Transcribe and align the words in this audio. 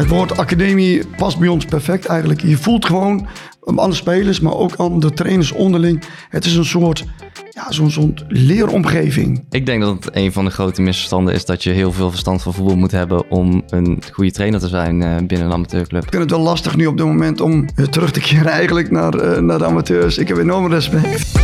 Het 0.00 0.08
woord 0.08 0.36
academie 0.36 1.06
past 1.16 1.38
bij 1.38 1.48
ons 1.48 1.64
perfect 1.64 2.06
eigenlijk. 2.06 2.40
Je 2.40 2.56
voelt 2.56 2.84
gewoon 2.84 3.26
aan 3.76 3.90
de 3.90 3.96
spelers, 3.96 4.40
maar 4.40 4.54
ook 4.54 4.74
aan 4.76 5.00
de 5.00 5.12
trainers 5.12 5.52
onderling. 5.52 6.02
Het 6.28 6.44
is 6.44 6.56
een 6.56 6.64
soort, 6.64 7.04
ja, 7.50 7.72
zo'n 7.72 7.90
soort 7.90 8.24
leeromgeving. 8.28 9.44
Ik 9.50 9.66
denk 9.66 9.82
dat 9.82 10.04
het 10.04 10.16
een 10.16 10.32
van 10.32 10.44
de 10.44 10.50
grote 10.50 10.82
misverstanden 10.82 11.34
is 11.34 11.44
dat 11.44 11.62
je 11.62 11.70
heel 11.70 11.92
veel 11.92 12.10
verstand 12.10 12.42
van 12.42 12.54
voetbal 12.54 12.76
moet 12.76 12.90
hebben 12.90 13.30
om 13.30 13.62
een 13.68 14.02
goede 14.12 14.30
trainer 14.30 14.60
te 14.60 14.68
zijn 14.68 15.02
eh, 15.02 15.16
binnen 15.16 15.46
een 15.46 15.52
amateurclub. 15.52 16.02
Ik 16.02 16.10
vind 16.10 16.22
het 16.22 16.30
wel 16.30 16.40
lastig 16.40 16.76
nu 16.76 16.86
op 16.86 16.96
dit 16.96 17.06
moment 17.06 17.40
om 17.40 17.68
eh, 17.74 17.84
terug 17.84 18.10
te 18.10 18.20
keren 18.20 18.52
eigenlijk 18.52 18.90
naar, 18.90 19.14
eh, 19.14 19.40
naar 19.40 19.58
de 19.58 19.64
amateurs. 19.64 20.18
Ik 20.18 20.28
heb 20.28 20.36
enorm 20.36 20.72
respect. 20.72 21.38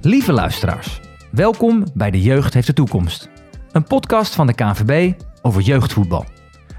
Lieve 0.00 0.32
luisteraars, 0.32 1.00
welkom 1.30 1.84
bij 1.94 2.10
De 2.10 2.20
Jeugd 2.20 2.54
heeft 2.54 2.66
de 2.66 2.72
toekomst. 2.72 3.28
Een 3.72 3.84
podcast 3.84 4.34
van 4.34 4.46
de 4.46 4.54
KNVB 4.54 5.12
over 5.42 5.62
jeugdvoetbal. 5.62 6.24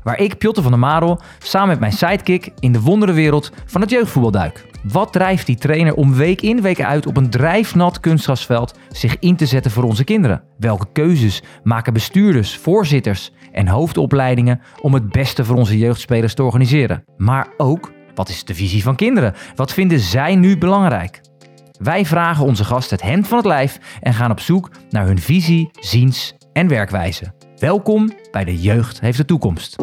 Waar 0.03 0.20
ik, 0.20 0.38
Pjotter 0.38 0.63
van 0.63 0.71
der 0.71 0.81
Marel, 0.81 1.21
samen 1.39 1.67
met 1.67 1.80
mijn 1.80 1.91
sidekick 1.91 2.52
in 2.59 2.71
de 2.71 2.81
wonderenwereld 2.81 3.52
van 3.66 3.81
het 3.81 3.89
jeugdvoetbal 3.89 4.31
duik. 4.31 4.66
Wat 4.84 5.13
drijft 5.13 5.45
die 5.45 5.55
trainer 5.55 5.94
om 5.94 6.13
week 6.13 6.41
in 6.41 6.61
week 6.61 6.81
uit 6.81 7.05
op 7.05 7.17
een 7.17 7.30
drijfnat 7.30 7.99
kunstgrasveld 7.99 8.77
zich 8.89 9.20
in 9.20 9.35
te 9.35 9.45
zetten 9.45 9.71
voor 9.71 9.83
onze 9.83 10.03
kinderen? 10.03 10.44
Welke 10.57 10.88
keuzes 10.94 11.44
maken 11.63 11.94
bestuurders, 11.94 12.57
voorzitters 12.57 13.31
en 13.52 13.67
hoofdopleidingen 13.67 14.61
om 14.81 14.94
het 14.94 15.09
beste 15.09 15.45
voor 15.45 15.55
onze 15.55 15.77
jeugdspelers 15.77 16.33
te 16.33 16.44
organiseren? 16.44 17.03
Maar 17.17 17.47
ook, 17.58 17.91
wat 18.16 18.30
is 18.30 18.44
de 18.44 18.55
visie 18.55 18.83
van 18.83 18.95
kinderen? 18.95 19.33
Wat 19.55 19.73
vinden 19.73 19.99
zij 19.99 20.35
nu 20.35 20.58
belangrijk? 20.58 21.21
Wij 21.80 22.05
vragen 22.05 22.45
onze 22.45 22.63
gast 22.63 22.89
het 22.89 23.02
hemd 23.02 23.27
van 23.27 23.38
het 23.38 23.47
lijf 23.47 23.80
en 24.02 24.13
gaan 24.13 24.31
op 24.31 24.39
zoek 24.39 24.69
naar 24.89 25.05
hun 25.05 25.19
visie, 25.19 25.69
ziens 25.71 26.38
en 26.53 26.67
werkwijze. 26.67 27.33
Welkom 27.58 28.11
bij 28.31 28.44
De 28.44 28.61
Jeugd 28.61 29.00
heeft 29.00 29.17
de 29.17 29.25
toekomst. 29.25 29.81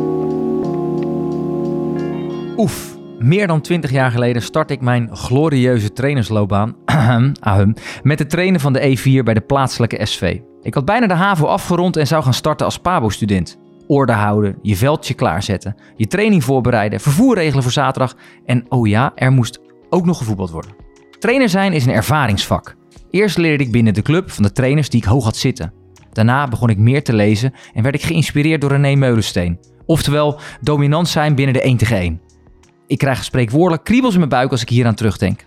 Oef, 2.57 2.97
meer 3.19 3.47
dan 3.47 3.61
20 3.61 3.91
jaar 3.91 4.11
geleden 4.11 4.43
start 4.43 4.71
ik 4.71 4.81
mijn 4.81 5.17
glorieuze 5.17 5.93
trainersloopbaan 5.93 6.77
ahem, 7.41 7.75
met 8.03 8.19
het 8.19 8.31
trainen 8.31 8.61
van 8.61 8.73
de 8.73 8.97
E4 8.97 9.23
bij 9.25 9.35
de 9.35 9.41
plaatselijke 9.41 10.07
SV. 10.07 10.41
Ik 10.63 10.75
had 10.75 10.85
bijna 10.85 11.07
de 11.07 11.15
HAVO 11.15 11.47
afgerond 11.47 11.97
en 11.97 12.07
zou 12.07 12.23
gaan 12.23 12.35
starten 12.35 12.67
als 12.67 12.79
PABO-student. 12.79 13.59
Orde 13.87 14.13
houden, 14.13 14.59
je 14.63 14.77
veldje 14.77 15.15
klaarzetten, 15.15 15.77
je 15.97 16.07
training 16.07 16.45
voorbereiden, 16.45 17.01
vervoer 17.01 17.35
regelen 17.35 17.63
voor 17.63 17.73
zaterdag 17.73 18.15
en 18.45 18.65
oh 18.69 18.87
ja, 18.89 19.13
er 19.15 19.33
moest 19.33 19.61
ook 19.91 20.07
nog 20.07 20.19
gevoetbald 20.19 20.51
worden. 20.51 20.75
Trainer 21.19 21.49
zijn 21.49 21.73
is 21.73 21.87
een 21.87 21.93
ervaringsvak. 21.93 22.75
Eerst 23.11 23.39
leerde 23.39 23.65
ik 23.65 23.73
binnen 23.73 23.95
de 23.95 24.03
club 24.03 24.31
van 24.31 24.43
de 24.43 24.53
trainers 24.53 24.91
die 24.91 25.01
ik 25.01 25.07
hoog 25.07 25.25
had 25.25 25.37
zitten. 25.37 25.73
Daarna 26.17 26.49
begon 26.49 26.69
ik 26.69 26.79
meer 26.79 27.05
te 27.05 27.13
lezen 27.13 27.55
en 27.75 27.83
werd 27.83 27.95
ik 27.95 28.03
geïnspireerd 28.03 28.61
door 28.61 28.71
René 28.71 28.95
Meulensteen. 28.95 29.59
Oftewel, 29.87 30.41
dominant 30.61 31.09
zijn 31.09 31.35
binnen 31.35 31.55
de 31.55 31.61
1 31.61 31.77
tegen 31.77 31.97
1. 31.97 32.21
Ik 32.87 32.99
krijg 32.99 33.25
spreekwoordelijk 33.25 33.85
kriebels 33.85 34.13
in 34.13 34.19
mijn 34.19 34.31
buik 34.31 34.51
als 34.51 34.63
ik 34.63 34.69
hier 34.69 34.87
aan 34.87 34.95
terugdenk. 34.95 35.47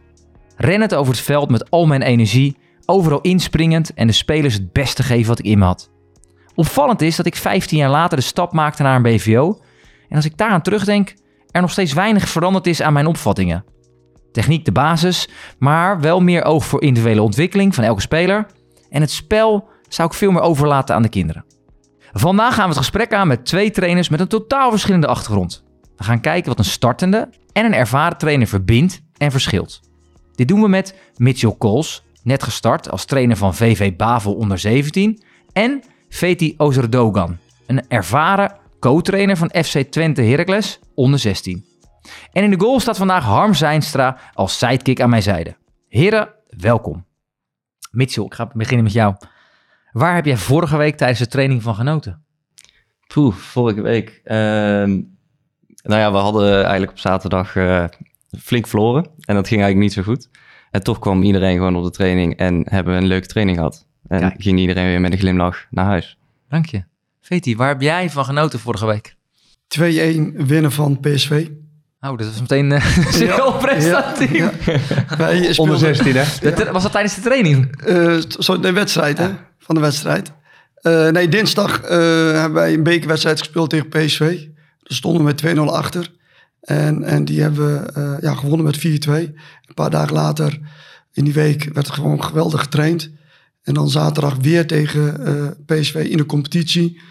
Rennend 0.55 0.95
over 0.95 1.13
het 1.13 1.21
veld 1.21 1.49
met 1.49 1.69
al 1.69 1.85
mijn 1.85 2.01
energie, 2.01 2.57
overal 2.85 3.21
inspringend 3.21 3.93
en 3.93 4.07
de 4.07 4.13
spelers 4.13 4.53
het 4.53 4.73
beste 4.73 5.03
geven 5.03 5.27
wat 5.27 5.39
ik 5.39 5.45
in 5.45 5.57
me 5.57 5.65
had. 5.65 5.91
Opvallend 6.55 7.01
is 7.01 7.15
dat 7.15 7.25
ik 7.25 7.35
15 7.35 7.77
jaar 7.77 7.89
later 7.89 8.17
de 8.17 8.23
stap 8.23 8.53
maakte 8.53 8.83
naar 8.83 8.95
een 8.95 9.01
BVO 9.01 9.59
en 10.09 10.15
als 10.15 10.25
ik 10.25 10.37
daaraan 10.37 10.61
terugdenk, 10.61 11.13
er 11.51 11.61
nog 11.61 11.71
steeds 11.71 11.93
weinig 11.93 12.29
veranderd 12.29 12.67
is 12.67 12.81
aan 12.81 12.93
mijn 12.93 13.07
opvattingen. 13.07 13.65
Techniek 14.31 14.65
de 14.65 14.71
basis, 14.71 15.29
maar 15.59 16.01
wel 16.01 16.19
meer 16.19 16.43
oog 16.43 16.65
voor 16.65 16.81
individuele 16.81 17.21
ontwikkeling 17.21 17.75
van 17.75 17.83
elke 17.83 18.01
speler. 18.01 18.45
En 18.89 19.01
het 19.01 19.11
spel 19.11 19.69
zou 19.89 20.07
ik 20.07 20.13
veel 20.13 20.31
meer 20.31 20.41
overlaten 20.41 20.95
aan 20.95 21.01
de 21.01 21.09
kinderen. 21.09 21.45
Vandaag 22.11 22.53
gaan 22.53 22.63
we 22.63 22.69
het 22.69 22.77
gesprek 22.77 23.13
aan 23.13 23.27
met 23.27 23.45
twee 23.45 23.71
trainers 23.71 24.09
met 24.09 24.19
een 24.19 24.27
totaal 24.27 24.69
verschillende 24.69 25.07
achtergrond. 25.07 25.63
We 25.95 26.03
gaan 26.03 26.21
kijken 26.21 26.49
wat 26.49 26.59
een 26.59 26.65
startende 26.65 27.29
en 27.51 27.65
een 27.65 27.73
ervaren 27.73 28.17
trainer 28.17 28.47
verbindt 28.47 29.01
en 29.17 29.31
verschilt. 29.31 29.79
Dit 30.35 30.47
doen 30.47 30.61
we 30.61 30.67
met 30.67 30.95
Mitchell 31.15 31.55
Kools, 31.57 32.03
net 32.23 32.43
gestart 32.43 32.91
als 32.91 33.05
trainer 33.05 33.37
van 33.37 33.55
VV 33.55 33.95
Bavel 33.95 34.33
onder 34.33 34.59
17, 34.59 35.23
en 35.53 35.83
Veti 36.09 36.53
Ozerdogan, 36.57 37.37
een 37.67 37.87
ervaren 37.87 38.55
co-trainer 38.79 39.37
van 39.37 39.51
FC 39.63 39.77
Twente 39.77 40.21
Heracles 40.21 40.79
onder 40.95 41.19
16. 41.19 41.65
En 42.31 42.43
in 42.43 42.49
de 42.49 42.59
goal 42.59 42.79
staat 42.79 42.97
vandaag 42.97 43.23
Harm 43.23 43.53
Zijnstra 43.53 44.17
als 44.33 44.57
sidekick 44.57 45.01
aan 45.01 45.09
mijn 45.09 45.21
zijde. 45.21 45.57
Heren, 45.87 46.33
welkom. 46.47 47.05
Mitchell, 47.91 48.23
ik 48.23 48.33
ga 48.33 48.51
beginnen 48.53 48.83
met 48.83 48.93
jou. 48.93 49.15
Waar 49.91 50.15
heb 50.15 50.25
jij 50.25 50.37
vorige 50.37 50.77
week 50.77 50.97
tijdens 50.97 51.19
de 51.19 51.27
training 51.27 51.61
van 51.63 51.75
genoten? 51.75 52.23
Poeh, 53.07 53.35
vorige 53.35 53.81
week. 53.81 54.21
Ehm, 54.23 54.89
nou 55.83 55.99
ja, 55.99 56.11
we 56.11 56.17
hadden 56.17 56.53
eigenlijk 56.61 56.91
op 56.91 56.99
zaterdag 56.99 57.55
eh, 57.55 57.85
flink 58.41 58.67
verloren. 58.67 59.03
En 59.03 59.35
dat 59.35 59.47
ging 59.47 59.61
eigenlijk 59.61 59.77
niet 59.79 59.93
zo 60.05 60.11
goed. 60.11 60.29
En 60.71 60.83
toch 60.83 60.99
kwam 60.99 61.23
iedereen 61.23 61.57
gewoon 61.57 61.75
op 61.75 61.83
de 61.83 61.91
training 61.91 62.35
en 62.37 62.63
hebben 62.69 62.93
we 62.95 62.99
een 63.01 63.07
leuke 63.07 63.27
training 63.27 63.57
gehad. 63.57 63.87
En 64.07 64.19
Kijk. 64.19 64.35
ging 64.37 64.59
iedereen 64.59 64.85
weer 64.85 65.01
met 65.01 65.11
een 65.11 65.17
glimlach 65.17 65.65
naar 65.69 65.85
huis. 65.85 66.17
Dank 66.49 66.65
je. 66.65 66.83
Veti, 67.21 67.55
waar 67.55 67.67
heb 67.67 67.81
jij 67.81 68.09
van 68.09 68.25
genoten 68.25 68.59
vorige 68.59 68.85
week? 68.85 69.15
2-1 69.67 69.81
winnen 70.35 70.71
van 70.71 70.99
PSV. 70.99 71.47
Oh, 72.01 72.17
dat 72.17 72.25
was 72.27 72.39
meteen 72.39 72.71
uh, 72.71 72.83
heel 72.85 73.53
prestatief. 73.53 74.31
Ja, 74.31 74.51
ja. 74.65 74.79
Wij 75.17 75.35
speelden, 75.37 75.57
Onder 75.57 75.77
16, 75.77 76.15
hè? 76.15 76.23
Dat- 76.55 76.69
Was 76.69 76.83
dat 76.83 76.91
tijdens 76.91 77.15
de 77.15 77.21
training? 77.21 77.81
eh, 77.81 78.17
zo 78.39 78.59
de 78.59 78.71
wedstrijd, 78.71 79.17
hè? 79.17 79.29
Van 79.69 79.77
de 79.77 79.83
wedstrijd. 79.83 80.33
Eh, 80.75 81.09
nee, 81.09 81.27
dinsdag 81.27 81.81
eh, 81.81 81.97
hebben 82.31 82.53
wij 82.53 82.73
een 82.73 82.83
bekerwedstrijd 82.83 83.39
gespeeld 83.39 83.69
tegen 83.69 83.89
PSV. 83.89 84.19
Daar 84.19 84.97
stonden 84.97 85.21
we 85.21 85.27
met 85.27 85.57
2-0 85.57 85.59
achter. 85.59 86.11
En, 86.61 87.03
en 87.03 87.25
die 87.25 87.41
hebben 87.41 87.73
we 87.73 87.91
eh, 87.91 88.15
ja, 88.21 88.33
gewonnen 88.33 88.65
met 88.65 88.77
4-2. 88.77 89.11
Een 89.11 89.73
paar 89.73 89.89
dagen 89.89 90.13
later 90.13 90.59
in 91.11 91.23
die 91.23 91.33
week 91.33 91.69
werd 91.73 91.87
er 91.87 91.93
gewoon 91.93 92.23
geweldig 92.23 92.61
getraind. 92.61 93.11
En 93.61 93.73
dan 93.73 93.89
zaterdag 93.89 94.35
weer 94.35 94.67
tegen 94.67 95.57
PSV 95.65 95.95
in 96.09 96.17
de 96.17 96.25
competitie. 96.25 97.01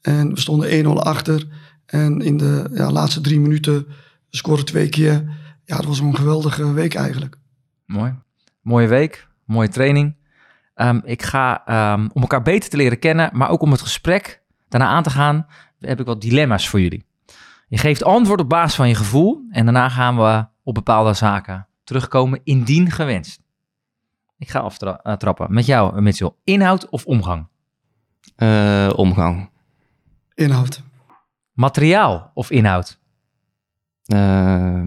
En 0.00 0.34
we 0.34 0.40
stonden 0.40 0.84
1-0 0.84 0.88
achter. 0.88 1.46
En 1.86 2.20
in 2.20 2.36
de 2.36 2.70
ja, 2.74 2.92
laatste 2.92 3.20
drie 3.20 3.40
minuten 3.40 3.86
scoren 4.30 4.64
twee 4.64 4.88
keer. 4.88 5.24
Ja, 5.64 5.76
dat 5.76 5.84
was 5.84 6.00
een 6.00 6.16
geweldige 6.16 6.72
week 6.72 6.94
eigenlijk. 6.94 7.36
Mooi. 7.86 8.14
Mooie 8.62 8.88
week, 8.88 9.28
mooie 9.44 9.68
training. 9.68 10.17
Ehm, 10.78 11.00
ik 11.04 11.22
ga, 11.22 11.66
ehm, 11.66 12.08
om 12.12 12.20
elkaar 12.20 12.42
beter 12.42 12.70
te 12.70 12.76
leren 12.76 12.98
kennen, 12.98 13.30
maar 13.32 13.50
ook 13.50 13.62
om 13.62 13.70
het 13.70 13.80
gesprek 13.80 14.42
daarna 14.68 14.86
aan 14.86 15.02
te 15.02 15.10
gaan, 15.10 15.46
heb 15.80 16.00
ik 16.00 16.06
wat 16.06 16.20
dilemma's 16.20 16.68
voor 16.68 16.80
jullie. 16.80 17.04
Je 17.68 17.78
geeft 17.78 18.04
antwoord 18.04 18.40
op 18.40 18.48
basis 18.48 18.74
van 18.74 18.88
je 18.88 18.94
gevoel 18.94 19.46
en 19.50 19.64
daarna 19.64 19.88
gaan 19.88 20.16
we 20.16 20.46
op 20.62 20.74
bepaalde 20.74 21.12
zaken 21.12 21.66
terugkomen, 21.84 22.40
indien 22.44 22.90
gewenst. 22.90 23.42
Ik 24.38 24.48
ga 24.48 24.58
aftrappen. 25.02 25.54
Met 25.54 25.66
jou, 25.66 25.96
eh, 25.96 26.02
Mitchell. 26.02 26.30
Inhoud 26.44 26.88
of 26.88 27.04
omgang? 27.04 27.48
Eh, 28.36 28.92
omgang. 28.96 29.50
Inhoud. 30.34 30.82
Materiaal 31.52 32.30
of 32.34 32.50
inhoud? 32.50 33.00
Eh, 34.04 34.82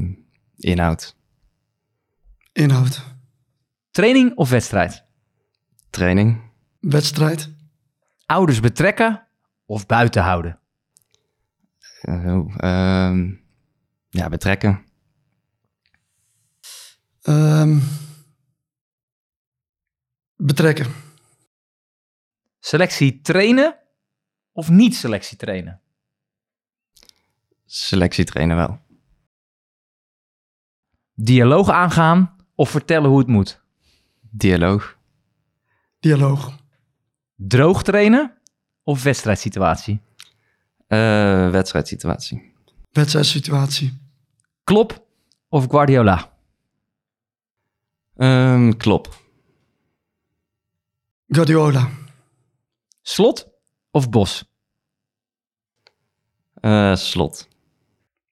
inhoud. 0.58 1.16
Inhoud. 2.52 3.04
Training 3.92 4.36
of 4.36 4.50
wedstrijd? 4.50 5.10
Training. 5.92 6.42
Wedstrijd. 6.80 7.50
Ouders 8.26 8.60
betrekken 8.60 9.28
of 9.66 9.86
buiten 9.86 10.24
houden? 10.24 10.60
Eh, 12.02 12.38
oh, 12.38 12.54
ehm, 12.58 13.34
ja, 14.10 14.30
betrekken. 14.30 14.86
Ehm, 17.22 17.80
betrekken. 20.36 20.94
Selectie 22.60 23.22
trainen 23.22 23.80
of 24.52 24.70
niet 24.70 24.96
selectie 24.96 25.38
trainen? 25.38 25.82
Selectie 27.66 28.26
trainen 28.26 28.56
wel. 28.56 28.80
Dialoog 31.14 31.70
aangaan 31.70 32.36
of 32.56 32.70
vertellen 32.70 33.10
hoe 33.10 33.20
het 33.20 33.28
moet? 33.28 33.62
Dialoog. 34.30 35.00
Dialoog. 36.02 36.58
Droog 37.36 37.84
trainen 37.84 38.38
of 38.84 39.04
wedstrijdsituatie? 39.04 40.02
Eh, 40.88 41.50
wedstrijdsituatie. 41.50 42.54
Wedstrijdsituatie. 42.92 44.02
Klop 44.64 45.06
of 45.50 45.66
Guardiola? 45.68 46.32
Ehm, 48.16 48.72
klop. 48.72 49.22
Guardiola. 51.28 51.90
Slot 53.02 53.48
of 53.92 54.10
Bos? 54.10 54.44
Eh, 56.54 56.96
slot. 56.96 57.48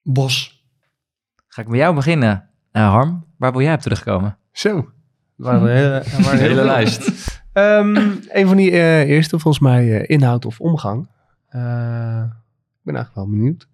Bos. 0.02 0.64
Ga 1.46 1.62
ik 1.62 1.68
met 1.68 1.78
jou 1.78 1.94
beginnen, 1.94 2.50
eh, 2.70 2.88
Harm. 2.88 3.26
Waar 3.36 3.52
wil 3.52 3.60
jij 3.60 3.74
op 3.74 3.80
terugkomen? 3.80 4.38
Zo. 4.52 4.92
Waar 5.36 5.62
een 5.62 5.68
hele, 5.68 6.22
waar 6.22 6.32
een 6.32 6.38
Hele 6.38 6.64
lijst. 6.64 7.19
Ehm, 7.52 7.96
een 8.38 8.46
van 8.46 8.56
die 8.56 8.70
eh, 8.70 9.08
eerste, 9.08 9.38
volgens 9.38 9.62
mij, 9.62 10.00
eh, 10.00 10.16
inhoud 10.16 10.44
of 10.44 10.60
omgang. 10.60 11.06
Eh, 11.48 12.22
ik 12.78 12.82
ben 12.82 12.94
eigenlijk 12.94 13.14
wel 13.14 13.28
benieuwd. 13.28 13.68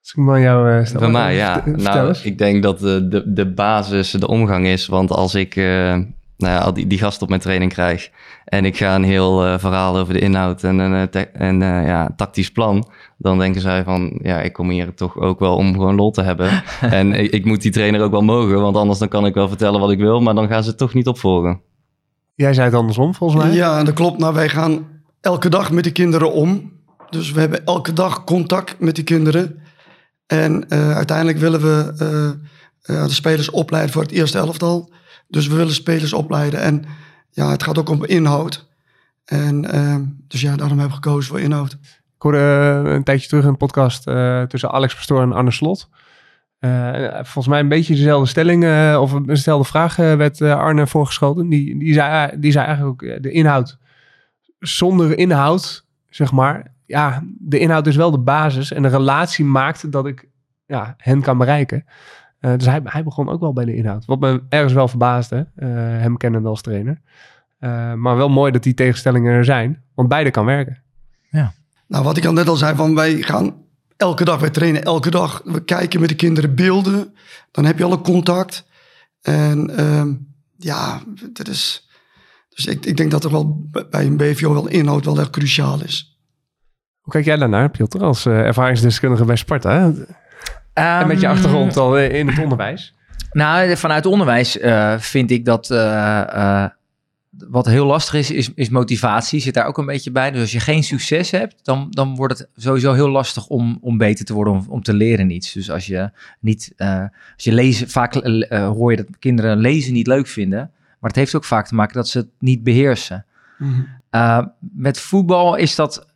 Als 0.00 0.10
ik 0.10 0.16
maar 0.16 0.40
jou 0.40 0.86
stel. 0.86 1.00
Bij 1.00 1.10
mij, 1.10 1.34
ja. 1.34 1.62
Nou, 1.66 2.14
ik 2.22 2.38
denk 2.38 2.62
dat 2.62 2.78
de, 2.78 3.08
de, 3.08 3.32
de 3.32 3.52
basis 3.52 4.10
de 4.10 4.28
omgang 4.28 4.66
is. 4.66 4.86
Want 4.86 5.10
als 5.10 5.34
ik 5.34 5.56
nou 5.56 6.52
ja, 6.52 6.58
al 6.58 6.72
die, 6.72 6.86
die 6.86 6.98
gast 6.98 7.22
op 7.22 7.28
mijn 7.28 7.40
training 7.40 7.72
krijg... 7.72 8.10
en 8.44 8.64
ik 8.64 8.76
ga 8.76 8.94
een 8.94 9.04
heel 9.04 9.58
verhaal 9.58 9.96
over 9.96 10.14
de 10.14 10.20
inhoud 10.20 10.64
en 10.64 10.78
een 10.78 11.08
en, 11.32 11.60
ja, 11.60 12.12
tactisch 12.16 12.52
plan... 12.52 12.90
dan 13.16 13.38
denken 13.38 13.60
zij 13.60 13.84
van, 13.84 14.18
ja, 14.22 14.40
ik 14.40 14.52
kom 14.52 14.70
hier 14.70 14.94
toch 14.94 15.16
ook 15.16 15.38
wel 15.38 15.56
om 15.56 15.72
gewoon 15.72 15.94
lol 15.94 16.10
te 16.10 16.22
hebben. 16.22 16.62
en 16.80 17.12
ik, 17.12 17.30
ik, 17.30 17.44
moet 17.44 17.62
die 17.62 17.72
trainer 17.72 18.00
ook 18.00 18.10
wel 18.10 18.22
mogen... 18.22 18.60
want 18.60 18.76
anders 18.76 18.98
dan 18.98 19.08
kan 19.08 19.26
ik 19.26 19.34
wel 19.34 19.48
vertellen 19.48 19.80
wat 19.80 19.90
ik 19.90 19.98
wil... 19.98 20.20
maar 20.20 20.34
dan 20.34 20.48
gaan 20.48 20.62
ze 20.62 20.68
het 20.68 20.78
toch 20.78 20.94
niet 20.94 21.08
opvolgen. 21.08 21.60
Jij 22.38 22.54
zei 22.54 22.66
het 22.66 22.74
andersom, 22.74 23.14
volgens 23.14 23.42
mij. 23.42 23.52
Ja, 23.54 23.84
dat 23.84 23.94
klopt. 23.94 24.18
Nou, 24.18 24.34
wij 24.34 24.48
gaan 24.48 24.86
elke 25.20 25.48
dag 25.48 25.70
met 25.70 25.84
de 25.84 25.90
kinderen 25.90 26.32
om... 26.32 26.72
Dus 27.10 27.32
we 27.32 27.40
hebben 27.40 27.64
elke 27.64 27.92
dag 27.92 28.24
contact 28.24 28.80
met 28.80 28.94
die 28.94 29.04
kinderen. 29.04 29.62
En 30.26 30.64
uh, 30.68 30.96
uiteindelijk 30.96 31.38
willen 31.38 31.60
we 31.60 31.94
uh, 32.02 32.96
uh, 32.96 33.04
de 33.04 33.12
spelers 33.12 33.50
opleiden 33.50 33.92
voor 33.92 34.02
het 34.02 34.10
eerste 34.10 34.38
elftal. 34.38 34.92
Dus 35.28 35.46
we 35.46 35.56
willen 35.56 35.74
spelers 35.74 36.12
opleiden. 36.12 36.60
En 36.60 36.84
ja, 37.30 37.50
het 37.50 37.62
gaat 37.62 37.78
ook 37.78 37.88
om 37.88 38.04
inhoud. 38.04 38.68
En 39.24 39.60
dus 40.28 40.40
ja, 40.40 40.56
daarom 40.56 40.78
hebben 40.78 40.96
we 40.98 41.04
gekozen 41.04 41.30
voor 41.30 41.40
inhoud. 41.40 41.72
Ik 42.16 42.22
hoorde 42.22 42.38
een 42.84 43.04
tijdje 43.04 43.28
terug 43.28 43.44
een 43.44 43.56
podcast 43.56 44.02
tussen 44.48 44.70
Alex 44.70 44.94
Pastoor 44.94 45.22
en 45.22 45.32
Anne 45.32 45.50
Slot. 45.50 45.88
Volgens 47.14 47.48
mij 47.48 47.60
een 47.60 47.68
beetje 47.68 47.94
dezelfde 47.94 48.28
stelling 48.28 48.64
of 48.96 49.12
dezelfde 49.12 49.68
vraag 49.68 49.96
werd 49.96 50.42
Arne 50.42 50.86
voorgeschoten. 50.86 51.48
Die, 51.48 51.78
die, 51.78 51.92
zei, 51.92 52.30
die 52.38 52.52
zei 52.52 52.66
eigenlijk 52.66 53.02
ook 53.02 53.22
de 53.22 53.30
inhoud. 53.30 53.78
Zonder 54.58 55.18
inhoud, 55.18 55.86
zeg 56.08 56.32
maar, 56.32 56.74
ja, 56.86 57.22
de 57.38 57.58
inhoud 57.58 57.86
is 57.86 57.96
wel 57.96 58.10
de 58.10 58.18
basis 58.18 58.72
en 58.72 58.82
de 58.82 58.88
relatie 58.88 59.44
maakt 59.44 59.92
dat 59.92 60.06
ik 60.06 60.28
ja, 60.66 60.94
hen 60.96 61.20
kan 61.20 61.38
bereiken. 61.38 61.84
Uh, 62.40 62.52
dus 62.56 62.66
hij, 62.66 62.80
hij 62.84 63.04
begon 63.04 63.28
ook 63.28 63.40
wel 63.40 63.52
bij 63.52 63.64
de 63.64 63.74
inhoud. 63.74 64.04
Wat 64.04 64.20
me 64.20 64.42
ergens 64.48 64.72
wel 64.72 64.88
verbaasde, 64.88 65.36
uh, 65.56 65.68
hem 65.78 66.16
kennen 66.16 66.46
als 66.46 66.62
trainer. 66.62 67.00
Uh, 67.60 67.92
maar 67.94 68.16
wel 68.16 68.28
mooi 68.28 68.52
dat 68.52 68.62
die 68.62 68.74
tegenstellingen 68.74 69.32
er 69.32 69.44
zijn, 69.44 69.82
want 69.94 70.08
beide 70.08 70.30
kan 70.30 70.44
werken. 70.44 70.82
Ja. 71.30 71.52
Nou, 71.86 72.04
wat 72.04 72.16
ik 72.16 72.24
al 72.24 72.32
net 72.32 72.48
al 72.48 72.56
zei, 72.56 72.76
van 72.76 72.94
wij 72.94 73.16
gaan 73.16 73.54
elke 73.98 74.24
dag, 74.24 74.40
wij 74.40 74.50
trainen 74.50 74.82
elke 74.82 75.10
dag. 75.10 75.42
We 75.44 75.64
kijken 75.64 76.00
met 76.00 76.08
de 76.08 76.14
kinderen 76.14 76.54
beelden, 76.54 77.14
dan 77.50 77.64
heb 77.64 77.78
je 77.78 77.84
al 77.84 77.92
een 77.92 78.02
contact. 78.02 78.64
En 79.22 79.70
uh, 79.80 80.04
ja, 80.56 81.02
dat 81.32 81.48
is... 81.48 81.88
Dus 82.48 82.66
ik, 82.66 82.86
ik 82.86 82.96
denk 82.96 83.10
dat 83.10 83.24
er 83.24 83.30
wel 83.30 83.68
bij 83.90 84.06
een 84.06 84.16
BVO 84.16 84.52
wel 84.52 84.68
inhoud 84.68 85.04
wel 85.04 85.20
echt 85.20 85.30
cruciaal 85.30 85.82
is. 85.82 86.18
Hoe 87.00 87.12
kijk 87.12 87.24
jij 87.24 87.36
daarnaar, 87.36 87.70
Piotr, 87.70 87.98
als 87.98 88.26
uh, 88.26 88.38
ervaringsdeskundige 88.38 89.24
bij 89.24 89.36
Sparta? 89.36 89.84
Um, 89.84 90.06
en 90.72 91.06
met 91.06 91.20
je 91.20 91.26
ehm, 91.26 91.34
achtergrond 91.34 91.76
al 91.76 91.98
in 91.98 92.28
het 92.28 92.38
onderwijs? 92.38 92.94
Nou, 93.32 93.76
vanuit 93.76 94.06
onderwijs 94.06 94.56
uh, 94.56 94.98
vind 94.98 95.30
ik 95.30 95.44
dat 95.44 95.70
uh, 95.70 96.66
wat 97.48 97.66
heel 97.66 97.86
lastig 97.86 98.14
is, 98.14 98.30
is, 98.30 98.54
is, 98.54 98.68
motivatie. 98.68 99.40
Zit 99.40 99.54
daar 99.54 99.66
ook 99.66 99.78
een 99.78 99.86
beetje 99.86 100.10
bij. 100.10 100.30
Dus 100.30 100.40
als 100.40 100.52
je 100.52 100.60
geen 100.60 100.84
succes 100.84 101.30
hebt, 101.30 101.64
dan, 101.64 101.86
dan 101.90 102.16
wordt 102.16 102.38
het 102.38 102.48
sowieso 102.56 102.92
heel 102.92 103.08
lastig 103.08 103.46
om, 103.46 103.78
om 103.80 103.98
beter 103.98 104.24
te 104.24 104.34
worden, 104.34 104.52
om, 104.52 104.64
om 104.68 104.82
te 104.82 104.94
leren 104.94 105.30
iets. 105.30 105.52
Dus 105.52 105.70
als 105.70 105.86
je 105.86 106.10
niet, 106.40 106.72
als 106.76 107.44
je 107.44 107.52
lezen, 107.52 107.88
vaak 107.88 108.14
hoor 108.50 108.90
je 108.90 108.96
dat 108.96 109.18
kinderen 109.18 109.58
lezen 109.58 109.92
niet 109.92 110.06
leuk 110.06 110.26
vinden. 110.26 110.70
Maar 111.00 111.10
het 111.10 111.18
heeft 111.18 111.34
ook 111.34 111.44
vaak 111.44 111.66
te 111.66 111.74
maken 111.74 111.94
dat 111.94 112.08
ze 112.08 112.18
het 112.18 112.28
niet 112.38 112.62
beheersen. 112.62 113.24
Mm 113.58 113.86
-hmm. 114.10 114.52
met 114.60 115.00
voetbal 115.00 115.56
is 115.56 115.74
dat 115.74 116.06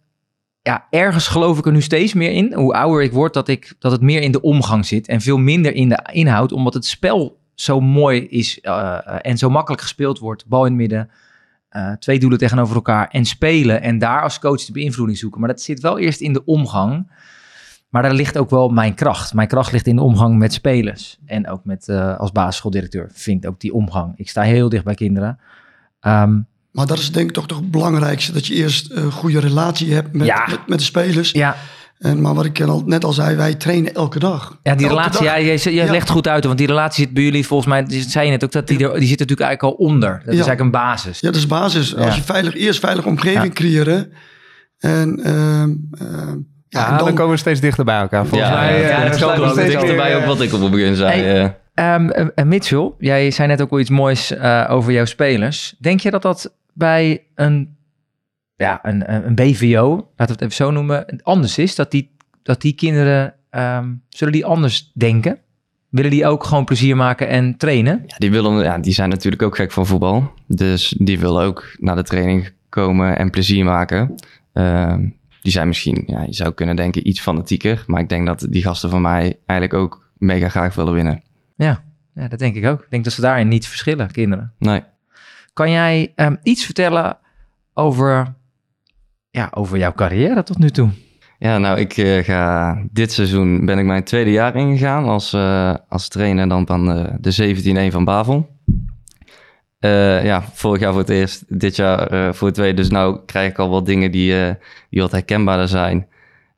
ja, 0.62 0.86
ergens 0.90 1.28
geloof 1.28 1.58
ik 1.58 1.66
er 1.66 1.72
nu 1.72 1.82
steeds 1.82 2.12
meer 2.12 2.30
in, 2.30 2.52
hoe 2.54 2.74
ouder 2.74 3.02
ik 3.02 3.12
word, 3.12 3.34
dat, 3.34 3.48
ik, 3.48 3.74
dat 3.78 3.92
het 3.92 4.00
meer 4.00 4.22
in 4.22 4.32
de 4.32 4.40
omgang 4.40 4.86
zit 4.86 5.08
en 5.08 5.20
veel 5.20 5.38
minder 5.38 5.74
in 5.74 5.88
de 5.88 6.08
inhoud, 6.12 6.52
omdat 6.52 6.74
het 6.74 6.84
spel 6.84 7.40
zo 7.62 7.80
mooi 7.80 8.26
is 8.26 8.58
uh, 8.62 8.98
en 9.20 9.38
zo 9.38 9.50
makkelijk 9.50 9.82
gespeeld 9.82 10.18
wordt. 10.18 10.46
Bal 10.46 10.64
in 10.64 10.72
het 10.72 10.80
midden, 10.80 11.10
uh, 11.70 11.92
twee 11.92 12.18
doelen 12.18 12.38
tegenover 12.38 12.74
elkaar 12.74 13.08
en 13.08 13.24
spelen 13.24 13.82
en 13.82 13.98
daar 13.98 14.22
als 14.22 14.38
coach 14.38 14.64
de 14.64 14.72
beïnvloeding 14.72 15.18
zoeken. 15.18 15.40
Maar 15.40 15.48
dat 15.48 15.60
zit 15.60 15.80
wel 15.80 15.98
eerst 15.98 16.20
in 16.20 16.32
de 16.32 16.44
omgang. 16.44 17.10
Maar 17.88 18.02
daar 18.02 18.14
ligt 18.14 18.38
ook 18.38 18.50
wel 18.50 18.68
mijn 18.68 18.94
kracht. 18.94 19.34
Mijn 19.34 19.48
kracht 19.48 19.72
ligt 19.72 19.86
in 19.86 19.96
de 19.96 20.02
omgang 20.02 20.38
met 20.38 20.52
spelers. 20.52 21.18
En 21.26 21.48
ook 21.48 21.64
met, 21.64 21.88
uh, 21.88 22.18
als 22.18 22.32
basisschooldirecteur 22.32 23.08
vind 23.12 23.44
ik 23.44 23.50
ook 23.50 23.60
die 23.60 23.74
omgang. 23.74 24.12
Ik 24.16 24.28
sta 24.28 24.42
heel 24.42 24.68
dicht 24.68 24.84
bij 24.84 24.94
kinderen. 24.94 25.38
Um, 26.00 26.46
maar 26.70 26.86
dat 26.86 26.98
is 26.98 27.12
denk 27.12 27.28
ik 27.28 27.34
toch 27.34 27.46
toch 27.46 27.58
het 27.58 27.70
belangrijkste. 27.70 28.32
Dat 28.32 28.46
je 28.46 28.54
eerst 28.54 28.90
een 28.90 29.12
goede 29.12 29.40
relatie 29.40 29.94
hebt 29.94 30.12
met, 30.12 30.26
ja. 30.26 30.46
met, 30.48 30.66
met, 30.66 30.78
de 30.78 30.84
spelers. 30.84 31.30
Ja. 31.30 31.56
En, 32.02 32.20
maar 32.20 32.34
wat 32.34 32.44
ik 32.44 32.60
al, 32.60 32.82
net 32.86 33.04
al 33.04 33.12
zei, 33.12 33.36
wij 33.36 33.54
trainen 33.54 33.94
elke 33.94 34.18
dag. 34.18 34.58
Ja, 34.62 34.74
die 34.74 34.88
elke 34.88 34.98
relatie, 34.98 35.24
ja, 35.24 35.36
je, 35.36 35.74
je 35.74 35.90
legt 35.90 36.10
goed 36.10 36.28
uit. 36.28 36.44
Want 36.44 36.58
die 36.58 36.66
relatie 36.66 37.04
zit 37.04 37.14
bij 37.14 37.22
jullie 37.22 37.46
volgens 37.46 37.68
mij, 37.68 37.84
zei 37.88 38.24
je 38.24 38.30
net 38.30 38.44
ook, 38.44 38.52
dat 38.52 38.66
die, 38.66 38.78
er, 38.78 38.98
die 38.98 39.08
zit 39.08 39.18
natuurlijk 39.18 39.48
eigenlijk 39.48 39.62
al 39.80 39.86
onder. 39.86 40.10
Dat 40.10 40.20
is 40.20 40.28
eigenlijk 40.28 40.60
een 40.60 40.70
basis. 40.70 41.20
Ja, 41.20 41.30
dat 41.30 41.36
is 41.36 41.46
basis. 41.46 41.96
Als 41.96 42.16
je 42.16 42.22
veilig, 42.22 42.54
eerst 42.56 42.80
veilige 42.80 43.08
omgeving 43.08 43.54
creëren. 43.54 44.12
En... 44.78 45.20
Uh, 45.26 45.62
uh, 46.08 46.32
ja, 46.68 46.90
en 46.90 46.96
dan, 46.96 47.06
dan, 47.06 47.14
komen 47.14 47.32
we 47.32 47.38
steeds 47.38 47.60
dichter 47.60 47.84
bij 47.84 48.00
elkaar. 48.00 48.26
Volgens 48.26 48.50
ja, 48.50 48.56
mij, 48.56 48.80
ja, 48.80 48.88
ja, 48.88 49.04
dat 49.04 49.16
sluit 49.16 49.40
wel 49.40 49.54
dichterbij 49.54 50.16
op 50.16 50.24
wat 50.24 50.40
ik 50.40 50.52
op 50.52 50.60
het 50.60 50.70
begin 50.70 50.94
zei. 50.94 51.22
Hey, 51.22 51.94
um, 51.94 52.12
uh, 52.34 52.44
Mitchell, 52.44 52.92
jij 52.98 53.30
zei 53.30 53.48
net 53.48 53.62
ook 53.62 53.70
al 53.70 53.78
iets 53.78 53.90
moois 53.90 54.32
uh, 54.32 54.66
over 54.68 54.92
jouw 54.92 55.04
spelers. 55.04 55.74
Denk 55.78 56.00
je 56.00 56.10
dat 56.10 56.22
dat 56.22 56.52
bij 56.72 57.26
een, 57.34 57.76
ja, 58.62 58.78
een, 58.82 59.26
een 59.26 59.34
BVO, 59.34 59.94
laten 60.16 60.26
we 60.26 60.32
het 60.32 60.40
even 60.40 60.54
zo 60.54 60.70
noemen, 60.70 61.20
anders 61.22 61.58
is. 61.58 61.74
Dat 61.74 61.90
die, 61.90 62.10
dat 62.42 62.60
die 62.60 62.72
kinderen, 62.72 63.34
um, 63.50 64.02
zullen 64.08 64.32
die 64.32 64.46
anders 64.46 64.90
denken? 64.94 65.38
Willen 65.88 66.10
die 66.10 66.26
ook 66.26 66.44
gewoon 66.44 66.64
plezier 66.64 66.96
maken 66.96 67.28
en 67.28 67.56
trainen? 67.56 68.02
Ja, 68.06 68.16
die, 68.18 68.30
willen, 68.30 68.62
ja, 68.62 68.78
die 68.78 68.92
zijn 68.92 69.08
natuurlijk 69.08 69.42
ook 69.42 69.56
gek 69.56 69.72
van 69.72 69.86
voetbal. 69.86 70.32
Dus 70.46 70.94
die 70.98 71.18
willen 71.18 71.42
ook 71.42 71.76
naar 71.78 71.96
de 71.96 72.02
training 72.02 72.52
komen 72.68 73.18
en 73.18 73.30
plezier 73.30 73.64
maken. 73.64 74.14
Uh, 74.54 74.94
die 75.40 75.52
zijn 75.52 75.66
misschien, 75.66 76.02
ja, 76.06 76.22
je 76.22 76.34
zou 76.34 76.52
kunnen 76.52 76.76
denken, 76.76 77.08
iets 77.08 77.20
fanatieker. 77.20 77.84
Maar 77.86 78.00
ik 78.00 78.08
denk 78.08 78.26
dat 78.26 78.46
die 78.50 78.62
gasten 78.62 78.90
van 78.90 79.02
mij 79.02 79.38
eigenlijk 79.46 79.80
ook 79.80 80.10
mega 80.16 80.48
graag 80.48 80.74
willen 80.74 80.92
winnen. 80.92 81.22
Ja, 81.56 81.82
ja 82.14 82.28
dat 82.28 82.38
denk 82.38 82.56
ik 82.56 82.66
ook. 82.66 82.82
Ik 82.82 82.90
denk 82.90 83.04
dat 83.04 83.12
ze 83.12 83.20
daarin 83.20 83.48
niet 83.48 83.66
verschillen, 83.66 84.10
kinderen. 84.10 84.52
Nee. 84.58 84.82
Kan 85.52 85.70
jij 85.70 86.12
um, 86.16 86.38
iets 86.42 86.64
vertellen 86.64 87.18
over, 87.74 88.34
ja, 89.32 89.50
over 89.54 89.78
jouw 89.78 89.92
carrière 89.92 90.42
tot 90.42 90.58
nu 90.58 90.70
toe? 90.70 90.90
Ja, 91.38 91.58
nou, 91.58 91.78
ik 91.78 91.96
uh, 91.96 92.24
ga 92.24 92.82
dit 92.90 93.12
seizoen 93.12 93.64
ben 93.64 93.78
ik 93.78 93.84
mijn 93.84 94.04
tweede 94.04 94.30
jaar 94.30 94.56
ingegaan 94.56 95.04
als, 95.04 95.32
uh, 95.32 95.74
als 95.88 96.08
trainer 96.08 96.48
dan 96.48 96.66
van 96.66 96.86
de, 96.86 97.16
de 97.20 97.88
17-1 97.90 97.92
van 97.92 98.04
Bavel. 98.04 98.50
Ja, 100.22 100.42
vorig 100.52 100.80
jaar 100.80 100.90
voor 100.90 101.00
het 101.00 101.08
eerst, 101.08 101.44
dit 101.60 101.76
jaar 101.76 102.34
voor 102.34 102.46
het 102.46 102.56
tweede. 102.56 102.74
Dus 102.74 102.90
nou 102.90 103.20
krijg 103.26 103.50
ik 103.50 103.58
al 103.58 103.68
wat 103.68 103.86
dingen 103.86 104.10
die, 104.10 104.56
die 104.90 105.00
wat 105.00 105.10
herkenbaarder 105.10 105.68
zijn. 105.68 106.06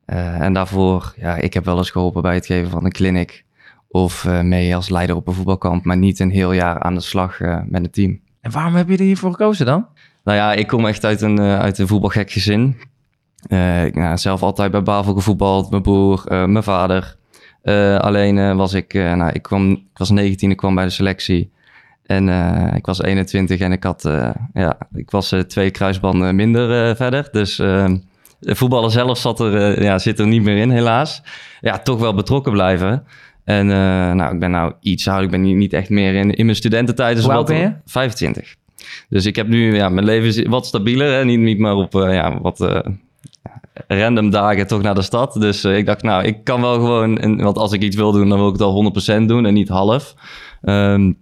en 0.05 0.53
daarvoor, 0.53 1.13
ja, 1.17 1.35
ik 1.35 1.53
heb 1.53 1.65
wel 1.65 1.77
eens 1.77 1.89
geholpen 1.89 2.21
bij 2.21 2.33
het 2.33 2.45
geven 2.45 2.69
van 2.69 2.85
een 2.85 2.91
clinic. 2.91 3.45
Of 3.87 4.27
mee 4.41 4.75
als 4.75 4.89
leider 4.89 5.15
op 5.15 5.27
een 5.27 5.33
voetbalkamp, 5.33 5.85
maar 5.85 5.97
niet 5.97 6.19
een 6.19 6.31
heel 6.31 6.51
jaar 6.51 6.79
aan 6.79 6.95
de 6.95 7.01
slag 7.01 7.39
met 7.65 7.81
het 7.81 7.93
team. 7.93 8.19
En 8.41 8.51
waarom 8.51 8.75
heb 8.75 8.89
je 8.89 8.97
er 8.97 9.03
hiervoor 9.03 9.31
gekozen 9.31 9.65
dan? 9.65 9.87
Nou 10.25 10.37
ja, 10.37 10.53
ik 10.53 10.67
kom 10.67 10.85
echt 10.85 11.05
uit 11.05 11.21
een, 11.21 11.39
uh, 11.39 11.59
uit 11.59 11.77
een 11.77 11.87
voetbalgek 11.87 12.31
gezin. 12.31 12.77
Uh, 13.47 13.85
ik 13.85 13.95
nou, 13.95 14.17
zelf 14.17 14.43
altijd 14.43 14.71
bij 14.71 14.83
Bavel 14.83 15.13
gevoetbald, 15.13 15.69
mijn 15.69 15.81
broer, 15.81 16.23
uh, 16.27 16.45
mijn 16.45 16.63
vader. 16.63 17.15
alleen 17.99 18.55
was 18.55 18.73
ik, 18.73 18.93
nou, 18.93 19.31
ik, 19.31 19.41
kwam, 19.41 19.71
ik 19.71 19.97
was 19.97 20.09
19, 20.09 20.51
ik 20.51 20.57
kwam 20.57 20.75
bij 20.75 20.83
de 20.83 20.89
selectie. 20.89 21.51
En 22.05 22.29
ik 22.75 22.85
was 22.85 23.01
21 23.01 23.59
en 23.59 23.71
ik 23.71 23.83
had, 23.83 24.09
ja, 24.53 24.77
ik 24.93 25.11
was 25.11 25.33
twee 25.47 25.71
kruisbanden 25.71 26.35
minder 26.35 26.95
verder. 26.95 27.27
Dus 27.31 27.55
de 27.55 28.55
voetballen 28.55 28.91
zelf 28.91 29.17
zat 29.17 29.39
er, 29.39 29.83
ja, 29.83 29.99
zit 29.99 30.19
er 30.19 30.27
niet 30.27 30.43
meer 30.43 30.57
in, 30.57 30.69
helaas. 30.69 31.21
Ja, 31.61 31.77
toch 31.79 31.99
wel 31.99 32.13
betrokken 32.13 32.51
blijven. 32.51 33.03
En 33.43 33.67
nou, 34.15 34.33
ik 34.33 34.39
ben 34.39 34.51
nou 34.51 34.73
iets 34.79 35.07
ouder. 35.07 35.25
Ik 35.25 35.31
ben 35.31 35.41
niet, 35.41 35.55
niet 35.55 35.73
echt 35.73 35.89
meer 35.89 36.13
in, 36.13 36.31
in 36.35 36.45
mijn 36.45 36.57
studententijd. 36.57 37.15
Dus 37.15 37.25
Hoe 37.25 37.33
oud 37.33 37.47
ben 37.47 37.57
je? 37.57 37.73
25. 37.85 38.55
Dus 39.09 39.25
ik 39.25 39.35
heb 39.35 39.47
nu, 39.47 39.75
ja, 39.75 39.89
mijn 39.89 40.05
leven 40.05 40.27
is 40.27 40.41
wat 40.41 40.65
stabieler. 40.65 41.13
Hè? 41.13 41.25
Niet, 41.25 41.39
niet 41.39 41.57
meer 41.59 41.73
op 41.73 41.95
uh, 41.95 42.13
ja, 42.13 42.41
wat 42.41 42.61
uh, 42.61 42.79
random 43.87 44.29
dagen 44.29 44.67
toch 44.67 44.81
naar 44.81 44.95
de 44.95 45.01
stad. 45.01 45.33
Dus 45.33 45.65
ik 45.65 45.85
dacht, 45.85 46.03
nou, 46.03 46.23
ik 46.23 46.43
kan 46.43 46.61
wel 46.61 46.73
gewoon... 46.73 47.17
En, 47.17 47.41
want 47.41 47.57
als 47.57 47.71
ik 47.71 47.81
iets 47.81 47.95
wil 47.95 48.11
doen, 48.11 48.29
dan 48.29 48.37
wil 48.37 48.47
ik 48.47 48.53
het 48.53 48.61
al 48.61 48.93
100% 49.21 49.25
doen 49.25 49.45
en 49.45 49.53
niet 49.53 49.69
half. 49.69 50.15
Um, 50.63 51.17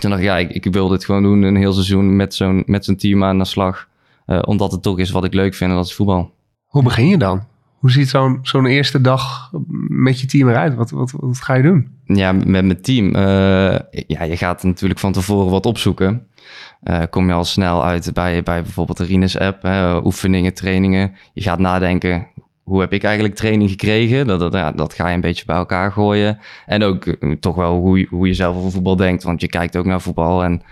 toen 0.00 0.10
dacht 0.10 0.22
ik, 0.22 0.28
ja, 0.28 0.38
ik, 0.38 0.50
ik, 0.50 0.72
wil 0.72 0.88
dit 0.88 1.04
gewoon 1.04 1.22
doen 1.22 1.42
een 1.42 1.56
heel 1.56 1.72
seizoen 1.72 2.16
met 2.16 2.34
zo'n 2.34 2.62
met 2.66 2.84
zo'n 2.84 2.96
team 2.96 3.24
aan 3.24 3.38
de 3.38 3.44
slag. 3.44 3.88
omdat 4.44 4.72
het 4.72 4.82
toch 4.82 4.98
is 4.98 5.10
wat 5.10 5.24
ik 5.24 5.34
leuk 5.34 5.54
vind 5.54 5.70
en 5.70 5.76
dat 5.76 5.86
is 5.86 5.94
voetbal. 5.94 6.32
Hoe 6.66 6.82
begin 6.82 7.08
je 7.08 7.18
dan? 7.18 7.44
Hoe 7.80 7.90
ziet 7.90 8.08
zo'n 8.08 8.38
zo'n 8.42 8.66
eerste 8.66 9.00
dag 9.00 9.50
met 9.88 10.20
je 10.20 10.26
team 10.26 10.48
eruit? 10.48 10.74
Wat, 10.74 10.90
wat, 10.90 11.12
wat 11.16 11.40
ga 11.40 11.54
je 11.54 11.62
doen? 11.62 11.88
Ja, 12.04 12.32
met 12.32 12.46
mijn 12.46 12.82
team. 12.82 13.06
Uh, 13.06 13.78
ja, 14.06 14.22
je 14.22 14.36
gaat 14.36 14.62
natuurlijk 14.62 15.00
van 15.00 15.12
tevoren 15.12 15.50
wat 15.50 15.66
opzoeken. 15.66 16.26
Uh, 16.84 16.98
kom 17.10 17.26
je 17.26 17.32
al 17.32 17.44
snel 17.44 17.84
uit 17.84 18.10
bij, 18.12 18.42
bij 18.42 18.62
bijvoorbeeld 18.62 18.98
de 18.98 19.04
Rines 19.04 19.38
app, 19.38 19.62
hè, 19.62 19.96
oefeningen, 20.04 20.54
trainingen. 20.54 21.14
Je 21.32 21.42
gaat 21.42 21.58
nadenken, 21.58 22.26
hoe 22.62 22.80
heb 22.80 22.92
ik 22.92 23.02
eigenlijk 23.04 23.34
training 23.34 23.70
gekregen? 23.70 24.26
Dat, 24.26 24.40
dat, 24.40 24.52
ja, 24.52 24.72
dat 24.72 24.94
ga 24.94 25.08
je 25.08 25.14
een 25.14 25.20
beetje 25.20 25.44
bij 25.44 25.56
elkaar 25.56 25.92
gooien. 25.92 26.38
En 26.66 26.82
ook 26.82 27.06
eh, 27.06 27.32
toch 27.32 27.54
wel 27.56 27.74
hoe, 27.78 27.98
je- 27.98 28.06
hoe 28.10 28.26
je 28.26 28.34
zelf 28.34 28.56
over 28.56 28.70
voetbal 28.70 28.96
denkt. 28.96 29.22
Want 29.22 29.40
je 29.40 29.48
kijkt 29.48 29.76
ook 29.76 29.84
naar 29.84 30.00
voetbal 30.00 30.44
en 30.44 30.62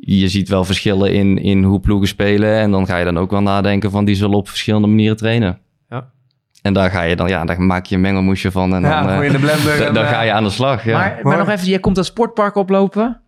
je 0.00 0.28
ziet 0.28 0.48
wel 0.48 0.64
verschillen 0.64 1.12
in, 1.12 1.38
in 1.38 1.62
hoe 1.62 1.80
ploegen 1.80 2.08
spelen. 2.08 2.58
En 2.58 2.70
dan 2.70 2.86
ga 2.86 2.96
je 2.96 3.04
dan 3.04 3.18
ook 3.18 3.30
wel 3.30 3.42
nadenken 3.42 3.90
van 3.90 4.04
die 4.04 4.14
zullen 4.14 4.36
op 4.36 4.48
verschillende 4.48 4.88
manieren 4.88 5.16
trainen. 5.16 5.58
Ja. 5.88 6.10
En 6.62 6.72
daar 6.72 6.90
ga 6.90 7.02
je 7.02 7.16
dan, 7.16 7.28
ja, 7.28 7.44
daar 7.44 7.60
maak 7.62 7.86
je 7.86 7.94
een 7.94 8.00
mengelmoesje 8.00 8.50
van. 8.50 8.74
En 8.74 8.82
Ja, 8.82 9.02
dan, 9.02 9.10
eh, 9.12 9.18
je 9.18 9.26
in 9.26 9.32
de 9.32 9.38
blender. 9.38 9.78
dan, 9.78 9.86
en, 9.86 9.94
dan 9.94 10.04
eh, 10.04 10.10
ga 10.10 10.20
je 10.22 10.32
aan 10.32 10.44
de 10.44 10.50
slag. 10.50 10.84
Ja. 10.84 10.98
Maar, 10.98 11.18
maar 11.22 11.38
nog 11.38 11.48
even, 11.48 11.68
jij 11.68 11.78
komt 11.78 11.96
dat 11.96 12.06
sportpark 12.06 12.54
oplopen. 12.56 13.20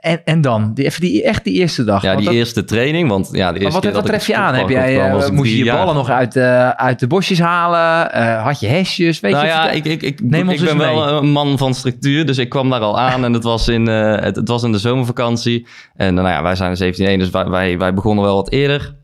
En, 0.00 0.20
en, 0.24 0.40
dan? 0.40 0.74
Die, 0.74 0.84
even 0.84 1.00
die, 1.00 1.22
echt 1.22 1.44
die 1.44 1.54
eerste 1.54 1.84
dag. 1.84 2.02
Ja, 2.02 2.16
die 2.16 2.24
dat- 2.24 2.34
eerste 2.34 2.64
training, 2.64 3.08
want 3.08 3.28
ja, 3.32 3.52
de 3.52 3.58
eerste 3.58 3.62
maar 3.62 3.72
wat, 3.72 3.82
keer 3.82 3.92
wat 3.92 4.06
tref 4.06 4.26
je 4.26 4.36
aan? 4.36 4.54
Heb 4.54 4.68
jij, 4.68 4.94
kwam, 4.94 5.20
eh, 5.20 5.30
moest 5.30 5.50
je 5.50 5.58
je 5.58 5.64
jaar. 5.64 5.76
ballen 5.76 5.94
nog 5.94 6.10
uit, 6.10 6.32
de 6.32 6.72
uit 6.76 6.98
de 6.98 7.06
bosjes 7.06 7.38
halen? 7.38 8.12
Eh, 8.12 8.42
had 8.44 8.60
je 8.60 8.66
hesjes? 8.66 9.20
Weet 9.20 9.32
nou 9.32 9.44
je, 9.44 9.50
ja, 9.50 9.70
ik, 9.70 9.84
ik, 9.84 10.02
ik, 10.02 10.20
Neem 10.22 10.50
ik 10.50 10.60
ben 10.60 10.78
wel 10.78 11.08
een 11.08 11.28
man 11.30 11.58
van 11.58 11.74
structuur, 11.74 12.26
dus 12.26 12.38
ik 12.38 12.48
kwam 12.48 12.70
daar 12.70 12.80
al 12.80 12.98
aan 12.98 13.24
en 13.24 13.32
het 13.32 13.42
was 13.42 13.68
in, 13.68 13.88
eh, 13.88 14.18
het, 14.18 14.36
het 14.36 14.48
was 14.48 14.62
in 14.62 14.72
de 14.72 14.78
zomervakantie. 14.78 15.66
En 15.94 16.14
nou 16.14 16.28
ja, 16.28 16.42
wij 16.42 16.54
zijn 16.54 16.76
17 16.76 17.18
dus 17.18 17.30
wij, 17.30 17.48
wij, 17.48 17.78
wij 17.78 17.94
begonnen 17.94 18.24
wel 18.24 18.34
wat 18.34 18.50
eerder. 18.50 18.94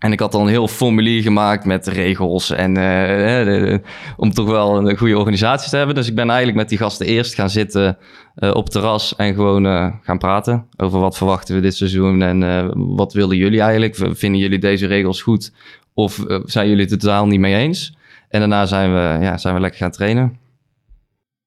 En 0.00 0.12
ik 0.12 0.20
had 0.20 0.34
al 0.34 0.40
een 0.40 0.48
heel 0.48 0.68
formulier 0.68 1.22
gemaakt 1.22 1.64
met 1.64 1.86
regels 1.86 2.50
en 2.50 2.76
eh, 2.76 3.78
om 4.16 4.32
toch 4.32 4.46
wel 4.46 4.88
een 4.88 4.96
goede 4.96 5.18
organisatie 5.18 5.70
te 5.70 5.76
hebben. 5.76 5.94
Dus 5.94 6.08
ik 6.08 6.14
ben 6.14 6.28
eigenlijk 6.28 6.58
met 6.58 6.68
die 6.68 6.78
gasten 6.78 7.06
eerst 7.06 7.34
gaan 7.34 7.50
zitten 7.50 7.98
eh, 8.34 8.54
op 8.54 8.68
terras 8.68 9.16
en 9.16 9.34
gewoon 9.34 9.66
eh, 9.66 9.92
gaan 10.02 10.18
praten 10.18 10.66
over 10.76 11.00
wat 11.00 11.16
verwachten 11.16 11.54
we 11.54 11.60
dit 11.60 11.76
seizoen 11.76 12.22
en 12.22 12.70
wat 12.94 13.12
willen 13.12 13.36
jullie 13.36 13.60
eigenlijk? 13.60 13.96
Vinden 13.96 14.40
jullie 14.40 14.58
deze 14.58 14.86
regels 14.86 15.22
goed 15.22 15.52
of 15.94 16.24
zijn 16.44 16.68
jullie 16.68 16.86
het 16.86 17.00
totaal 17.00 17.26
niet 17.26 17.40
mee 17.40 17.54
eens? 17.54 17.96
En 18.28 18.38
daarna 18.38 18.66
zijn 18.66 18.92
we, 18.92 19.24
ja, 19.24 19.38
zijn 19.38 19.54
we 19.54 19.60
lekker 19.60 19.80
gaan 19.80 19.90
trainen. 19.90 20.38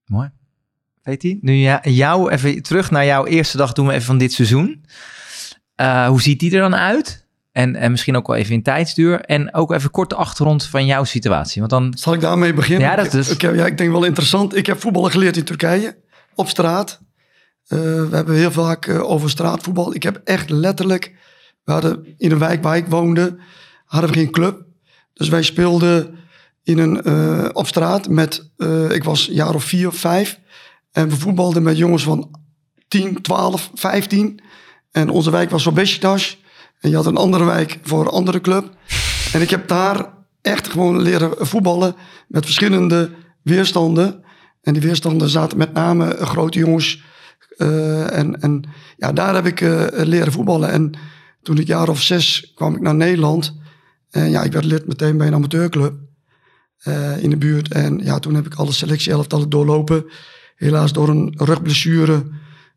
Mooi. 0.05 0.29
Hij? 1.01 1.37
Nu 1.41 1.53
ja, 1.53 1.79
jou 1.83 2.31
even 2.31 2.61
terug 2.61 2.91
naar 2.91 3.05
jouw 3.05 3.25
eerste 3.25 3.57
dag 3.57 3.73
doen 3.73 3.87
we 3.87 3.93
even 3.93 4.05
van 4.05 4.17
dit 4.17 4.33
seizoen. 4.33 4.85
Hoe 6.07 6.21
ziet 6.21 6.39
die 6.39 6.51
er 6.51 6.61
dan 6.61 6.75
uit? 6.75 7.22
En, 7.53 7.75
en 7.75 7.91
misschien 7.91 8.15
ook 8.15 8.27
wel 8.27 8.35
even 8.35 8.53
in 8.53 8.63
tijdsduur. 8.63 9.19
En 9.21 9.53
ook 9.53 9.71
even 9.73 9.91
kort 9.91 10.09
de 10.09 10.15
achtergrond 10.15 10.63
van 10.65 10.85
jouw 10.85 11.03
situatie. 11.03 11.59
Want 11.59 11.71
dan, 11.71 11.93
Zal 11.97 12.13
ik 12.13 12.21
daarmee 12.21 12.53
beginnen? 12.53 12.87
Ja, 12.89 12.95
dat 12.95 13.13
is- 13.13 13.29
Ik, 13.29 13.41
ja, 13.41 13.65
ik 13.65 13.77
denk 13.77 13.91
wel 13.91 14.03
interessant. 14.03 14.55
Ik 14.55 14.65
heb 14.65 14.79
voetballen 14.81 15.11
geleerd 15.11 15.37
in 15.37 15.43
Turkije, 15.43 15.97
op 16.35 16.47
straat. 16.47 16.99
Eh, 17.67 17.79
we 17.79 18.07
hebben 18.11 18.35
heel 18.35 18.51
vaak 18.51 18.85
eh, 18.87 19.09
over 19.09 19.29
straatvoetbal. 19.29 19.95
Ik 19.95 20.03
heb 20.03 20.21
echt 20.23 20.49
letterlijk... 20.49 21.13
We 21.63 21.71
hadden 21.71 22.13
in 22.17 22.31
een 22.31 22.37
wijk 22.39 22.63
waar 22.63 22.77
ik 22.77 22.85
woonde, 22.87 23.37
hadden 23.85 24.09
we 24.11 24.15
geen 24.17 24.31
club. 24.31 24.65
Dus 25.13 25.29
wij 25.29 25.41
speelden 25.43 26.15
in 26.63 26.77
een, 26.77 27.03
eh, 27.03 27.49
op 27.53 27.67
straat 27.67 28.09
met... 28.09 28.51
ik 28.89 29.03
was 29.03 29.27
een 29.27 29.33
jaar 29.33 29.55
of 29.55 29.63
vier 29.63 29.87
of 29.87 29.95
vijf. 29.95 30.39
En 30.91 31.09
we 31.09 31.15
voetbalden 31.15 31.63
met 31.63 31.77
jongens 31.77 32.03
van 32.03 32.39
10, 32.87 33.21
12, 33.21 33.71
15. 33.73 34.39
En 34.91 35.09
onze 35.09 35.31
wijk 35.31 35.49
was 35.49 35.69
Beşiktaş. 35.73 36.41
En 36.83 36.89
je 36.89 36.95
had 36.95 37.05
een 37.05 37.17
andere 37.17 37.45
wijk 37.45 37.79
voor 37.83 38.01
een 38.01 38.11
andere 38.11 38.41
club. 38.41 38.69
En 39.33 39.41
ik 39.41 39.49
heb 39.49 39.67
daar 39.67 40.13
echt 40.41 40.67
gewoon 40.67 41.01
leren 41.01 41.47
voetballen 41.47 41.95
met 42.27 42.45
verschillende 42.45 43.09
weerstanden. 43.41 44.23
En 44.61 44.73
die 44.73 44.81
weerstanden 44.81 45.29
zaten 45.29 45.57
met 45.57 45.73
name 45.73 46.17
grote 46.19 46.59
jongens. 46.59 47.03
Eh, 47.57 48.17
en, 48.17 48.41
en 48.41 48.63
ja, 48.97 49.11
daar 49.11 49.33
heb 49.33 49.45
ik 49.45 49.61
eh, 49.61 49.85
leren 49.91 50.31
voetballen. 50.31 50.69
En 50.69 50.91
toen 51.41 51.57
ik 51.57 51.67
jaar 51.67 51.89
of 51.89 52.01
zes 52.01 52.51
kwam 52.55 52.75
ik 52.75 52.81
naar 52.81 52.95
Nederland. 52.95 53.55
En 54.09 54.29
ja, 54.29 54.43
ik 54.43 54.51
werd 54.51 54.65
lid 54.65 54.87
meteen 54.87 55.17
bij 55.17 55.27
een 55.27 55.33
amateurclub 55.33 55.93
eh, 56.77 57.23
in 57.23 57.29
de 57.29 57.37
buurt. 57.37 57.73
En 57.73 57.99
ja, 58.03 58.19
toen 58.19 58.35
heb 58.35 58.45
ik 58.45 58.55
alle 58.55 58.71
selectie-elftallen 58.71 59.49
doorlopen. 59.49 60.05
Helaas 60.55 60.93
door 60.93 61.09
een 61.09 61.33
rugblessure 61.37 62.23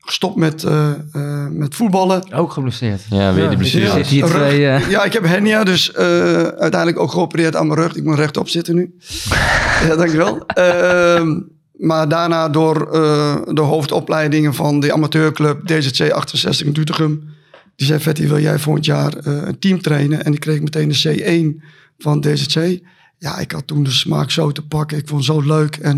gestopt 0.06 0.36
met, 0.36 0.64
eh, 0.64 0.90
eh, 1.12 1.46
met 1.50 1.74
voetballen. 1.74 2.32
ook 2.32 2.52
geblesseerd. 2.52 3.00
Ja, 3.10 3.34
weer 3.34 3.48
die 3.48 3.58
blessure. 3.58 4.04
Ja. 4.08 4.26
Twee, 4.26 4.66
eh, 4.66 4.90
Ja, 4.90 5.04
ik 5.04 5.12
heb 5.12 5.24
hernia, 5.24 5.64
dus 5.64 5.92
eh, 5.92 6.06
uiteindelijk 6.42 6.98
ook 6.98 7.10
geopereerd 7.10 7.56
aan 7.56 7.66
mijn 7.66 7.80
rug. 7.80 7.94
Ik 7.94 8.04
moet 8.04 8.18
rechtop 8.18 8.48
zitten 8.48 8.74
nu. 8.74 8.94
ja, 9.88 9.96
dankjewel. 9.96 10.46
Ehm 10.46 11.38
maar 11.76 12.08
daarna 12.08 12.48
door 12.48 12.92
eh, 12.92 13.36
de 13.52 13.60
hoofdopleidingen 13.60 14.54
van 14.54 14.80
de 14.80 14.92
amateurclub 14.92 15.66
DZC 15.66 16.10
68 16.10 16.66
in 16.66 16.72
Doetinchem. 16.72 17.34
Die 17.76 17.86
zei, 17.86 18.00
Vetti, 18.00 18.28
wil 18.28 18.40
jij 18.40 18.58
volgend 18.58 18.84
jaar 18.84 19.16
eh, 19.16 19.42
een 19.44 19.58
team 19.58 19.80
trainen? 19.80 20.24
En 20.24 20.32
ik 20.32 20.40
kreeg 20.40 20.60
meteen 20.60 20.88
de 20.88 21.56
C1 21.58 21.64
van 21.98 22.20
DZC. 22.20 22.80
Ja, 23.18 23.38
ik 23.38 23.52
had 23.52 23.66
toen 23.66 23.82
de 23.82 23.90
smaak 23.90 24.30
zo 24.30 24.52
te 24.52 24.66
pakken. 24.66 24.98
Ik 24.98 25.08
vond 25.08 25.26
het 25.26 25.34
zo 25.34 25.46
leuk. 25.46 25.76
En 25.76 25.96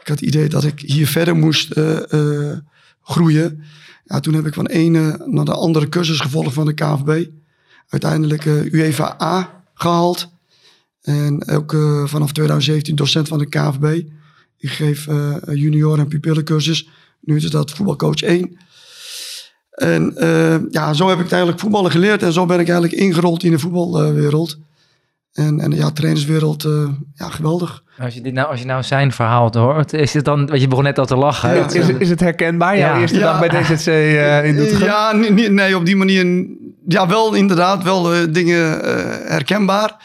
ik 0.00 0.08
had 0.08 0.20
het 0.20 0.28
idee 0.28 0.48
dat 0.48 0.64
ik 0.64 0.80
hier 0.80 1.06
verder 1.06 1.36
moest 1.36 1.70
eh, 1.70 2.12
eh, 2.12 2.58
groeien. 3.06 3.62
Ja, 4.04 4.20
toen 4.20 4.34
heb 4.34 4.46
ik 4.46 4.54
van 4.54 4.66
ene 4.66 5.22
naar 5.26 5.44
de 5.44 5.54
andere 5.54 5.88
cursus 5.88 6.20
gevolgd 6.20 6.52
van 6.52 6.66
de 6.66 6.74
KVB 6.74 7.26
uiteindelijk 7.88 8.46
eh, 8.46 8.72
UEFA 8.72 9.16
A 9.22 9.64
gehaald. 9.74 10.28
En 11.02 11.48
ook 11.48 11.72
eh, 11.72 12.04
vanaf 12.04 12.32
2017 12.32 12.96
docent 12.96 13.28
van 13.28 13.38
de 13.38 13.48
KVB. 13.48 14.04
Ik 14.58 14.70
geef 14.70 15.06
eh, 15.06 15.36
junior- 15.52 15.98
en 15.98 16.08
pupillencursus. 16.08 16.88
Nu 17.20 17.36
is 17.36 17.50
dat 17.50 17.70
voetbalcoach 17.70 18.22
1. 18.22 18.58
En 19.70 20.14
ja, 20.70 20.92
zo 20.92 21.08
heb 21.08 21.20
ik 21.20 21.30
eigenlijk 21.30 21.60
voetballen 21.60 21.90
geleerd. 21.90 22.22
En 22.22 22.32
zo 22.32 22.46
ben 22.46 22.60
ik 22.60 22.68
eigenlijk 22.68 23.00
ingerold 23.00 23.42
in 23.42 23.50
de 23.50 23.58
voetbalwereld. 23.58 24.58
En, 25.36 25.60
en 25.60 25.70
ja, 25.72 25.90
trainerswereld, 25.90 26.64
eh, 26.64 26.72
ja, 27.14 27.28
geweldig. 27.28 27.82
Als 27.98 28.14
je, 28.14 28.20
dit 28.20 28.32
nou, 28.32 28.48
als 28.50 28.60
je 28.60 28.66
nou 28.66 28.82
zijn 28.82 29.12
verhaal 29.12 29.50
hoort, 29.52 29.92
is 29.92 30.14
het 30.14 30.24
dan, 30.24 30.46
want 30.46 30.60
je 30.60 30.68
begon 30.68 30.84
net 30.84 30.98
al 30.98 31.06
te 31.06 31.16
lachen. 31.16 31.54
Ja. 31.54 31.62
Het 31.62 31.74
Is, 31.74 31.88
is 31.98 32.08
het 32.10 32.20
herkenbaar, 32.20 32.78
jouw 32.78 32.94
Ja. 32.94 33.00
eerste 33.00 33.18
Ja. 33.18 33.22
dag 33.38 33.48
bij 33.48 33.62
DZC 33.62 33.86
eh, 33.86 34.44
in 34.44 34.56
Doetinchem? 34.56 34.86
Ja, 34.86 35.12
ni- 35.12 35.48
nee, 35.48 35.76
op 35.76 35.84
die 35.84 35.96
manier. 35.96 36.46
Ja, 36.88 37.06
wel 37.08 37.34
inderdaad, 37.34 37.82
wel 37.82 38.14
eh, 38.14 38.18
dingen 38.30 38.84
eh, 38.84 38.94
herkenbaar. 39.30 39.96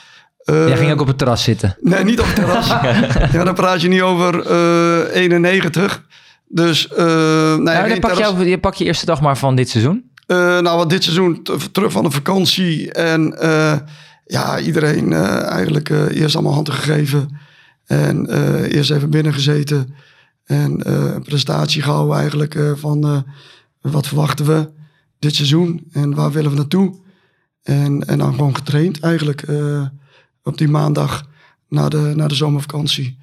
Eh, 0.43 0.67
Jij 0.67 0.77
ging 0.77 0.91
ook 0.91 1.01
op 1.01 1.07
het 1.07 1.17
terras 1.17 1.43
zitten. 1.43 1.75
Nee, 1.81 2.03
niet 2.03 2.19
op 2.19 2.25
het 2.25 2.35
terras. 2.35 2.67
ja, 3.33 3.43
dan 3.43 3.53
praat 3.53 3.81
je 3.81 3.87
niet 3.87 4.01
over 4.01 4.45
eh 4.45 5.21
91. 5.21 6.03
Dus, 6.47 6.87
eh 6.87 7.05
nee, 7.05 7.57
Nou, 7.57 7.89
dan 7.89 7.99
pak 7.99 8.13
terras. 8.13 8.33
je, 8.39 8.45
je 8.49 8.57
pak 8.59 8.73
je 8.75 8.85
eerste 8.85 9.05
dag 9.05 9.21
maar 9.21 9.37
van 9.37 9.55
dit 9.55 9.69
seizoen. 9.69 10.09
Eh, 10.27 10.37
nou, 10.37 10.77
wat 10.77 10.89
dit 10.89 11.03
seizoen 11.03 11.43
terug 11.71 11.91
van 11.91 12.03
de 12.03 12.11
vakantie. 12.11 12.91
En 12.93 13.39
eh, 13.39 13.73
ja, 14.31 14.59
iedereen 14.59 15.13
eh, 15.13 15.43
eigenlijk 15.43 15.89
eh, 15.89 16.21
eerst 16.21 16.35
allemaal 16.35 16.53
handen 16.53 16.73
gegeven. 16.73 17.37
En 17.85 18.27
eh, 18.27 18.75
eerst 18.75 18.91
even 18.91 19.09
binnen 19.09 19.33
gezeten. 19.33 19.93
En 20.43 20.91
een 20.91 21.23
presentatie 21.23 21.81
gehouden 21.81 22.17
eigenlijk 22.17 22.59
van 22.75 23.25
wat 23.81 24.07
verwachten 24.07 24.45
we 24.45 24.69
dit 25.19 25.35
seizoen. 25.35 25.87
En 25.91 26.13
waar 26.13 26.31
willen 26.31 26.51
we 26.51 26.57
naartoe. 26.57 26.99
En, 27.63 28.07
en 28.07 28.17
dan 28.17 28.33
gewoon 28.33 28.55
getraind 28.55 28.99
eigenlijk 28.99 29.45
op 30.43 30.57
die 30.57 30.67
maandag 30.67 31.27
na 31.67 31.89
de, 31.89 32.13
na 32.15 32.27
de 32.27 32.35
zomervakantie. 32.35 33.17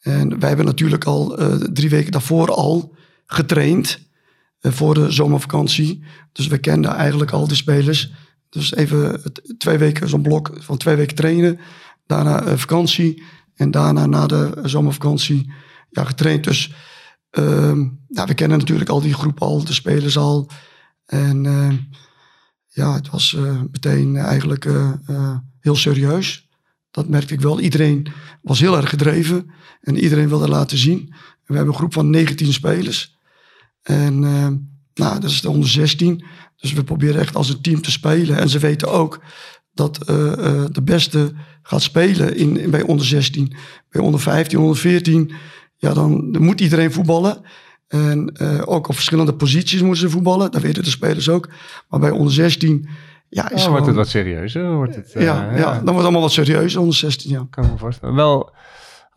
En 0.00 0.38
wij 0.38 0.48
hebben 0.48 0.66
natuurlijk 0.66 1.04
al 1.04 1.38
drie 1.72 1.90
weken 1.90 2.12
daarvoor 2.12 2.52
al 2.52 2.94
getraind 3.26 3.98
voor 4.60 4.94
de 4.94 5.10
zomervakantie. 5.10 6.02
Dus 6.32 6.46
we 6.46 6.58
kenden 6.58 6.90
eigenlijk 6.90 7.30
al 7.30 7.48
de 7.48 7.54
spelers. 7.54 8.12
Dus 8.50 8.74
even 8.74 9.22
twee 9.58 9.78
weken, 9.78 10.08
zo'n 10.08 10.22
blok 10.22 10.50
van 10.58 10.76
twee 10.76 10.96
weken 10.96 11.16
trainen. 11.16 11.58
Daarna 12.06 12.42
eh, 12.42 12.56
vakantie. 12.56 13.22
En 13.54 13.70
daarna 13.70 14.06
na 14.06 14.26
de 14.26 14.58
zomervakantie 14.62 15.52
ja, 15.90 16.04
getraind. 16.04 16.44
Dus 16.44 16.72
ehm, 17.30 17.88
we 18.08 18.34
kennen 18.34 18.58
natuurlijk 18.58 18.90
al 18.90 19.00
die 19.00 19.14
groep 19.14 19.42
al, 19.42 19.64
de 19.64 19.72
spelers 19.72 20.18
al. 20.18 20.50
En 21.06 21.46
ehm, 21.46 21.76
ja, 22.78 22.94
het 22.94 23.10
was 23.10 23.34
eh, 23.34 23.60
meteen 23.72 24.16
eigenlijk 24.16 24.64
eh, 24.64 25.36
heel 25.60 25.76
serieus. 25.76 26.48
Dat 26.90 27.08
merkte 27.08 27.34
ik 27.34 27.40
wel. 27.40 27.60
Iedereen 27.60 28.06
was 28.42 28.60
heel 28.60 28.76
erg 28.76 28.88
gedreven. 28.88 29.50
En 29.80 29.98
iedereen 29.98 30.28
wilde 30.28 30.48
laten 30.48 30.78
zien. 30.78 30.98
En 31.00 31.16
we 31.46 31.54
hebben 31.54 31.72
een 31.72 31.78
groep 31.78 31.92
van 31.92 32.10
19 32.10 32.52
spelers. 32.52 33.18
En 33.82 34.24
eh, 34.24 34.48
nou, 34.94 35.20
dat 35.20 35.30
is 35.30 35.40
de 35.40 35.50
onder 35.50 35.68
16. 35.68 36.24
Dus 36.60 36.72
we 36.72 36.84
proberen 36.84 37.20
echt 37.20 37.34
als 37.36 37.48
een 37.48 37.60
team 37.60 37.82
te 37.82 37.90
spelen. 37.90 38.36
En 38.38 38.48
ze 38.48 38.58
weten 38.58 38.90
ook 38.92 39.20
dat 39.74 40.04
eh, 40.08 40.32
eh, 40.32 40.64
de 40.72 40.82
beste 40.82 41.32
gaat 41.62 41.82
spelen 41.82 42.36
in, 42.36 42.56
in- 42.56 42.70
bij 42.70 42.82
onder 42.82 43.06
16. 43.06 43.52
Bij 43.90 44.02
onder 44.02 44.20
15, 44.20 44.58
onder 44.58 44.76
14. 44.76 45.32
Ja, 45.76 45.92
dan, 45.94 46.32
dan 46.32 46.42
moet 46.42 46.60
iedereen 46.60 46.92
voetballen. 46.92 47.40
En 47.88 48.28
eh, 48.36 48.62
ook 48.64 48.88
op 48.88 48.94
verschillende 48.94 49.34
posities 49.34 49.80
moeten 49.82 50.00
ze 50.00 50.10
voetballen. 50.10 50.50
Dat 50.50 50.62
weten 50.62 50.82
de 50.82 50.90
spelers 50.90 51.28
ook. 51.28 51.48
Maar 51.88 52.00
bij 52.00 52.10
onder 52.10 52.32
16 52.32 52.88
ja, 53.28 53.44
is 53.44 53.50
Oh, 53.50 53.56
gewoon... 53.58 53.70
wordt 53.70 53.86
het 53.86 53.96
wat 53.96 54.08
serieuzer? 54.08 54.74
Wordt 54.74 54.94
het, 54.94 55.12
eh, 55.12 55.22
ja, 55.22 55.34
ja, 55.56 55.64
dan 55.64 55.72
wordt 55.72 55.86
het 55.86 55.96
allemaal 56.02 56.20
wat 56.20 56.32
serieus 56.32 56.76
onder 56.76 56.94
16, 56.94 57.30
ja. 57.30 57.46
kan 57.50 57.70
me 57.70 57.78
voorstellen. 57.78 58.14
Wel 58.14 58.50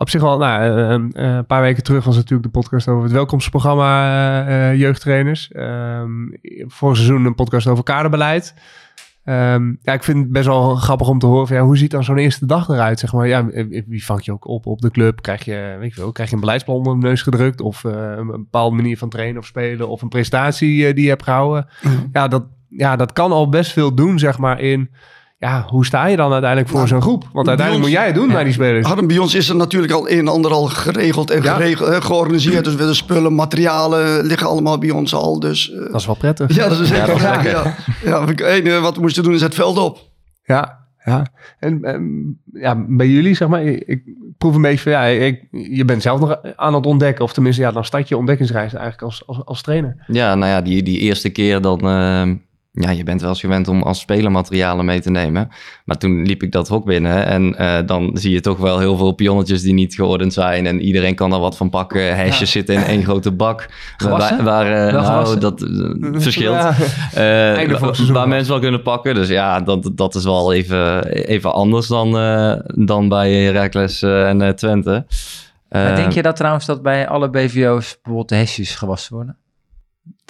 op 0.01 0.09
zich 0.09 0.21
wel, 0.21 0.37
nou, 0.37 0.63
eh, 0.63 0.93
eh, 0.93 1.35
een 1.35 1.45
paar 1.45 1.61
weken 1.61 1.83
terug 1.83 2.03
was 2.03 2.15
natuurlijk 2.15 2.43
de 2.43 2.59
podcast 2.59 2.87
over 2.87 3.03
het 3.03 3.11
welkomstprogramma 3.11 4.45
eh, 4.45 4.69
eh, 4.69 4.79
jeugdtrainers. 4.79 5.51
Ehm 5.51 6.09
vorig 6.67 6.95
seizoen 6.95 7.25
een 7.25 7.35
podcast 7.35 7.67
over 7.67 7.83
kaderbeleid. 7.83 8.53
Ehm, 9.23 9.73
ja, 9.81 9.93
ik 9.93 10.03
vind 10.03 10.17
het 10.17 10.31
best 10.31 10.45
wel 10.45 10.75
grappig 10.75 11.07
om 11.07 11.19
te 11.19 11.25
horen 11.25 11.47
van, 11.47 11.55
ja, 11.55 11.63
hoe 11.63 11.77
ziet 11.77 11.91
dan 11.91 12.03
zo'n 12.03 12.17
eerste 12.17 12.45
dag 12.45 12.69
eruit? 12.69 12.99
Zeg 12.99 13.13
maar, 13.13 13.27
ja, 13.27 13.45
wie 13.87 14.05
vang 14.05 14.25
je 14.25 14.31
ook 14.31 14.47
op 14.47 14.65
op 14.65 14.81
de 14.81 14.91
club? 14.91 15.21
Krijg 15.21 15.45
je, 15.45 15.75
weet 15.79 15.93
je 15.93 16.01
wel, 16.01 16.11
krijg 16.11 16.29
je 16.29 16.35
een 16.35 16.41
beleidsplan 16.41 16.75
onder 16.75 16.99
de 16.99 17.07
neus 17.07 17.21
gedrukt? 17.21 17.61
Of 17.61 17.83
eh, 17.83 18.13
een 18.15 18.27
bepaalde 18.27 18.75
manier 18.75 18.97
van 18.97 19.09
trainen 19.09 19.41
of 19.41 19.45
spelen? 19.45 19.89
Of 19.89 20.01
een 20.01 20.09
prestatie 20.09 20.87
eh, 20.87 20.95
die 20.95 21.03
je 21.03 21.09
hebt 21.09 21.23
gehouden? 21.23 21.67
Ja, 22.11 22.27
dat, 22.27 22.43
ja, 22.69 22.95
dat 22.95 23.13
kan 23.13 23.31
al 23.31 23.49
best 23.49 23.71
veel 23.71 23.95
doen, 23.95 24.19
zeg 24.19 24.37
maar, 24.37 24.59
in 24.59 24.89
ja, 25.47 25.65
hoe 25.69 25.85
sta 25.85 26.05
je 26.05 26.15
dan 26.15 26.31
uiteindelijk 26.31 26.69
voor 26.69 26.77
Nou, 26.77 26.89
zo'n 26.89 27.01
groep? 27.01 27.23
Want 27.33 27.47
uiteindelijk 27.47 27.85
ons- 27.87 27.93
moet 27.95 28.03
jij 28.03 28.11
het 28.11 28.21
doen 28.21 28.33
bij 28.33 28.43
die 28.43 28.53
spelers. 28.53 28.87
Hadden 28.87 29.07
bij 29.07 29.17
ons 29.17 29.35
is 29.35 29.49
er 29.49 29.55
natuurlijk 29.55 29.93
al 29.93 30.09
een 30.09 30.17
en 30.17 30.27
ander 30.27 30.51
al 30.51 30.65
geregeld 30.65 31.31
en 31.31 31.43
Ja. 31.43 31.53
geregeld, 31.55 31.89
eh, 31.89 32.01
georganiseerd. 32.01 32.63
Dus 32.65 32.77
de 32.77 32.93
spullen, 32.93 33.35
materialen 33.35 34.25
liggen 34.25 34.47
allemaal 34.47 34.77
bij 34.77 34.89
ons 34.91 35.13
al. 35.13 35.39
Dus 35.39 35.71
eh, 35.71 35.79
Dat 35.91 35.95
is 35.95 36.05
wel 36.05 36.15
prettig. 36.15 36.55
ja, 36.55 36.67
dat 36.69 36.79
is 36.79 36.87
zeker 36.87 37.21
lekker. 37.21 37.49
Ja. 37.51 37.75
Ja, 38.05 38.25
het 38.25 38.39
enige 38.41 38.79
wat 38.79 38.95
we 38.95 39.01
moesten 39.01 39.23
doen 39.23 39.33
is 39.33 39.41
het 39.41 39.55
veld 39.55 39.77
op. 39.77 39.99
Ja, 40.43 40.79
ja. 41.05 41.25
En 41.59 41.83
ehm, 41.83 42.03
ja, 42.61 42.85
bij 42.87 43.07
jullie, 43.07 43.35
zeg 43.35 43.47
maar, 43.47 43.63
ik, 43.63 43.83
ik 43.85 44.03
proef 44.37 44.55
een 44.55 44.61
beetje 44.61 44.79
van, 44.79 44.91
ja, 44.91 45.03
ik, 45.05 45.47
je 45.51 45.85
bent 45.85 46.01
zelf 46.01 46.19
nog 46.19 46.37
aan 46.55 46.73
het 46.73 46.85
ontdekken. 46.85 47.23
Of 47.23 47.33
tenminste, 47.33 47.61
ja, 47.61 47.71
dan 47.71 47.85
start 47.85 48.07
je 48.07 48.17
ontdekkingsreis 48.17 48.73
eigenlijk 48.73 49.03
als, 49.03 49.23
als, 49.27 49.45
als 49.45 49.61
trainer. 49.61 50.03
Ja, 50.07 50.35
nou 50.35 50.51
ja, 50.51 50.61
die, 50.61 50.83
die 50.83 50.99
eerste 50.99 51.29
keer 51.29 51.61
dan... 51.61 51.79
eh, 51.79 52.31
ja, 52.71 52.89
je 52.89 53.03
bent 53.03 53.21
wel 53.21 53.29
eens 53.29 53.39
gewend 53.39 53.67
om 53.67 53.81
als 53.81 53.99
speler 53.99 54.31
materialen 54.31 54.85
mee 54.85 55.01
te 55.01 55.09
nemen. 55.09 55.49
Maar 55.85 55.97
toen 55.97 56.25
liep 56.25 56.43
ik 56.43 56.51
dat 56.51 56.67
hok 56.67 56.85
binnen 56.85 57.25
en 57.25 57.57
eh, 57.57 57.77
dan 57.85 58.11
zie 58.13 58.31
je 58.31 58.41
toch 58.41 58.57
wel 58.57 58.79
heel 58.79 58.97
veel 58.97 59.11
pionnetjes 59.11 59.61
die 59.61 59.73
niet 59.73 59.95
geordend 59.95 60.33
zijn. 60.33 60.65
En 60.65 60.81
iedereen 60.81 61.15
kan 61.15 61.33
er 61.33 61.39
wat 61.39 61.57
van 61.57 61.69
pakken. 61.69 62.15
Hesjes 62.15 62.51
zitten 62.51 62.75
in 62.75 62.83
één 62.83 63.03
grote 63.03 63.31
bak. 63.31 63.69
Gewassen? 63.97 64.43
Waar, 64.43 64.65
waar, 64.65 64.87
eh, 64.87 64.93
nou, 64.93 65.39
dat 65.39 65.61
eh, 65.61 65.69
verschilt. 66.21 66.55
Ja. 67.13 68.13
Waar 68.13 68.27
mensen 68.27 68.51
wel 68.51 68.61
kunnen 68.61 68.81
pakken. 68.81 69.15
Dus 69.15 69.27
ja, 69.27 69.59
dat, 69.59 69.91
dat 69.95 70.15
is 70.15 70.23
wel 70.23 70.53
even, 70.53 71.05
even 71.07 71.53
anders 71.53 71.87
dan, 71.87 72.11
dan 72.65 73.09
bij 73.09 73.31
Heracles 73.33 74.01
en 74.01 74.55
Twente. 74.55 75.05
Maar 75.69 75.95
denk 75.95 76.11
je 76.11 76.21
dat 76.21 76.35
trouwens 76.35 76.65
dat 76.65 76.81
bij 76.81 77.07
alle 77.07 77.29
BVO's 77.29 77.93
bijvoorbeeld 77.93 78.29
de 78.29 78.35
hesjes 78.35 78.75
gewassen 78.75 79.15
worden? 79.15 79.37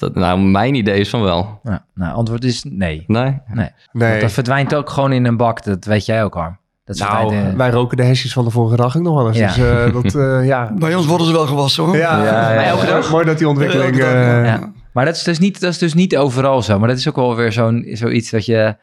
Dat, 0.02 0.16
nou, 0.16 0.40
mijn 0.40 0.76
idee 0.76 1.00
is 1.00 1.10
van 1.10 1.22
wel. 1.22 1.60
Ja, 1.64 1.86
nou, 1.94 2.16
antwoord 2.16 2.44
is 2.44 2.66
nee. 2.70 3.04
Nee? 3.08 3.38
Want 3.54 3.70
Nee. 3.92 4.20
dat 4.22 4.32
verdwijnt 4.32 4.76
ook 4.76 4.90
gewoon 4.90 5.12
in 5.12 5.26
een 5.26 5.38
bak. 5.38 5.64
Dat 5.64 5.86
weet 5.86 6.06
jij 6.06 6.24
ook, 6.24 6.34
Harm. 6.34 6.60
Dat 6.86 6.98
Nou, 6.98 7.36
eh, 7.36 7.54
wij 7.54 7.70
roken 7.70 7.98
de 7.98 8.04
hesjes 8.04 8.34
van 8.34 8.44
de 8.46 8.52
vorige 8.52 8.76
dag 8.76 8.98
ook 8.98 9.04
nog 9.04 9.16
wel 9.16 9.28
eens. 9.28 9.38
Ja. 9.38 9.48
Dus 9.48 9.58
eh, 9.58 9.94
dat, 10.04 10.16
eh, 10.16 10.46
ja. 10.48 10.74
Bij 10.78 10.96
ons 10.96 11.06
worden 11.06 11.28
ze 11.28 11.34
wel 11.34 11.46
gewassen 11.48 11.84
hoor. 11.84 11.98
Ja, 11.98 12.24
Ja, 12.24 12.32
Maar 12.32 12.56
elke 12.56 12.86
dag? 12.86 13.12
Mooi 13.12 13.26
dat 13.26 13.38
die 13.38 13.48
ontwikkeling... 13.48 13.98
Eh. 14.00 14.56
Maar 14.94 15.06
dat 15.06 15.16
is, 15.16 15.24
dus 15.24 15.40
niet, 15.40 15.60
dat 15.62 15.72
is 15.72 15.78
dus 15.78 15.94
niet 15.94 16.18
overal 16.18 16.62
zo. 16.62 16.80
Maar 16.80 16.88
dat 16.88 16.98
is 16.98 17.10
ook 17.10 17.16
wel 17.16 17.36
weer 17.36 17.52
zo'n, 17.52 17.86
zoiets 17.92 18.30
dat 18.30 18.46
je... 18.46 18.76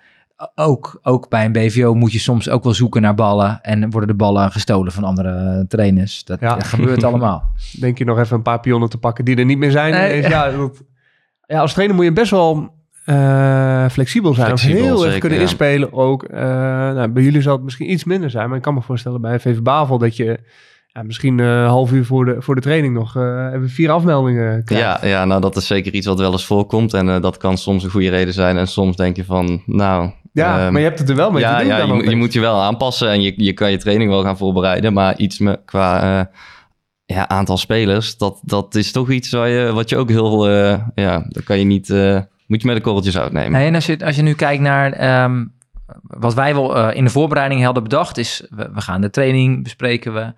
Ook, 0.55 0.99
ook 1.03 1.29
bij 1.29 1.45
een 1.45 1.53
BVO 1.53 1.95
moet 1.95 2.13
je 2.13 2.19
soms 2.19 2.49
ook 2.49 2.65
wel 2.65 2.75
zoeken 2.75 3.03
naar 3.03 3.15
ballen. 3.15 3.59
En 3.63 3.91
worden 3.91 4.09
de 4.09 4.15
ballen 4.15 4.51
gestolen 4.53 4.93
van 4.93 5.05
andere 5.05 5.65
trainers. 5.69 6.25
Dat 6.25 6.41
Ja. 6.41 6.61
gebeurt 6.61 7.05
allemaal. 7.09 7.53
denk 7.81 7.99
je 7.99 8.05
nog 8.05 8.19
even 8.19 8.37
een 8.37 8.43
paar 8.43 8.61
pionnen 8.61 8.89
te 8.89 8.99
pakken 8.99 9.25
die 9.25 9.37
er 9.37 9.45
niet 9.45 9.59
meer 9.59 9.71
zijn. 9.71 9.93
Nee. 9.93 10.29
Ja, 10.29 10.51
dat- 10.57 10.83
ja, 11.49 11.61
als 11.61 11.73
trainer 11.73 11.97
moet 11.97 12.05
je 12.05 12.13
best 12.13 12.31
wel 12.31 12.75
eh, 13.05 13.89
flexibel 13.89 14.35
zijn. 14.35 14.47
Flexibel, 14.47 14.79
of 14.79 14.85
heel 14.85 14.97
zeker, 14.97 15.11
erg 15.11 15.21
kunnen 15.21 15.39
ja. 15.39 15.45
inspelen 15.45 15.93
ook. 15.93 16.23
Eh, 16.23 16.41
nou, 16.41 17.09
bij 17.09 17.23
jullie 17.23 17.43
zal 17.43 17.53
het 17.53 17.63
misschien 17.63 17.93
iets 17.93 18.05
minder 18.05 18.31
zijn. 18.31 18.49
Maar 18.49 18.57
ik 18.57 18.63
kan 18.63 18.75
me 18.75 18.83
voorstellen 18.83 19.21
bij 19.21 19.41
VV 19.41 19.61
Bavel 19.61 19.99
dat 19.99 20.17
je 20.17 20.39
ja, 20.93 21.03
misschien 21.03 21.41
eh, 21.41 21.47
een 21.47 21.67
half 21.67 21.93
uur 21.93 22.05
voor 22.05 22.25
de, 22.25 22.37
voor 22.39 22.55
de 22.55 22.61
training 22.61 22.95
nog 22.95 23.17
eh, 23.17 23.47
even 23.55 23.69
vier 23.69 23.91
afmeldingen 23.91 24.65
krijgt. 24.65 25.03
Ja, 25.03 25.09
ja, 25.09 25.25
nou 25.25 25.41
dat 25.41 25.57
is 25.57 25.67
zeker 25.67 25.93
iets 25.93 26.07
wat 26.07 26.19
wel 26.19 26.33
eens 26.33 26.47
voorkomt. 26.47 26.95
En 26.95 27.09
eh, 27.09 27.21
dat 27.21 27.37
kan 27.37 27.59
soms 27.59 27.85
een 27.85 27.91
goede 27.91 28.11
reden 28.11 28.35
zijn. 28.35 28.57
En 28.57 28.67
soms 28.67 28.97
denk 28.97 29.17
je 29.17 29.25
van, 29.25 29.63
nou... 29.67 30.11
Ja, 30.33 30.59
ehm, 30.59 30.73
maar 30.73 30.81
je 30.81 30.87
hebt 30.87 30.99
het 30.99 31.09
er 31.09 31.17
wel 31.17 31.31
mee 31.31 31.43
ja, 31.43 31.53
te 31.53 31.65
doen 31.65 31.73
ja 31.73 31.77
je, 31.77 31.87
moet- 31.87 31.97
je 31.97 32.03
opeens. 32.03 32.15
moet 32.15 32.33
je 32.33 32.41
wel 32.41 32.61
aanpassen. 32.61 33.11
En 33.11 33.23
je, 33.23 33.33
je 33.37 33.53
kan 33.53 33.71
je 33.71 33.77
training 33.77 34.11
wel 34.11 34.23
gaan 34.23 34.37
voorbereiden. 34.37 34.93
Maar 34.93 35.19
iets 35.19 35.39
me, 35.39 35.61
qua 35.65 36.21
eh, 36.21 36.27
ja, 37.15 37.29
aantal 37.29 37.57
spelers, 37.57 38.17
dat, 38.17 38.41
dat 38.43 38.75
is 38.75 38.93
toch 38.93 39.11
iets 39.11 39.31
waar 39.31 39.49
je, 39.49 39.73
wat 39.73 39.89
je 39.89 39.97
ook 39.97 40.09
heel... 40.09 40.49
eh, 40.49 40.81
ja, 40.95 41.25
dat 41.29 41.45
kan 41.45 41.59
je 41.59 41.65
niet... 41.65 41.91
eh, 41.91 42.21
moet 42.47 42.61
je 42.61 42.67
met 42.67 42.77
de 42.77 42.83
korreltjes 42.83 43.19
uitnemen. 43.19 43.53
Nee, 43.53 43.67
en 43.67 43.75
als 43.75 43.87
je, 43.87 44.05
als 44.05 44.17
je 44.17 44.23
nu 44.23 44.35
kijkt 44.35 44.63
naar 44.63 44.93
ehm, 44.93 45.47
wat 46.03 46.35
wij 46.35 46.55
wel 46.55 46.77
eh, 46.77 46.97
in 46.97 47.05
de 47.05 47.11
voorbereiding 47.11 47.65
hadden 47.65 47.83
bedacht, 47.83 48.19
is 48.19 48.47
we, 48.51 48.71
gaan 48.75 49.01
de 49.01 49.11
training 49.11 49.63
bespreken 49.63 50.15
we 50.15 50.33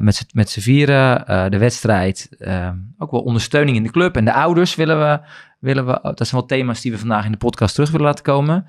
met, 0.00 0.26
met 0.32 0.50
z'n 0.50 0.60
vieren, 0.60 1.50
de 1.50 1.58
wedstrijd, 1.58 2.28
ehm, 2.38 2.76
ook 2.98 3.10
wel 3.10 3.20
ondersteuning 3.20 3.76
in 3.76 3.82
de 3.82 3.90
club 3.90 4.16
en 4.16 4.24
de 4.24 4.32
ouders 4.32 4.74
willen 4.74 4.98
we, 4.98 5.20
willen 5.58 5.86
we, 5.86 5.98
dat 6.02 6.28
zijn 6.28 6.40
wel 6.40 6.46
thema's 6.46 6.80
die 6.80 6.92
we 6.92 6.98
vandaag 6.98 7.24
in 7.24 7.32
de 7.32 7.38
podcast 7.38 7.74
terug 7.74 7.90
willen 7.90 8.06
laten 8.06 8.24
komen. 8.24 8.66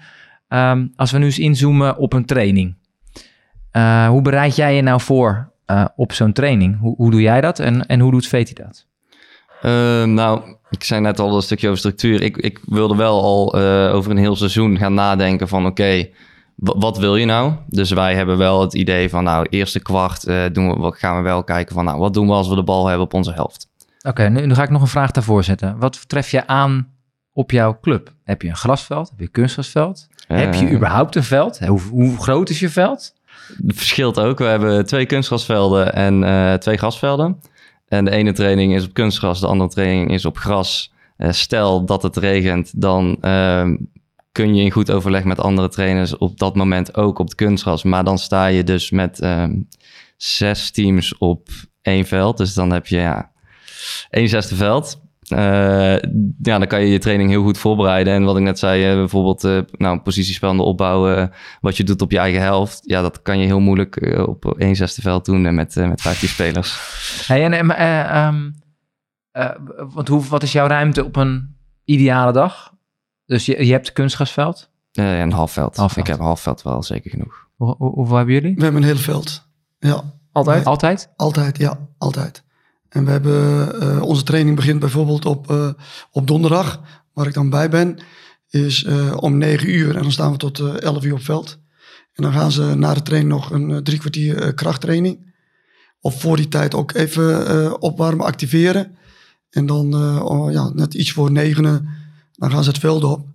Ehm, 0.48 0.88
als 0.96 1.12
we 1.12 1.18
nu 1.18 1.26
eens 1.26 1.40
inzoomen 1.40 1.98
op 1.98 2.14
een 2.14 2.26
training, 2.26 2.76
hoe 4.08 4.22
bereid 4.22 4.56
jij 4.56 4.76
je 4.76 4.82
nou 4.82 5.02
voor 5.02 5.56
eh, 5.68 5.86
op 5.96 6.14
zo'n 6.14 6.34
training? 6.34 6.80
Hoe, 6.80 6.96
hoe 6.96 7.12
doe 7.12 7.22
jij 7.22 7.42
dat 7.42 7.60
en, 7.60 7.86
en 7.86 8.00
hoe 8.00 8.12
doet 8.12 8.28
Veti 8.28 8.54
dat? 8.54 8.86
Eh, 9.62 10.04
nou, 10.04 10.42
ik 10.70 10.84
zei 10.84 11.02
net 11.02 11.20
al 11.20 11.36
een 11.36 11.42
stukje 11.42 11.68
over 11.68 11.80
structuur. 11.80 12.22
Ik, 12.22 12.38
ik 12.38 12.60
wilde 12.66 12.96
wel 12.96 13.22
al 13.24 13.54
eh, 13.60 13.94
over 13.96 14.12
een 14.12 14.18
heel 14.18 14.36
seizoen 14.36 14.78
gaan 14.78 14.94
nadenken 14.94 15.48
van 15.48 15.66
oké, 15.66 16.08
wa- 16.56 16.78
wat 16.78 16.98
wil 16.98 17.16
je 17.16 17.26
nou? 17.26 17.54
Dus 17.68 17.92
wij 17.92 18.16
hebben 18.16 18.38
wel 18.38 18.62
het 18.62 18.74
idee 18.74 19.10
van 19.10 19.24
nou, 19.24 19.46
eerste 19.50 19.80
kwart 19.82 20.26
doen 20.54 20.70
we, 20.70 20.76
wat 20.80 20.98
gaan 20.98 21.16
we 21.18 21.22
wel 21.22 21.44
kijken 21.44 21.76
van 21.76 21.86
nou, 21.86 22.00
wat 22.00 22.14
doen 22.14 22.28
we 22.28 22.34
als 22.34 22.48
we 22.50 22.56
de 22.56 22.64
bal 22.64 22.86
hebben 22.88 23.06
op 23.06 23.14
onze 23.14 23.34
helft? 23.34 23.68
Oké, 24.08 24.30
nu, 24.30 24.46
nu 24.46 24.54
ga 24.54 24.64
ik 24.64 24.70
nog 24.70 24.82
een 24.82 24.88
vraag 24.88 25.12
daarvoor 25.12 25.44
zetten. 25.44 25.78
Wat 25.80 26.10
tref 26.10 26.32
je 26.32 26.48
aan 26.48 26.88
op 27.34 27.52
jouw 27.52 27.78
club? 27.82 28.14
Heb 28.24 28.42
je 28.42 28.48
een 28.50 28.56
grasveld? 28.56 29.10
Heb 29.10 29.20
je 29.20 29.26
een 29.26 29.32
kunstgrasveld? 29.32 30.08
Heb 30.28 30.54
je 30.54 30.70
überhaupt 30.72 31.16
een 31.16 31.24
veld? 31.24 31.60
Hoe, 31.60 31.80
hoe 31.92 32.18
groot 32.18 32.50
is 32.50 32.60
je 32.60 32.70
veld? 32.70 33.14
Het 33.66 33.76
verschilt 33.76 34.20
ook. 34.20 34.38
We 34.38 34.46
hebben 34.46 34.86
twee 34.86 35.06
kunstgrasvelden 35.06 35.94
en 35.94 36.24
eh, 36.24 36.54
twee 36.54 36.78
grasvelden. 36.78 37.40
En 37.88 38.06
de 38.06 38.12
ene 38.12 38.34
training 38.34 38.76
is 38.76 38.86
op 38.86 38.94
kunstgras, 38.94 39.40
de 39.40 39.48
andere 39.48 39.70
training 39.70 40.12
is 40.12 40.26
op 40.26 40.38
gras. 40.38 40.94
Eh, 41.18 41.32
stel 41.32 41.86
dat 41.86 42.04
het 42.04 42.18
regent, 42.18 42.82
dan 42.82 43.18
ehm, 43.22 43.76
kun 44.32 44.56
je 44.56 44.64
in 44.64 44.72
goed 44.72 44.92
overleg 44.92 45.24
met 45.24 45.40
andere 45.40 45.70
trainers 45.70 46.18
op 46.18 46.40
dat 46.40 46.56
moment 46.56 46.96
ook 46.96 47.20
op 47.20 47.26
het 47.26 47.36
kunstgras. 47.36 47.84
Maar 47.84 48.04
dan 48.04 48.18
sta 48.18 48.46
je 48.46 48.64
dus 48.64 48.92
met 48.92 49.20
ehm, 49.20 49.54
zes 50.18 50.72
teams 50.72 51.18
op 51.18 51.50
één 51.82 52.06
veld. 52.06 52.38
Dus 52.38 52.54
dan 52.54 52.72
heb 52.72 52.88
je 52.88 52.96
ja, 52.96 53.32
één 54.10 54.30
zesde 54.30 54.56
veld. 54.56 55.02
Eh, 55.28 55.98
ja, 56.42 56.58
dan 56.58 56.68
kan 56.68 56.82
je 56.82 56.88
je 56.88 57.00
training 57.00 57.30
heel 57.30 57.44
goed 57.44 57.58
voorbereiden. 57.58 58.14
En 58.14 58.24
wat 58.24 58.38
ik 58.38 58.44
net 58.44 58.60
zei, 58.60 58.90
eh, 58.90 58.96
bijvoorbeeld 58.96 59.44
eh 59.44 59.60
nou, 59.72 60.00
positiespel 60.00 60.50
en 60.50 60.58
de 60.58 60.64
opbouw, 60.64 61.30
wat 61.62 61.78
je 61.78 61.84
doet 61.84 62.02
op 62.02 62.12
je 62.12 62.18
eigen 62.18 62.42
helft. 62.42 62.80
Ja, 62.86 63.02
dat 63.02 63.22
kan 63.22 63.40
je 63.40 63.46
heel 63.46 63.60
moeilijk 63.60 64.18
op 64.28 64.58
één 64.58 64.76
zesde 64.76 65.02
veld 65.02 65.26
doen 65.26 65.46
en 65.46 65.56
met, 65.56 65.76
met 65.76 66.02
15 66.02 66.28
spelers. 66.28 66.80
Hey, 67.28 67.44
en, 67.44 67.54
en, 67.54 67.72
eh, 67.78 68.00
ehm, 68.26 68.50
eh, 69.32 69.50
want 69.94 70.08
hoe, 70.08 70.24
wat 70.26 70.44
is 70.44 70.52
jouw 70.52 70.68
ruimte 70.68 71.06
op 71.06 71.16
een 71.16 71.56
ideale 71.86 72.32
dag? 72.32 72.74
Dus 73.26 73.46
je, 73.46 73.66
je 73.66 73.72
hebt 73.72 73.88
een 73.88 73.94
kunstgrasveld. 73.94 74.70
Eh 74.92 75.20
een 75.20 75.32
halfveld. 75.32 75.76
Halfveld. 75.76 76.06
Ik 76.06 76.12
heb 76.12 76.20
een 76.22 76.26
halfveld 76.26 76.62
wel 76.62 76.84
zeker 76.84 77.10
genoeg. 77.10 77.48
Hoe, 77.56 77.76
hoe- 77.78 77.94
hoeveel 77.94 78.16
hebben 78.16 78.34
jullie? 78.34 78.56
We 78.56 78.64
hebben 78.64 78.82
een 78.82 78.88
heel 78.88 78.98
veld. 78.98 79.48
Ja, 79.80 80.04
Altijd? 80.32 80.66
Altijd? 80.66 81.10
altijd. 81.16 81.58
Ja, 81.58 81.80
altijd. 81.98 82.44
En 82.90 83.06
we 83.06 83.12
hebben, 83.12 83.82
eh, 83.82 84.02
onze 84.02 84.24
training 84.24 84.56
begint 84.56 84.80
bijvoorbeeld 84.80 85.26
op, 85.26 85.52
eh, 85.52 85.70
op 86.12 86.28
donderdag, 86.28 86.82
waar 87.14 87.28
ik 87.28 87.34
dan 87.34 87.50
bij 87.50 87.70
ben, 87.70 87.98
is 88.50 88.84
eh, 88.84 89.18
om 89.20 89.38
9 89.38 89.70
uur. 89.70 89.96
En 89.96 90.02
dan 90.02 90.12
staan 90.12 90.32
we 90.32 90.38
tot 90.38 90.60
eh 90.60 90.82
11 90.82 91.04
uur 91.04 91.14
op 91.14 91.24
veld. 91.24 91.60
En 92.14 92.24
dan 92.24 92.32
gaan 92.32 92.52
ze 92.52 92.76
na 92.76 92.94
de 92.94 93.02
training 93.02 93.34
nog 93.34 93.52
een 93.52 93.84
drie 93.84 94.00
kwartier 94.00 94.54
krachttraining. 94.54 95.34
Of 96.00 96.22
voor 96.22 96.36
die 96.36 96.48
tijd 96.48 96.76
ook 96.76 96.94
even 96.94 97.82
opwarmen, 97.82 98.26
activeren. 98.26 98.96
En 99.50 99.66
dan 99.66 99.94
oh, 100.22 100.52
ja, 100.52 100.70
net 100.74 100.94
iets 100.94 101.12
voor 101.12 101.32
negenen, 101.32 101.90
dan 102.34 102.52
gaan 102.52 102.64
ze 102.64 102.70
het 102.70 102.80
veld 102.80 103.04
op. 103.04 103.28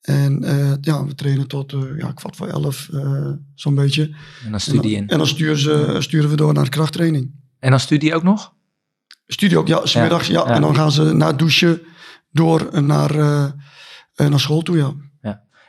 En 0.00 0.44
ja, 0.80 1.04
we 1.04 1.14
trainen 1.14 1.46
tot 1.46 1.72
eh, 1.72 1.80
ja, 1.98 2.12
kwart 2.12 2.36
voor 2.36 2.46
elf, 2.46 2.88
eh, 2.92 3.30
zo'n 3.54 3.74
beetje. 3.74 4.02
En 4.44 4.50
dan 4.50 4.60
studie 4.60 4.96
en 4.96 5.00
in. 5.00 5.06
dan, 5.06 5.08
en 5.08 5.18
dan 5.18 5.26
sturen, 5.26 5.58
ze, 5.58 5.96
sturen 5.98 6.30
we 6.30 6.36
door 6.36 6.52
naar 6.52 6.64
de 6.64 6.70
krachttraining. 6.70 7.30
En 7.58 7.70
dan 7.70 7.80
studie 7.80 8.14
ook 8.14 8.22
nog? 8.22 8.54
Studie 9.32 9.58
ook, 9.58 9.66
ja, 9.66 9.86
smiddags, 9.86 10.26
ja. 10.26 10.44
ja. 10.46 10.54
En 10.54 10.60
dan 10.60 10.74
gaan 10.74 10.92
ze 10.92 11.14
na 11.14 11.26
het 11.26 11.38
douchen 11.38 11.80
door 12.32 12.82
naar, 12.82 13.10
eh, 13.10 13.44
eh, 14.14 14.26
naar 14.28 14.40
school 14.40 14.62
toe, 14.62 14.76
ja. 14.76 14.92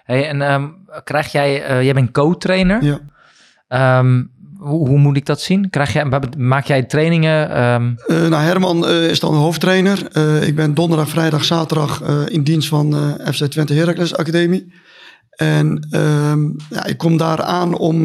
Hey, 0.04 0.28
en 0.28 0.41
ehm, 0.41 0.67
krijg 1.04 1.32
jij, 1.32 1.63
eh, 1.63 1.84
jij 1.84 1.93
bent 1.93 2.12
co-trainer. 2.12 2.84
ja. 2.84 3.00
Ehm, 3.67 4.24
hoe, 4.58 4.88
hoe 4.88 4.97
moet 4.97 5.17
ik 5.17 5.26
dat 5.26 5.41
zien? 5.41 5.69
Krijg 5.69 5.93
jij, 5.93 6.21
maak 6.38 6.65
jij 6.65 6.84
trainingen? 6.84 7.50
Eh, 7.50 7.86
nou, 8.08 8.43
Herman 8.43 8.88
is 8.88 9.19
dan 9.19 9.32
de 9.32 9.38
hoofdtrainer. 9.38 10.17
Ik 10.43 10.56
ben 10.56 10.74
donderdag, 10.74 11.10
vrijdag, 11.10 11.43
zaterdag 11.43 12.02
in 12.28 12.43
dienst 12.43 12.67
van 12.67 13.17
FC 13.34 13.45
Twente 13.45 13.74
Heracles 13.74 14.15
Academie. 14.15 14.74
En 15.30 15.88
ja, 16.69 16.86
ik 16.86 16.97
kom 16.97 17.17
daar 17.17 17.41
aan 17.41 17.78
om 17.78 18.04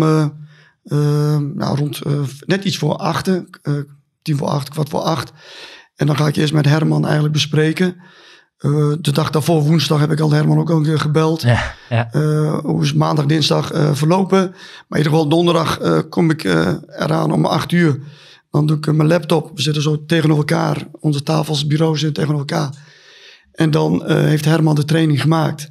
nou, 1.55 1.77
rond 1.77 2.01
net 2.47 2.65
iets 2.65 2.79
voor 2.79 2.97
achten, 2.97 3.49
tien 4.27 4.37
voor 4.37 4.49
acht, 4.49 4.69
kwart 4.69 4.89
voor 4.89 5.01
acht. 5.01 5.33
En 5.95 6.07
dan 6.07 6.17
ga 6.17 6.27
ik 6.27 6.37
eerst 6.37 6.53
met 6.53 6.67
Herman 6.67 7.05
eigenlijk 7.05 7.33
bespreken 7.33 7.97
Eh, 8.57 8.93
de 9.01 9.13
dag 9.13 9.31
daarvoor, 9.31 9.63
woensdag, 9.63 10.01
heb 10.01 10.13
ik 10.13 10.21
al 10.21 10.33
Herman 10.33 10.59
ook 10.59 10.71
al 10.71 10.77
een 10.77 10.83
keer 10.83 11.01
gebeld. 11.01 11.43
Ja, 11.43 11.75
ja. 11.89 12.13
Eh, 12.13 12.59
hoe 12.59 12.83
is 12.83 12.93
maandag, 12.93 13.27
dinsdag 13.27 13.73
eh, 13.73 13.95
verlopen? 13.95 14.39
Maar 14.39 14.99
in 14.99 15.05
ieder 15.05 15.13
geval 15.13 15.29
donderdag 15.29 15.79
kom 16.09 16.31
ik 16.31 16.45
eraan 16.45 17.33
om 17.33 17.47
acht 17.47 17.73
uur. 17.73 18.01
Dan 18.51 18.67
doe 18.67 18.77
ik 18.77 18.93
mijn 18.93 19.09
laptop. 19.09 19.51
We 19.55 19.63
zitten 19.63 19.83
zo 19.83 20.05
tegenover 20.07 20.45
elkaar. 20.49 20.89
Onze 21.01 21.23
tafels, 21.23 21.67
bureaus 21.67 22.01
zitten 22.01 22.25
tegenover 22.25 22.49
elkaar. 22.49 22.75
En 23.53 23.71
dan 23.71 24.11
heeft 24.11 24.45
Herman 24.45 24.75
de 24.75 24.85
training 24.85 25.21
gemaakt. 25.21 25.71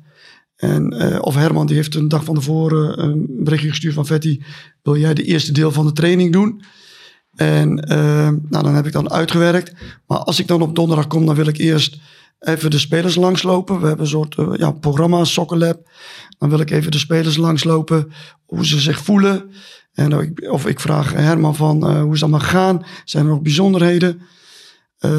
En, 0.55 1.21
of 1.21 1.35
Herman 1.35 1.65
die 1.65 1.75
heeft 1.75 1.95
een 1.95 2.07
dag 2.07 2.23
van 2.23 2.35
tevoren 2.35 3.03
een 3.03 3.25
berichtje 3.29 3.69
gestuurd 3.69 3.93
van 3.93 4.05
Vetti. 4.05 4.43
Wil 4.83 4.97
jij 4.97 5.13
de 5.13 5.23
eerste 5.23 5.51
deel 5.51 5.71
van 5.71 5.85
de 5.85 5.93
training 5.93 6.31
doen? 6.31 6.63
En 7.35 7.79
eh, 7.79 8.29
nou, 8.49 8.63
dan 8.63 8.75
heb 8.75 8.85
ik 8.85 8.91
dan 8.91 9.11
uitgewerkt. 9.11 9.73
Maar 10.07 10.17
als 10.17 10.39
ik 10.39 10.47
dan 10.47 10.61
op 10.61 10.75
donderdag 10.75 11.07
kom, 11.07 11.25
dan 11.25 11.35
wil 11.35 11.47
ik 11.47 11.57
eerst 11.57 11.99
even 12.45 12.71
de 12.71 12.79
spelers 12.79 13.15
langslopen. 13.15 13.79
We 13.79 13.87
hebben 13.87 14.05
een 14.05 14.11
soort 14.11 14.35
eh, 14.35 14.51
ja, 14.57 14.71
programma, 14.71 15.23
Soccer 15.23 15.57
Lab. 15.57 15.89
Dan 16.37 16.49
wil 16.49 16.59
ik 16.59 16.71
even 16.71 16.91
de 16.91 16.97
spelers 16.97 17.37
langslopen, 17.37 18.11
hoe 18.45 18.65
ze 18.65 18.79
zich 18.79 18.99
voelen. 18.99 19.51
En 19.93 20.15
of 20.15 20.21
ik, 20.21 20.51
of 20.51 20.65
ik 20.65 20.79
vraag 20.79 21.13
Herman 21.13 21.55
van 21.55 21.87
eh, 21.87 22.01
hoe 22.01 22.13
is 22.13 22.21
het 22.21 22.21
allemaal 22.21 22.47
gegaan? 22.47 22.85
Zijn 23.05 23.25
er 23.25 23.31
nog 23.31 23.41
bijzonderheden? 23.41 24.21
Eh, 24.97 25.11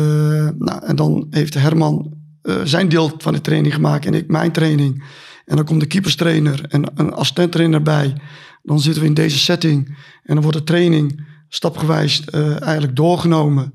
nou, 0.59 0.85
en 0.85 0.97
dan 0.97 1.27
heeft 1.31 1.55
Herman 1.55 2.15
zijn 2.65 2.89
deel 2.89 3.13
van 3.19 3.33
de 3.33 3.41
training 3.41 3.75
gemaakt 3.75 4.07
en 4.07 4.15
ik 4.15 4.29
mijn 4.29 4.53
training. 4.53 5.05
En 5.45 5.57
dan 5.57 5.65
komt 5.65 5.81
de 5.81 5.87
keeperstrainer 5.87 6.65
en 6.69 6.85
een 6.95 7.13
assistenttrainer 7.13 7.83
bij. 7.83 8.17
Dan 8.63 8.81
zitten 8.81 9.03
we 9.03 9.09
in 9.09 9.15
deze 9.15 9.39
setting 9.39 9.87
en 10.23 10.35
dan 10.35 10.43
wordt 10.43 10.59
de 10.59 10.65
training 10.65 11.27
stapgewijs 11.49 12.25
eh, 12.25 12.63
eigenlijk 12.63 12.97
doorgenomen. 12.97 13.73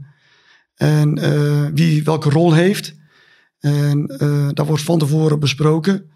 En 0.75 1.17
eh, 1.17 1.65
wie 1.73 2.03
welke 2.03 2.29
rol 2.29 2.53
heeft. 2.53 2.95
En 3.59 4.05
eh 4.07 4.49
dat 4.53 4.67
wordt 4.67 4.83
van 4.83 4.99
tevoren 4.99 5.39
besproken. 5.39 6.11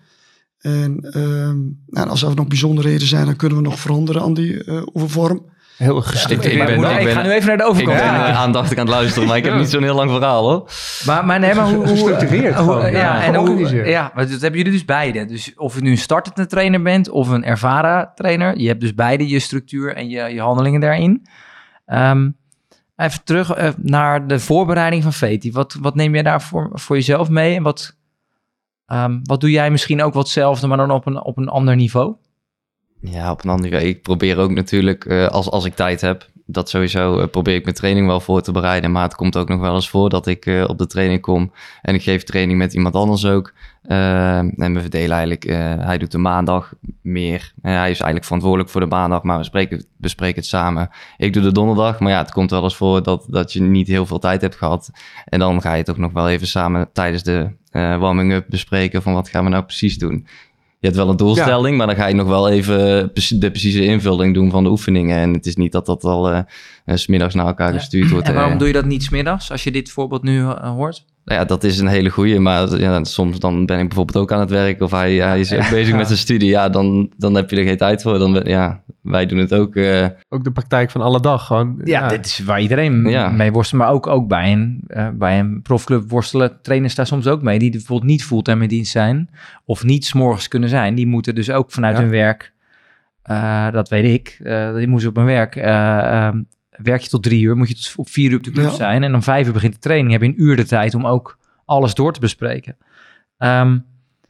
En 0.58 1.00
ehm, 1.00 1.58
nou, 1.86 2.10
als 2.10 2.24
er 2.24 2.36
nog 2.36 2.48
bijzonderheden 2.48 3.08
zijn, 3.08 3.26
dan 3.26 3.36
kunnen 3.36 3.58
we 3.58 3.64
nog 3.64 3.80
veranderen 3.80 4.22
aan 4.22 4.34
die 4.34 4.64
oefenvorm. 4.94 5.46
Heel 5.78 5.98
Ik, 5.98 6.04
gestructureerd. 6.04 6.70
ik, 6.70 6.80
ben, 6.82 6.92
ik, 6.92 6.98
ik 7.00 7.04
ben, 7.06 7.14
ga 7.14 7.22
nu 7.22 7.32
even 7.32 7.48
naar 7.48 7.58
de 7.58 7.64
ik 7.64 7.70
overkant. 7.70 7.98
ben 7.98 8.06
Ja. 8.08 8.28
eh, 8.28 8.40
aandachtig 8.40 8.78
aan 8.78 8.86
het 8.86 8.96
luisteren, 8.96 9.28
maar 9.28 9.38
ik 9.38 9.46
heb 9.46 9.56
niet 9.56 9.70
zo'n 9.70 9.84
heel 9.84 9.96
lang 9.96 10.12
verhaal 10.12 10.50
hoor. 10.50 10.70
Maar, 11.06 11.26
maar 11.26 11.40
nee, 11.40 11.54
maar 11.56 11.66
hoe... 11.66 11.76
hoe 11.76 11.88
Gestructureerd 11.88 12.56
hoe- 12.56 12.64
gewoon, 12.74 12.92
ja, 12.92 12.98
ja, 12.98 13.24
en 13.24 13.36
hoe, 13.36 13.86
ja, 13.90 14.12
maar 14.16 14.30
dat 14.30 14.42
hebben 14.42 14.58
jullie 14.60 14.74
dus 14.74 14.86
beide. 14.86 15.26
Dus 15.26 15.54
of 15.56 15.76
je 15.76 15.82
nu 15.82 15.92
een 15.92 15.98
startende 15.98 16.46
trainer 16.46 16.82
bent 16.82 17.10
of 17.10 17.30
een 17.30 17.44
ervaren 17.44 18.12
trainer. 18.16 18.58
Je 18.60 18.68
hebt 18.68 18.82
dus 18.82 18.94
beide 18.94 19.28
je 19.28 19.40
structuur 19.40 19.96
en 19.96 20.10
je, 20.10 20.24
je 20.34 20.42
handelingen 20.42 20.80
daarin. 20.82 21.26
Ehm, 21.86 22.30
even 22.96 23.24
terug 23.24 23.52
eh, 23.54 23.70
naar 23.78 24.28
de 24.28 24.40
voorbereiding 24.40 25.04
van 25.04 25.14
Veti. 25.14 25.52
Wat, 25.52 25.78
wat 25.82 25.96
neem 25.96 26.14
jij 26.14 26.24
daar 26.24 26.42
voor, 26.42 26.70
voor 26.74 26.96
jezelf 26.96 27.30
mee? 27.30 27.56
En 27.56 27.64
wat, 27.64 27.96
ehm, 28.86 29.20
wat 29.24 29.42
doe 29.42 29.52
jij 29.52 29.72
misschien 29.72 30.04
ook 30.04 30.14
wat 30.14 30.24
hetzelfde, 30.24 30.68
maar 30.68 30.78
dan 30.78 30.92
op 30.92 31.06
een, 31.06 31.24
op 31.24 31.38
een 31.38 31.50
ander 31.50 31.76
niveau? 31.76 32.16
Ja, 33.12 33.32
op 33.32 33.44
een 33.44 33.50
ander 33.50 33.70
niveau. 33.70 33.88
Ik 33.88 34.02
probeer 34.02 34.38
ook 34.38 34.52
natuurlijk, 34.52 35.06
eh, 35.06 35.28
als, 35.28 35.50
als 35.50 35.66
ik 35.66 35.76
tijd 35.76 36.02
heb, 36.02 36.30
dat 36.46 36.70
sowieso 36.70 37.20
eh, 37.20 37.28
probeer 37.28 37.56
ik 37.56 37.64
mijn 37.64 37.76
training 37.76 38.08
wel 38.08 38.20
voor 38.20 38.42
te 38.42 38.52
bereiden. 38.52 38.92
Maar 38.92 39.04
het 39.04 39.16
komt 39.16 39.38
ook 39.38 39.50
nog 39.50 39.60
wel 39.60 39.76
eens 39.76 39.90
voor 39.90 40.10
dat 40.10 40.28
ik 40.28 40.46
eh, 40.46 40.64
op 40.68 40.78
de 40.78 40.88
training 40.88 41.22
kom 41.22 41.52
en 41.82 41.96
ik 41.96 42.04
geef 42.04 42.24
training 42.24 42.58
met 42.58 42.74
iemand 42.74 42.96
anders 42.96 43.26
ook. 43.26 43.54
En 43.88 44.74
we 44.74 44.82
verdelen 44.82 45.12
eigenlijk, 45.12 45.44
hij 45.84 45.98
doet 45.98 46.12
de 46.12 46.18
maandag 46.18 46.74
meer. 47.02 47.54
Hij 47.62 47.72
is 47.72 48.00
eigenlijk 48.00 48.24
verantwoordelijk 48.24 48.70
voor 48.70 48.82
de 48.82 48.88
maandag, 48.88 49.24
maar 49.24 49.38
we 49.38 49.44
spreken, 49.44 49.86
bespreken 49.98 50.36
het 50.36 50.46
samen. 50.46 50.90
Ik 51.18 51.34
doe 51.34 51.44
de 51.44 51.52
donderdag, 51.52 52.00
maar 52.00 52.12
ja, 52.12 52.18
het 52.18 52.32
komt 52.32 52.52
wel 52.52 52.64
eens 52.64 52.76
voor 52.76 53.04
dat, 53.04 53.26
dat 53.30 53.54
je 53.54 53.62
niet 53.62 53.88
heel 53.88 54.06
veel 54.06 54.20
tijd 54.20 54.42
hebt 54.42 54.56
gehad. 54.56 54.90
En 55.26 55.40
dan 55.40 55.62
ga 55.62 55.74
je 55.74 55.84
toch 55.84 55.98
nog 55.98 56.12
wel 56.12 56.30
even 56.30 56.48
samen 56.48 56.90
tijdens 56.94 57.24
de 57.24 57.50
warming-up 57.72 58.46
bespreken 58.50 59.02
van 59.02 59.14
wat 59.14 59.30
gaan 59.30 59.44
we 59.44 59.50
nou 59.50 59.64
precies 59.64 59.98
doen. 59.98 60.28
Je 60.80 60.92
hebt 60.92 60.96
wel 60.96 61.10
een 61.10 61.18
doelstelling, 61.18 61.78
maar 61.78 61.88
dan 61.88 61.96
ga 61.96 62.08
je 62.08 62.16
nog 62.16 62.28
wel 62.28 62.50
even 62.50 63.12
de 63.30 63.52
precieze 63.52 63.86
invulling 63.86 64.34
doen 64.34 64.52
van 64.52 64.64
de 64.64 64.70
oefeningen. 64.70 65.18
En 65.18 65.34
het 65.34 65.46
is 65.46 65.56
niet 65.56 65.72
dat 65.72 65.86
dat 65.86 66.04
al 66.04 66.32
eh, 66.32 66.38
eh, 66.86 66.96
's 66.96 67.08
middags 67.08 67.34
naar 67.34 67.46
elkaar 67.46 67.74
gestuurd 67.74 68.10
wordt. 68.10 68.28
En 68.28 68.34
waarom 68.34 68.52
eh. 68.54 68.58
doe 68.58 68.68
je 68.68 68.74
dat 68.74 68.86
niet 68.86 69.04
smiddags, 69.04 69.52
als 69.52 69.64
je 69.64 69.72
dit 69.72 69.90
voorbeeld 69.90 70.24
nu 70.24 70.42
hoort? 70.42 71.06
Nou 71.26 71.40
ja, 71.40 71.46
dat 71.46 71.64
is 71.64 71.80
een 71.80 71.88
hele 71.88 72.10
goeie, 72.10 72.40
maar 72.40 72.78
ja, 72.80 73.04
soms 73.04 73.40
dan 73.40 73.66
ben 73.66 73.80
ik 73.80 73.88
bijvoorbeeld 73.88 74.18
ook 74.18 74.32
aan 74.32 74.40
het 74.40 74.50
werk 74.50 74.82
of 74.82 74.92
hij, 74.92 75.14
hij 75.16 75.40
is 75.40 75.54
ook 75.54 75.70
bezig 75.70 75.96
met 75.96 76.08
zijn 76.08 76.20
studie. 76.20 76.50
Ja, 76.50 76.70
dan, 76.70 77.12
dan 77.18 77.36
heb 77.36 77.50
je 77.50 77.56
er 77.56 77.64
geen 77.64 77.78
tijd 77.78 78.02
voor. 78.02 78.20
Dan, 78.20 78.34
ben- 78.34 78.48
ja, 78.50 78.84
wij 79.02 79.26
doen 79.26 79.38
het 79.38 79.54
ook. 79.54 79.76
eh, 79.76 80.06
Ook 80.30 80.44
de 80.44 80.52
praktijk 80.52 80.92
van 80.92 81.02
alle 81.02 81.20
dag. 81.20 81.46
Gewoon, 81.46 81.82
Ja, 81.84 82.08
dit 82.08 82.26
is 82.26 82.40
waar 82.40 82.62
iedereen 82.62 83.10
Ja. 83.10 83.30
mee 83.30 83.52
worstelt. 83.52 83.82
Maar 83.82 83.92
ook, 83.92 84.08
ook 84.08 84.28
bij, 84.28 84.52
een, 84.52 84.84
eh, 84.88 85.08
bij 85.14 85.40
een 85.40 85.62
profclub 85.62 86.10
worstelen 86.10 86.58
trainers 86.62 86.96
daar 86.96 87.08
soms 87.08 87.28
ook 87.28 87.42
mee. 87.42 87.60
Die 87.60 87.72
bijvoorbeeld 87.72 88.10
niet 88.12 88.24
fulltime 88.26 88.64
in 88.64 88.70
dienst 88.70 88.92
zijn. 88.92 89.30
Of 89.66 89.84
niet 89.84 90.06
's 90.06 90.14
morgens 90.14 90.48
kunnen 90.48 90.70
zijn. 90.70 90.96
Die 90.96 91.08
moeten 91.08 91.36
dus 91.36 91.50
ook 91.52 91.72
vanuit 91.72 91.96
Ja. 91.96 92.02
hun 92.02 92.12
werk. 92.12 92.54
eh, 93.22 93.72
dat 93.72 93.90
weet 93.90 94.14
ik. 94.14 94.40
eh, 94.44 94.76
die 94.76 94.88
moeten 94.88 95.10
op 95.10 95.16
hun 95.16 95.26
werk. 95.26 95.56
Ehm, 96.76 96.84
werk 96.84 97.02
je 97.02 97.10
tot 97.10 97.24
drie 97.24 97.42
uur. 97.42 97.58
Moet 97.58 97.68
je 97.68 97.76
tot 97.76 97.94
op 97.96 98.10
vier 98.10 98.32
uur 98.32 98.38
op 98.38 98.44
de 98.44 98.52
club 98.52 98.66
Ja. 98.66 98.76
zijn. 98.76 99.04
En 99.04 99.14
om 99.16 99.24
vijf 99.24 99.48
uur 99.48 99.54
begint 99.54 99.74
de 99.74 99.80
training. 99.80 100.12
Heb 100.12 100.22
je 100.22 100.28
een 100.28 100.42
uur 100.42 100.56
de 100.56 100.66
tijd 100.66 100.94
om 100.96 101.06
ook 101.08 101.38
alles 101.66 101.94
door 101.94 102.14
te 102.14 102.20
bespreken. 102.20 102.78
Ehm, 103.38 103.80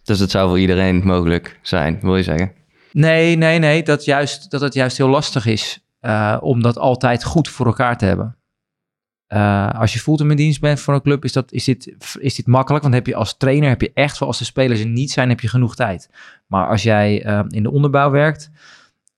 dus 0.03 0.19
het 0.19 0.31
zou 0.31 0.47
voor 0.49 0.59
iedereen 0.59 1.01
mogelijk 1.05 1.59
zijn, 1.61 1.99
wil 2.01 2.17
je 2.17 2.23
zeggen. 2.23 2.51
Nee, 2.91 3.35
nee, 3.35 3.59
nee. 3.59 3.83
Dat, 3.83 4.05
juist, 4.05 4.51
dat 4.51 4.61
het 4.61 4.73
juist 4.73 4.97
heel 4.97 5.09
lastig 5.09 5.45
is 5.45 5.85
eh, 5.99 6.37
om 6.41 6.61
dat 6.61 6.77
altijd 6.77 7.23
goed 7.23 7.49
voor 7.49 7.65
elkaar 7.65 7.97
te 7.97 8.05
hebben. 8.05 8.35
Eh, 9.27 9.69
als 9.69 9.93
je 9.93 9.99
fulltime 9.99 10.29
in 10.31 10.35
dienst 10.37 10.59
bent 10.59 10.79
voor 10.79 10.93
een 10.93 11.01
club, 11.01 11.23
is, 11.23 11.31
dat, 11.33 11.51
is, 11.51 11.63
dit, 11.63 11.95
is 12.19 12.35
dit 12.35 12.47
makkelijk. 12.47 12.83
Want 12.83 12.95
heb 12.95 13.07
je 13.07 13.15
als 13.15 13.37
trainer, 13.37 13.69
heb 13.69 13.81
je 13.81 13.91
echt, 13.93 14.15
zoals 14.15 14.37
de 14.37 14.45
spelers 14.45 14.79
er 14.79 14.85
niet 14.87 15.11
zijn, 15.11 15.29
heb 15.29 15.39
je 15.39 15.47
genoeg 15.47 15.75
tijd. 15.75 16.09
Maar 16.47 16.67
als 16.67 16.83
jij 16.83 17.23
eh, 17.23 17.43
in 17.47 17.63
de 17.63 17.71
onderbouw 17.71 18.09
werkt, 18.11 18.49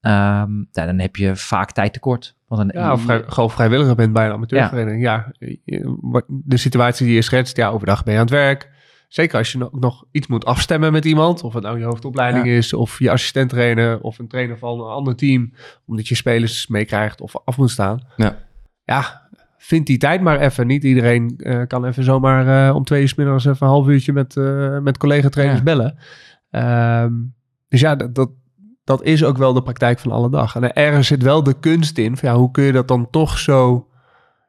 ehm, 0.02 0.58
ja, 0.72 0.86
dan 0.86 1.00
heb 1.00 1.16
je 1.16 1.36
vaak 1.36 1.72
tijd 1.72 1.94
tekort. 1.94 2.36
Want 2.48 2.62
dan, 2.74 2.82
Ja, 2.84 2.92
of 2.92 3.02
vrij, 3.02 3.24
gewoon 3.28 3.52
vrijwilliger 3.52 3.96
bent 3.96 4.14
bij 4.14 4.26
een 4.26 4.32
amateurvereniging. 4.32 5.02
Ja. 5.02 5.32
wat- 6.02 6.26
de 6.28 6.58
situatie 6.58 7.06
die 7.06 7.16
je 7.16 7.22
schetst, 7.22 7.58
ja, 7.58 7.70
overdag 7.70 8.04
ben 8.04 8.14
je 8.14 8.20
aan 8.20 8.26
het 8.26 8.34
werk. 8.36 8.70
Zeker 9.08 9.38
als 9.38 9.52
je 9.52 9.58
nog, 9.58 9.80
nog 9.80 10.06
iets 10.12 10.28
moet 10.28 10.46
afstemmen 10.46 10.92
met 10.92 11.06
iemand. 11.06 11.44
Of 11.44 11.54
het 11.54 11.64
nou 11.64 11.80
je 11.80 11.86
hoofdopleiding 11.86 12.46
is, 12.48 12.74
of 12.74 13.00
je 13.00 13.12
assistent 13.12 13.50
trainer, 13.50 14.00
of 14.02 14.20
een 14.20 14.28
trainer 14.28 14.58
van 14.58 14.80
een 14.80 14.86
ander 14.92 15.16
team. 15.16 15.54
Omdat 15.86 16.08
je 16.08 16.16
spelers 16.16 16.68
meekrijgt 16.68 17.22
of 17.22 17.36
af 17.46 17.58
moet 17.58 17.70
staan. 17.70 18.02
Ja. 18.16 18.38
Ja, 18.84 19.30
vind 19.58 19.88
die 19.88 19.98
tijd 19.98 20.22
maar 20.22 20.40
even. 20.40 20.68
Niet 20.68 20.84
iedereen 20.84 21.34
eh, 21.38 21.62
kan 21.68 21.86
even 21.86 22.04
zomaar 22.04 22.68
eh, 22.70 22.76
om 22.76 22.84
twee 22.84 23.02
uur 23.02 23.08
's 23.08 23.16
middags 23.16 23.46
even 23.46 23.68
een 23.68 23.74
half 23.74 23.88
uurtje 23.88 24.14
met, 24.14 24.38
eh, 24.38 24.80
met 24.80 24.98
collega-trainers 24.98 25.58
Ja. 25.58 25.64
bellen. 25.64 25.98
Ehm, 26.50 27.14
dus 27.68 27.80
ja, 27.80 27.96
dat, 27.96 28.16
dat, 28.16 28.30
dat 28.88 29.04
is 29.04 29.24
ook 29.24 29.38
wel 29.38 29.54
de 29.54 29.62
praktijk 29.64 30.00
van 30.00 30.12
alle 30.12 30.30
dag. 30.30 30.56
En 30.56 30.74
ergens 30.74 31.08
zit 31.08 31.24
wel 31.24 31.44
de 31.44 31.60
kunst 31.60 31.98
in. 31.98 32.18
Van, 32.18 32.30
ja, 32.30 32.36
hoe 32.36 32.52
kun 32.52 32.64
je 32.64 32.72
dat 32.72 32.88
dan 32.88 33.10
toch 33.10 33.38
zo, 33.38 33.88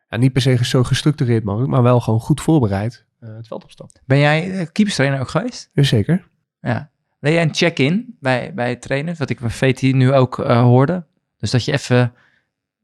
ja, 0.08 0.16
niet 0.16 0.32
per 0.32 0.42
se 0.42 0.64
zo 0.64 0.82
gestructureerd 0.82 1.44
mogelijk, 1.44 1.70
maar 1.70 1.82
wel 1.82 2.00
gewoon 2.00 2.20
goed 2.20 2.40
voorbereid 2.40 3.04
eh, 3.20 3.28
het 3.36 3.46
veld 3.46 3.64
opstappen. 3.64 4.00
Ben 4.06 4.18
jij 4.18 4.50
eh, 4.50 4.66
keeperstrainer 4.72 5.20
ook 5.20 5.28
geweest? 5.28 5.70
Dus 5.72 5.88
zeker. 5.88 6.28
Ja. 6.60 6.90
Ben 7.20 7.32
jij 7.32 7.42
een 7.42 7.54
check-in 7.54 8.16
bij, 8.20 8.52
bij 8.54 8.68
het 8.68 8.82
trainen? 8.82 9.14
Wat 9.18 9.30
ik 9.30 9.40
bij 9.40 9.50
VT 9.50 9.82
nu 9.82 10.12
ook 10.12 10.38
eh, 10.38 10.60
hoorde. 10.60 11.04
Dus 11.38 11.50
dat 11.50 11.64
je 11.64 11.72
even 11.72 12.12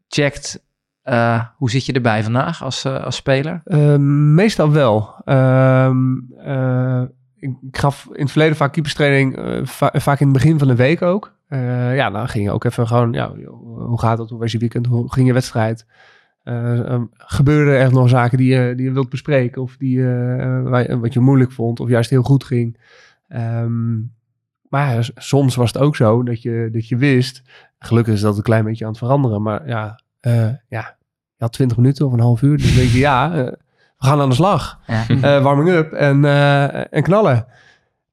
checkt, 0.08 0.62
hoe 1.56 1.70
zit 1.70 1.86
je 1.86 1.92
erbij 1.92 2.22
vandaag 2.22 2.62
als, 2.62 2.86
als 2.86 3.16
speler? 3.16 3.62
Meestal 4.34 4.70
wel. 4.72 5.14
Ehm, 5.24 6.18
eh, 6.38 7.02
ik, 7.36 7.50
gaf 7.70 8.08
in 8.12 8.20
het 8.22 8.30
verleden 8.30 8.56
vaak 8.56 8.72
keeperstraining, 8.72 9.38
va- 9.68 9.92
vaak 9.94 10.20
in 10.20 10.26
het 10.28 10.36
begin 10.36 10.58
van 10.58 10.68
de 10.68 10.74
week 10.74 11.02
ook. 11.02 11.32
Eh, 11.48 11.96
ja, 11.96 12.10
dan 12.10 12.28
ging 12.28 12.44
je 12.44 12.50
ook 12.50 12.64
even 12.64 12.86
gewoon, 12.86 13.12
ja, 13.12 13.32
hoe 13.88 14.00
gaat 14.00 14.18
het? 14.18 14.30
Hoe 14.30 14.38
was 14.38 14.52
je 14.52 14.58
weekend? 14.58 14.86
Hoe 14.86 15.12
ging 15.12 15.26
je 15.26 15.32
wedstrijd? 15.32 15.86
Eh, 16.42 16.78
ehm, 16.90 17.04
gebeuren 17.16 17.78
er 17.78 17.92
nog 17.92 18.08
zaken 18.08 18.38
die 18.38 18.54
je, 18.54 18.74
die 18.74 18.84
je 18.86 18.92
wilt 18.92 19.08
bespreken 19.08 19.62
of 19.62 19.76
die, 19.76 20.00
eh, 20.00 20.62
waar 20.62 20.82
je- 20.90 20.98
wat 20.98 21.12
je 21.12 21.20
moeilijk 21.20 21.52
vond 21.52 21.80
of 21.80 21.88
juist 21.88 22.10
heel 22.10 22.22
goed 22.22 22.44
ging? 22.44 22.78
Ehm, 23.28 23.94
maar 24.68 25.10
soms 25.14 25.54
was 25.54 25.72
het 25.72 25.82
ook 25.82 25.96
zo 25.96 26.22
dat 26.22 26.42
je, 26.42 26.68
dat 26.72 26.88
je 26.88 26.96
wist, 26.96 27.42
gelukkig 27.78 28.14
is 28.14 28.20
dat 28.20 28.36
een 28.36 28.42
klein 28.42 28.64
beetje 28.64 28.84
aan 28.84 28.90
het 28.90 28.98
veranderen, 29.00 29.42
maar 29.42 29.68
ja, 29.68 30.00
ja 30.68 30.96
je 31.36 31.44
had 31.44 31.52
20 31.52 31.76
minuten 31.76 32.06
of 32.06 32.12
een 32.12 32.20
half 32.20 32.42
uur, 32.42 32.56
dus 32.56 32.74
denk 32.74 32.88
je 32.90 32.98
ja, 32.98 33.30
we 33.34 33.56
gaan 33.98 34.20
aan 34.20 34.28
de 34.28 34.34
slag 34.34 34.80
Ja. 34.86 35.40
warming 35.40 35.68
up 35.68 35.92
en, 35.92 36.24
en 36.90 37.02
knallen. 37.02 37.46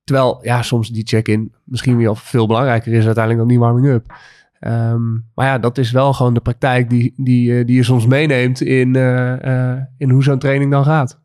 Terwijl, 0.03 0.39
ja, 0.41 0.61
soms 0.61 0.89
die 0.89 1.07
check-in 1.07 1.53
misschien 1.63 1.97
wel 1.97 2.15
veel 2.15 2.47
belangrijker 2.47 2.93
is 2.93 3.05
uiteindelijk 3.05 3.37
dan 3.37 3.47
die 3.47 3.59
warming 3.59 3.87
up. 3.87 4.13
Ehm, 4.59 5.11
maar 5.35 5.45
ja, 5.45 5.57
dat 5.57 5.77
is 5.77 5.91
wel 5.91 6.13
gewoon 6.13 6.33
de 6.33 6.39
praktijk 6.39 6.89
die, 6.89 7.13
die, 7.17 7.57
eh, 7.57 7.65
die 7.65 7.75
je 7.75 7.83
soms 7.83 8.05
meeneemt 8.05 8.61
in, 8.61 8.95
eh, 8.95 9.71
eh, 9.73 9.81
in 9.97 10.09
hoe 10.09 10.23
zo'n 10.23 10.39
training 10.39 10.71
dan 10.71 10.83
gaat. 10.83 11.19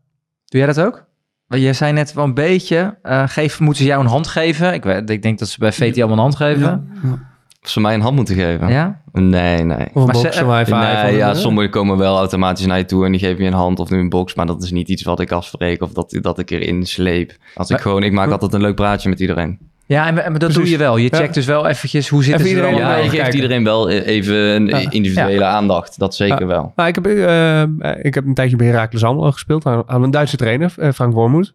Doe 0.45 0.61
jij 0.61 0.67
dat 0.67 0.81
ook? 0.81 1.05
Want 1.47 1.63
jij 1.63 1.73
zei 1.73 1.93
net 1.93 2.13
wel 2.13 2.25
een 2.25 2.35
beetje, 2.35 2.99
eh 3.03 3.29
geef, 3.29 3.61
moeten 3.61 3.83
ze 3.83 3.89
jou 3.89 4.03
een 4.03 4.11
hand 4.11 4.27
geven? 4.27 4.75
Ik, 4.75 4.85
ik 4.85 5.23
denk 5.23 5.39
dat 5.39 5.49
ze 5.49 5.59
bij 5.59 5.73
VT 5.73 5.97
allemaal 5.97 6.17
een 6.17 6.23
hand 6.23 6.37
geven. 6.37 6.61
Ja, 6.63 6.83
ja. 7.03 7.36
Of 7.67 7.73
ze 7.73 7.81
mij 7.81 7.95
een 7.95 8.01
hand 8.01 8.17
moeten 8.17 8.35
geven? 8.35 8.69
Ja? 8.69 9.01
Nee, 9.13 9.65
nee. 9.65 9.87
Of 9.93 9.95
een 9.95 10.05
Maar 10.07 10.15
ze- 10.15 10.23
box, 10.23 10.37
een 10.37 10.49
wifi. 10.49 10.75
Nee, 10.75 11.17
ja, 11.17 11.35
sommigen 11.35 11.71
komen 11.71 11.99
wel 11.99 12.17
automatisch 12.19 12.67
naar 12.67 12.79
je 12.79 12.85
toe 12.85 13.05
en 13.05 13.11
die 13.11 13.21
geven 13.21 13.43
je 13.45 13.51
een 13.51 13.57
hand 13.57 13.79
of 13.79 13.91
nu 13.91 13.99
een 13.99 14.09
box. 14.09 14.35
Maar 14.35 14.47
dat 14.47 14.63
is 14.63 14.71
niet 14.71 14.89
iets 14.89 15.03
wat 15.03 15.21
ik 15.21 15.33
afspreek 15.33 15.83
of 15.83 15.93
dat, 15.93 16.19
dat 16.21 16.39
ik 16.39 16.51
erin 16.51 16.87
sleep. 16.87 17.33
Als 17.55 17.71
ik 17.71 17.79
gewoon, 17.81 18.03
ik 18.03 18.13
maak 18.13 18.31
altijd 18.31 18.53
een 18.53 18.61
leuk 18.61 18.75
praatje 18.75 19.09
met 19.09 19.21
iedereen. 19.21 19.59
Ja, 19.87 20.07
en, 20.07 20.15
maar 20.15 20.25
dat 20.25 20.39
Precies. 20.39 20.57
doe 20.57 20.69
je 20.69 20.77
wel. 20.79 20.97
Je 20.97 21.09
Ja. 21.11 21.17
checkt 21.19 21.35
dus 21.35 21.47
wel 21.47 21.67
eventjes 21.67 22.09
hoe 22.09 22.25
ze 22.25 22.33
er 22.35 22.47
iedereen 22.47 22.75
Ja, 22.77 22.97
je 22.97 23.03
geeft 23.03 23.15
kijken. 23.17 23.35
iedereen 23.35 23.65
wel 23.65 23.91
e- 23.91 23.99
even 24.01 24.35
een 24.37 24.67
Ja. 24.67 24.91
individuele 24.91 25.45
aandacht. 25.45 25.99
Dat 25.99 26.15
zeker 26.15 26.41
Ja. 26.41 26.47
wel. 26.47 26.73
Nou, 26.77 26.89
ik, 26.89 26.95
heb, 26.95 27.07
eh, 27.07 27.63
eh, 27.63 27.69
ik 28.03 28.15
heb 28.15 28.27
een 28.27 28.35
tijdje 28.35 28.57
bij 28.57 28.67
Heracles 28.67 29.05
Almelo 29.05 29.31
gespeeld 29.31 29.67
aan, 29.67 29.83
aan 29.87 30.03
een 30.03 30.11
Duitse 30.11 30.37
trainer, 30.37 30.75
eh, 30.79 30.93
Frank 30.93 31.13
Wormoed. 31.15 31.55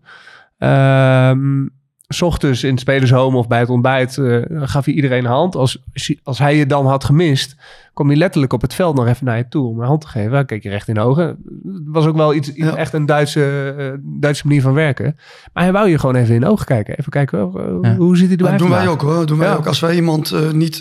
Ehm, 0.58 1.66
's 2.14 2.22
ochtends 2.22 2.64
in 2.64 2.72
het 2.72 2.80
spelershome 2.80 3.38
of 3.38 3.48
bij 3.48 3.60
het 3.60 3.70
ontbijt 3.70 4.18
eh, 4.18 4.38
gaf 4.52 4.86
hij 4.86 4.94
iedereen 4.94 5.26
een 5.26 5.32
hand. 5.32 5.56
Als, 5.56 5.78
als 6.24 6.40
hij 6.40 6.56
je 6.58 6.66
dan 6.66 6.86
had 6.88 7.04
gemist, 7.04 7.56
kwam 7.94 8.08
hij 8.08 8.18
letterlijk 8.18 8.54
op 8.54 8.62
het 8.62 8.74
veld 8.74 8.96
nog 8.96 9.08
even 9.08 9.26
naar 9.26 9.38
je 9.38 9.48
toe 9.48 9.68
om 9.68 9.80
een 9.80 9.88
hand 9.88 10.02
te 10.02 10.08
geven. 10.08 10.32
Dan 10.32 10.46
keek 10.46 10.64
je 10.64 10.70
recht 10.70 10.88
in 10.88 10.94
de 10.94 11.00
ogen. 11.00 11.26
Het 11.64 11.82
was 11.86 12.06
ook 12.06 12.16
wel 12.16 12.34
iets, 12.34 12.52
Ja. 12.56 12.76
echt 12.76 12.94
een 12.94 13.06
Duitse, 13.06 13.74
eh, 13.78 14.00
Duitse 14.04 14.48
manier 14.48 14.62
van 14.62 14.74
werken. 14.74 15.16
Maar 15.54 15.64
hij 15.64 15.72
wou 15.72 15.90
je 15.90 16.00
gewoon 16.00 16.16
even 16.16 16.36
in 16.36 16.42
de 16.42 16.48
ogen 16.48 16.66
kijken. 16.66 16.98
Even 16.98 17.12
kijken, 17.12 17.40
eh, 17.40 17.64
Ja. 17.82 17.96
hoe 17.96 18.18
ziet 18.18 18.28
hij 18.28 18.38
erbij 18.38 18.52
Dat 18.52 18.60
doen 18.60 18.70
wij 18.70 18.88
ook 18.88 19.02
hoor. 19.02 19.26
Doen 19.26 19.38
wij 19.38 19.48
Ja. 19.48 19.56
ook. 19.56 19.68
Als 19.68 19.80
wij 19.80 19.96
iemand 19.96 20.32
eh, 20.32 20.52
niet. 20.52 20.80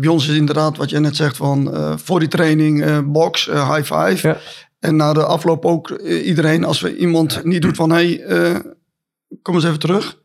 bij 0.00 0.08
ons 0.08 0.28
is 0.28 0.36
inderdaad 0.36 0.76
wat 0.76 0.90
je 0.90 0.98
net 0.98 1.16
zegt 1.16 1.36
van 1.36 1.74
voor 1.98 2.18
die 2.18 2.28
training 2.28 3.02
box, 3.12 3.46
high 3.46 3.94
five. 3.94 4.36
En 4.80 4.96
na 4.96 5.12
de 5.12 5.24
afloop 5.24 5.64
ook 5.64 5.90
iedereen. 6.24 6.64
Als 6.64 6.80
we 6.80 6.96
iemand 6.96 7.44
niet 7.44 7.62
doet 7.62 7.76
van 7.76 7.90
hé, 7.90 8.14
hey, 8.14 8.62
kom 9.42 9.54
eens 9.54 9.64
even 9.64 9.78
terug. 9.78 10.18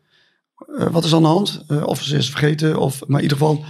Eh, 0.78 0.86
wat 0.90 1.04
is 1.04 1.14
aan 1.14 1.22
de 1.22 1.28
hand? 1.28 1.64
Eh, 1.68 1.82
of 1.86 2.02
ze 2.02 2.16
is 2.16 2.30
vergeten. 2.30 2.76
Of, 2.78 3.06
maar 3.06 3.16
in 3.22 3.22
ieder 3.28 3.38
geval 3.38 3.64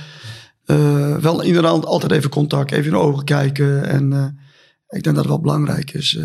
eh, 0.64 1.16
wel 1.16 1.42
inderdaad 1.42 1.85
altijd 1.87 2.12
even 2.12 2.30
contact. 2.30 2.70
Even 2.72 2.85
in 2.85 2.90
de 2.90 2.96
ogen 2.98 3.24
kijken. 3.24 3.85
En 3.85 4.12
eh, 4.12 4.24
ik 4.98 5.02
denk 5.02 5.04
dat 5.04 5.16
het 5.16 5.26
wel 5.26 5.40
belangrijk 5.40 5.92
is. 5.92 6.16
eh, 6.16 6.24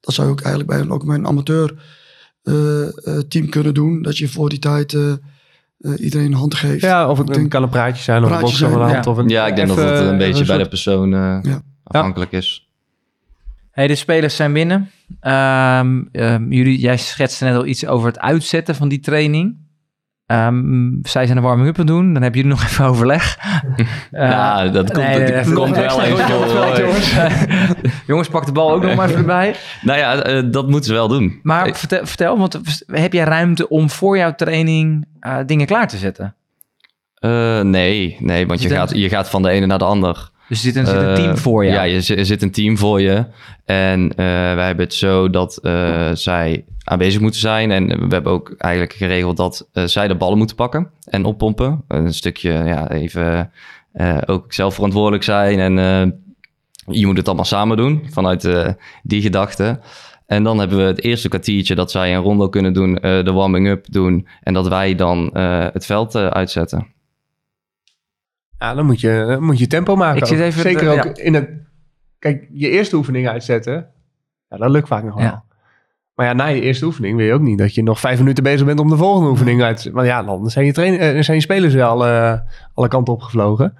dat 0.00 0.14
zou 0.14 0.26
je 0.26 0.32
ook 0.32 0.40
eigenlijk 0.40 0.70
bij 0.86 0.94
ook 0.94 1.06
bij 1.06 1.14
een 1.16 1.26
amateur 1.26 1.74
eh, 2.42 2.82
eh, 2.82 3.18
team 3.28 3.48
kunnen 3.48 3.74
doen. 3.74 4.02
Dat 4.02 4.18
je 4.18 4.28
voor 4.28 4.48
die 4.48 4.58
tijd 4.58 4.94
eh, 4.94 5.12
eh, 5.12 5.18
iedereen 5.98 6.26
een 6.26 6.32
hand 6.32 6.54
geeft. 6.54 6.80
Ja, 6.82 7.08
of 7.10 7.18
het 7.18 7.28
Ik 7.28 7.34
denk- 7.34 7.50
kan 7.50 7.62
een 7.62 7.68
praatje 7.68 8.02
zijn, 8.02 8.18
of 8.24 8.30
een 8.30 8.38
Praatje 8.38 8.58
box 8.66 8.72
van 8.72 8.82
hand. 8.82 9.04
ja. 9.04 9.10
Of 9.10 9.16
een, 9.18 9.28
Ja, 9.28 9.46
ik 9.46 9.56
denk 9.56 9.68
dat 9.68 9.78
even, 9.78 9.90
dat 9.94 10.06
een 10.06 10.18
beetje 10.18 10.44
bij 10.44 10.58
de 10.58 10.68
persoon 10.68 11.14
eh, 11.14 11.38
Ja. 11.42 11.62
afhankelijk 11.84 12.32
is. 12.32 12.68
Hey, 13.70 13.86
de 13.86 13.94
spelers 13.94 14.36
zijn 14.36 14.52
binnen. 14.52 14.90
Ehm, 15.20 16.02
ehm, 16.12 16.52
jullie, 16.52 16.78
jij 16.78 16.96
schetste 16.98 17.44
net 17.44 17.54
al 17.56 17.66
iets 17.66 17.86
over 17.86 18.06
het 18.06 18.18
uitzetten 18.18 18.74
van 18.74 18.88
die 18.88 19.00
training. 19.00 19.56
Ehm, 20.30 20.90
zij 21.02 21.24
zijn 21.26 21.36
een 21.36 21.42
warming-up 21.42 21.78
aan 21.78 21.86
doen. 21.86 22.12
Dan 22.12 22.22
hebben 22.22 22.40
jullie 22.40 22.56
nog 22.56 22.64
even 22.68 22.84
overleg. 22.84 23.38
Eh, 24.10 24.28
nou, 24.28 24.70
dat 24.70 24.92
komt, 24.92 25.06
nee, 25.06 25.18
dat 25.18 25.28
even 25.28 25.52
komt 25.54 25.76
wel 25.76 26.00
veld, 26.00 26.76
jongens. 26.76 27.14
jongens, 28.06 28.28
pak 28.28 28.46
de 28.46 28.52
bal 28.52 28.72
ook 28.72 28.82
nog 28.82 28.94
maar 28.94 29.06
even 29.08 29.18
erbij. 29.20 29.54
Nou 29.82 29.98
ja, 29.98 30.22
eh, 30.22 30.42
dat 30.50 30.64
moeten 30.68 30.84
ze 30.84 30.92
wel 30.92 31.08
doen. 31.08 31.40
Maar 31.42 31.66
Ik- 31.66 31.74
vertel, 31.74 32.06
vertel, 32.06 32.38
want 32.38 32.60
heb 32.86 33.12
jij 33.12 33.24
ruimte 33.24 33.68
om 33.68 33.90
voor 33.90 34.16
jouw 34.16 34.34
training 34.34 35.06
eh, 35.20 35.36
dingen 35.46 35.66
klaar 35.66 35.88
te 35.88 35.96
zetten? 35.96 36.34
Nee, 37.70 38.16
nee, 38.20 38.46
want 38.46 38.62
je 38.62 38.68
Zit 38.68 38.76
er- 38.76 38.82
gaat, 38.82 38.96
je 38.96 39.08
gaat 39.08 39.30
van 39.30 39.42
de 39.42 39.50
ene 39.50 39.66
naar 39.66 39.78
de 39.78 39.84
ander. 39.84 40.30
Dus 40.48 40.58
er 40.58 40.64
zit 40.72 40.76
een, 40.76 40.86
zit 40.86 40.96
een 41.02 41.14
team 41.14 41.36
voor. 41.36 41.64
Ja, 41.64 41.82
je, 41.82 42.00
zi- 42.00 42.14
er 42.14 42.26
zit 42.26 42.42
een 42.42 42.50
team 42.50 42.78
voor 42.78 43.00
je. 43.00 43.24
En 43.64 44.12
wij 44.56 44.66
hebben 44.66 44.84
het 44.84 44.94
zo 44.94 45.30
dat 45.30 45.58
zij 46.12 46.64
aanwezig 46.84 47.20
moeten 47.20 47.40
zijn. 47.40 47.70
En 47.70 47.86
we 48.08 48.14
hebben 48.14 48.32
ook 48.32 48.54
eigenlijk 48.58 48.92
geregeld 48.92 49.36
dat 49.36 49.68
eh, 49.72 49.84
zij 49.84 50.08
de 50.08 50.16
ballen 50.16 50.38
moeten 50.38 50.56
pakken 50.56 50.90
en 51.04 51.24
oppompen. 51.24 51.84
Een 51.88 52.14
stukje, 52.14 52.50
ja, 52.52 52.90
even 52.90 53.52
eh, 53.92 54.18
ook 54.26 54.52
zelf 54.52 54.74
verantwoordelijk 54.74 55.22
zijn. 55.22 55.58
En 55.58 55.78
eh, 55.78 56.12
je 56.96 57.06
moet 57.06 57.16
het 57.16 57.26
allemaal 57.26 57.44
samen 57.44 57.76
doen 57.76 58.06
vanuit 58.10 58.44
eh, 58.44 58.68
die 59.02 59.22
gedachte. 59.22 59.80
En 60.26 60.42
dan 60.42 60.58
hebben 60.58 60.78
we 60.78 60.84
het 60.84 61.02
eerste 61.02 61.28
kwartiertje 61.28 61.74
dat 61.74 61.90
zij 61.90 62.14
een 62.14 62.22
rondo 62.22 62.48
kunnen 62.48 62.72
doen, 62.72 62.98
eh, 62.98 63.24
de 63.24 63.32
warming-up 63.32 63.86
doen. 63.92 64.28
En 64.42 64.54
dat 64.54 64.68
wij 64.68 64.94
dan 64.94 65.30
eh, 65.32 65.66
het 65.72 65.86
veld 65.86 66.14
eh, 66.14 66.26
uitzetten. 66.26 66.86
Ja, 68.58 68.74
dan 68.74 68.86
moet 68.86 69.00
je, 69.00 69.24
dan 69.28 69.42
moet 69.44 69.58
je 69.58 69.66
tempo 69.66 69.96
maken. 69.96 70.20
Ik 70.20 70.26
zit 70.26 70.38
ook. 70.38 70.44
even- 70.44 70.60
Zeker 70.62 70.90
ook 71.08 71.18
in 71.18 71.34
het... 71.34 71.48
Kijk, 72.18 72.48
je 72.52 72.68
eerste 72.68 72.96
oefening 72.96 73.28
uitzetten, 73.28 73.86
ja, 74.48 74.56
dat 74.56 74.70
lukt 74.70 74.88
vaak 74.88 75.04
nog 75.04 75.14
wel. 75.14 75.24
Ja. 75.24 75.44
Maar 76.20 76.28
ja, 76.28 76.34
na 76.34 76.46
je 76.46 76.60
eerste 76.60 76.84
oefening 76.84 77.16
wil 77.16 77.26
je 77.26 77.32
ook 77.32 77.40
niet 77.40 77.58
dat 77.58 77.74
je 77.74 77.82
nog 77.82 78.00
vijf 78.00 78.18
minuten 78.18 78.42
bezig 78.42 78.66
bent 78.66 78.80
om 78.80 78.88
de 78.88 78.96
volgende 78.96 79.30
oefening 79.30 79.62
uit 79.62 79.82
te. 79.82 79.90
Want 79.90 80.06
ja, 80.06 80.22
dan 80.22 80.50
zijn 80.50 80.66
je, 80.66 80.72
eh, 80.72 81.22
zijn 81.22 81.36
je 81.36 81.42
spelers 81.42 81.74
wel 81.74 82.06
eh, 82.06 82.38
alle 82.74 82.88
kanten 82.88 83.12
opgevlogen. 83.14 83.74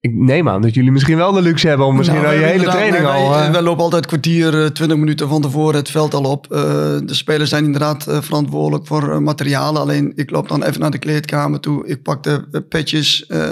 Ik 0.00 0.14
neem 0.14 0.48
aan 0.48 0.62
dat 0.62 0.74
jullie 0.74 0.90
misschien 0.90 1.16
wel 1.16 1.32
de 1.32 1.42
luxe 1.42 1.68
hebben 1.68 1.86
om 1.86 1.96
misschien 1.96 2.20
Nou, 2.20 2.34
al 2.34 2.40
je 2.40 2.46
hele 2.46 2.64
training 2.64 3.06
al... 3.06 3.30
wij, 3.30 3.52
wij 3.52 3.62
lopen 3.62 3.82
altijd 3.82 4.06
kwartier, 4.06 4.62
eh, 4.62 4.66
20 4.66 4.98
minuten 4.98 5.28
van 5.28 5.42
tevoren 5.42 5.74
het 5.74 5.90
veld 5.90 6.14
al 6.14 6.24
op. 6.24 6.52
Eh, 6.52 6.60
de 7.04 7.14
spelers 7.14 7.50
zijn 7.50 7.64
inderdaad 7.64 8.06
verantwoordelijk 8.08 8.86
voor 8.86 9.22
materialen. 9.22 9.80
Alleen 9.80 10.12
ik 10.14 10.30
loop 10.30 10.48
dan 10.48 10.62
even 10.62 10.80
naar 10.80 10.90
de 10.90 10.98
kleedkamer 10.98 11.60
toe. 11.60 11.86
Ik 11.86 12.02
pak 12.02 12.22
de 12.22 12.64
petjes, 12.68 13.26
eh, 13.26 13.50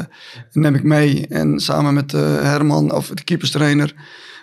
neem 0.53 0.75
ik 0.75 0.83
mee. 0.83 1.27
En 1.27 1.61
samen 1.61 1.95
met 1.95 2.13
Herman 2.13 2.95
of 2.95 3.09
de 3.09 3.25
keeperstrainer 3.25 3.95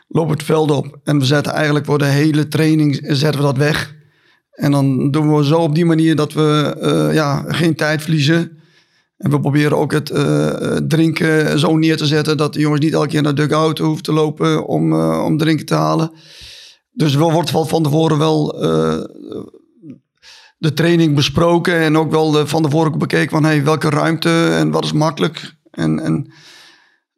lopen 0.07 0.33
het 0.33 0.43
veld 0.43 0.71
op. 0.71 0.99
En 1.03 1.19
we 1.19 1.25
zetten 1.25 1.53
eigenlijk 1.53 1.85
voor 1.85 1.97
de 1.97 2.05
hele 2.05 2.47
training 2.47 2.99
zetten 3.01 3.41
we 3.41 3.45
dat 3.45 3.57
weg. 3.57 3.95
En 4.51 4.71
dan 4.71 5.11
doen 5.11 5.35
we 5.35 5.45
zo 5.45 5.59
op 5.59 5.75
die 5.75 5.85
manier 5.85 6.15
dat 6.15 6.33
we 6.33 6.75
eh, 6.81 7.13
ja, 7.13 7.45
geen 7.47 7.75
tijd 7.75 8.01
verliezen. 8.01 8.57
En 9.17 9.31
we 9.31 9.39
proberen 9.39 9.77
ook 9.77 9.91
het 9.91 10.09
eh, 10.09 10.47
eh, 10.47 10.83
drinken 10.87 11.59
zo 11.59 11.77
neer 11.77 11.97
te 11.97 12.05
zetten 12.05 12.37
dat 12.37 12.53
de 12.53 12.59
jongens 12.59 12.81
niet 12.81 12.93
elke 12.93 13.07
keer 13.07 13.21
naar 13.21 13.35
de 13.35 13.47
dugout 13.47 13.77
hoeven 13.77 14.03
te 14.03 14.13
lopen 14.13 14.65
om, 14.65 14.93
om 15.01 15.37
drinken 15.37 15.65
te 15.65 15.73
halen. 15.73 16.11
Dus 16.91 17.15
wel 17.15 17.31
wordt 17.31 17.49
van 17.49 17.83
tevoren 17.83 18.17
wel 18.17 18.51
de 20.57 20.73
training 20.73 21.15
besproken 21.15 21.79
en 21.79 21.97
ook 21.97 22.11
wel 22.11 22.47
van 22.47 22.63
tevoren 22.63 22.97
bekeken 22.97 23.29
van 23.29 23.43
hey, 23.43 23.63
welke 23.63 23.89
ruimte 23.89 24.47
en 24.47 24.71
wat 24.71 24.83
is 24.83 24.91
makkelijk. 24.91 25.55
En, 25.71 25.99
en, 25.99 26.31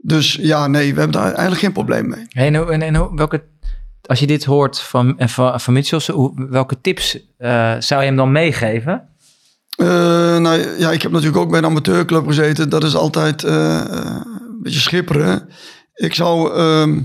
dus 0.02 0.34
ja, 0.42 0.68
nee, 0.68 0.94
we 0.94 1.00
hebben 1.00 1.22
daar 1.22 1.32
eigenlijk 1.32 1.60
geen 1.60 1.72
probleem 1.72 2.10
mee. 2.10 2.26
Hey, 2.30 2.54
en, 2.54 3.16
welke, 3.16 3.44
als 4.02 4.20
je 4.20 4.28
dit 4.28 4.46
hoort 4.46 4.80
van, 4.80 5.16
van, 5.18 5.60
van 5.60 5.74
Mitchell, 5.74 6.32
welke 6.36 6.82
tips 6.82 7.20
eh, 7.38 7.76
zou 7.80 8.02
je 8.02 8.08
hem 8.08 8.16
dan 8.16 8.32
meegeven? 8.32 9.10
Eh, 9.80 10.38
nou 10.38 10.80
ja, 10.80 10.92
ik 10.92 11.02
heb 11.02 11.12
natuurlijk 11.12 11.38
ook 11.38 11.50
bij 11.50 11.60
een 11.60 11.66
amateurclub 11.66 12.28
gezeten. 12.28 12.70
Dat 12.70 12.84
is 12.84 12.96
altijd 12.96 13.44
eh, 13.44 13.82
een 13.88 14.60
beetje 14.62 14.80
schipperen. 14.80 15.50
Ik 15.94 16.14
zou, 16.14 16.54
ehm, 16.54 17.00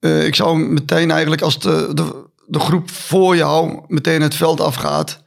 eh, 0.00 0.26
ik 0.26 0.34
zou 0.34 0.58
meteen 0.58 1.10
eigenlijk 1.10 1.42
als 1.42 1.58
de, 1.58 1.90
de, 1.94 2.26
de 2.46 2.58
groep 2.58 2.90
voor 2.90 3.36
jou 3.36 3.84
meteen 3.86 4.22
het 4.22 4.34
veld 4.34 4.60
afgaat... 4.60 5.22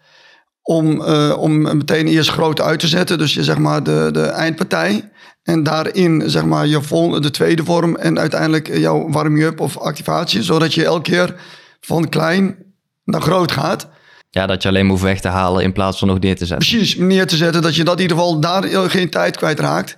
om, 0.62 1.02
om 1.32 1.62
meteen 1.62 2.08
eerst 2.08 2.30
groot 2.30 2.62
uit 2.62 2.80
te 2.80 2.88
zetten. 2.88 3.18
Dus 3.18 3.34
je 3.34 3.44
zeg 3.44 3.58
maar 3.58 3.84
de, 3.84 4.10
de 4.12 4.26
eindpartij. 4.26 5.12
En 5.48 5.64
daarin 5.64 6.24
zeg 6.26 6.46
maar 6.46 6.68
je 6.68 6.82
vol, 6.82 7.22
de 7.22 7.32
tweede 7.32 7.64
vorm 7.64 7.96
en 7.96 8.20
uiteindelijk 8.20 8.78
jouw 8.78 9.10
warming-up 9.10 9.60
of 9.60 9.78
activatie. 9.78 10.44
Zodat 10.44 10.74
je 10.74 10.86
elke 10.86 11.02
keer 11.12 11.36
van 11.82 12.10
klein 12.10 12.56
naar 13.04 13.22
groot 13.22 13.52
gaat. 13.52 13.88
Ja, 14.30 14.46
dat 14.46 14.62
je 14.64 14.70
alleen 14.70 14.82
maar 14.82 14.92
hoeft 14.92 15.04
weg 15.04 15.20
te 15.20 15.28
halen 15.28 15.64
in 15.64 15.72
plaats 15.74 16.00
van 16.00 16.08
nog 16.08 16.20
neer 16.20 16.36
te 16.36 16.46
zetten. 16.46 16.68
Precies, 16.70 16.96
neer 16.98 17.28
te 17.28 17.36
zetten. 17.36 17.62
Dat 17.62 17.76
je 17.76 17.84
dat 17.84 17.96
in 17.96 18.02
ieder 18.02 18.18
geval 18.18 18.40
daar 18.40 18.64
geen 18.90 19.10
tijd 19.10 19.38
kwijtraakt. 19.38 19.98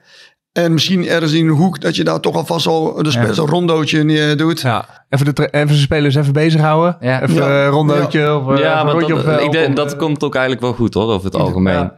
En 0.52 0.74
misschien 0.74 1.08
ergens 1.08 1.32
in 1.34 1.48
een 1.48 1.54
hoek 1.56 1.82
dat 1.82 1.96
je 1.96 2.04
daar 2.04 2.20
toch 2.20 2.36
alvast 2.36 2.64
zo 2.64 3.02
dus 3.02 3.14
Ja. 3.14 3.34
zo'n 3.34 3.48
rondootje 3.48 4.04
neer 4.04 4.38
doet. 4.38 4.62
ja, 4.62 5.06
even 5.10 5.36
de, 5.36 5.48
even 5.52 5.68
de 5.68 5.74
spelers 5.74 6.16
even 6.16 6.34
bezighouden. 6.34 6.98
Ja. 7.00 7.22
Even 7.22 7.36
Ja. 7.36 7.64
een 7.66 7.70
rondootje 7.70 8.36
of 8.36 8.50
eh, 8.52 8.58
Ja, 8.58 8.74
even 8.74 8.86
maar 8.86 9.00
dat, 9.00 9.12
op, 9.12 9.26
eh, 9.26 9.44
ik 9.46 9.52
denk, 9.52 9.70
op, 9.70 9.76
dat 9.76 9.92
eh, 9.92 9.98
komt 9.98 10.24
ook 10.24 10.34
eigenlijk 10.36 10.64
wel 10.64 10.74
goed 10.74 10.94
hoor, 10.94 11.08
over 11.12 11.26
het 11.26 11.36
algemeen. 11.36 11.92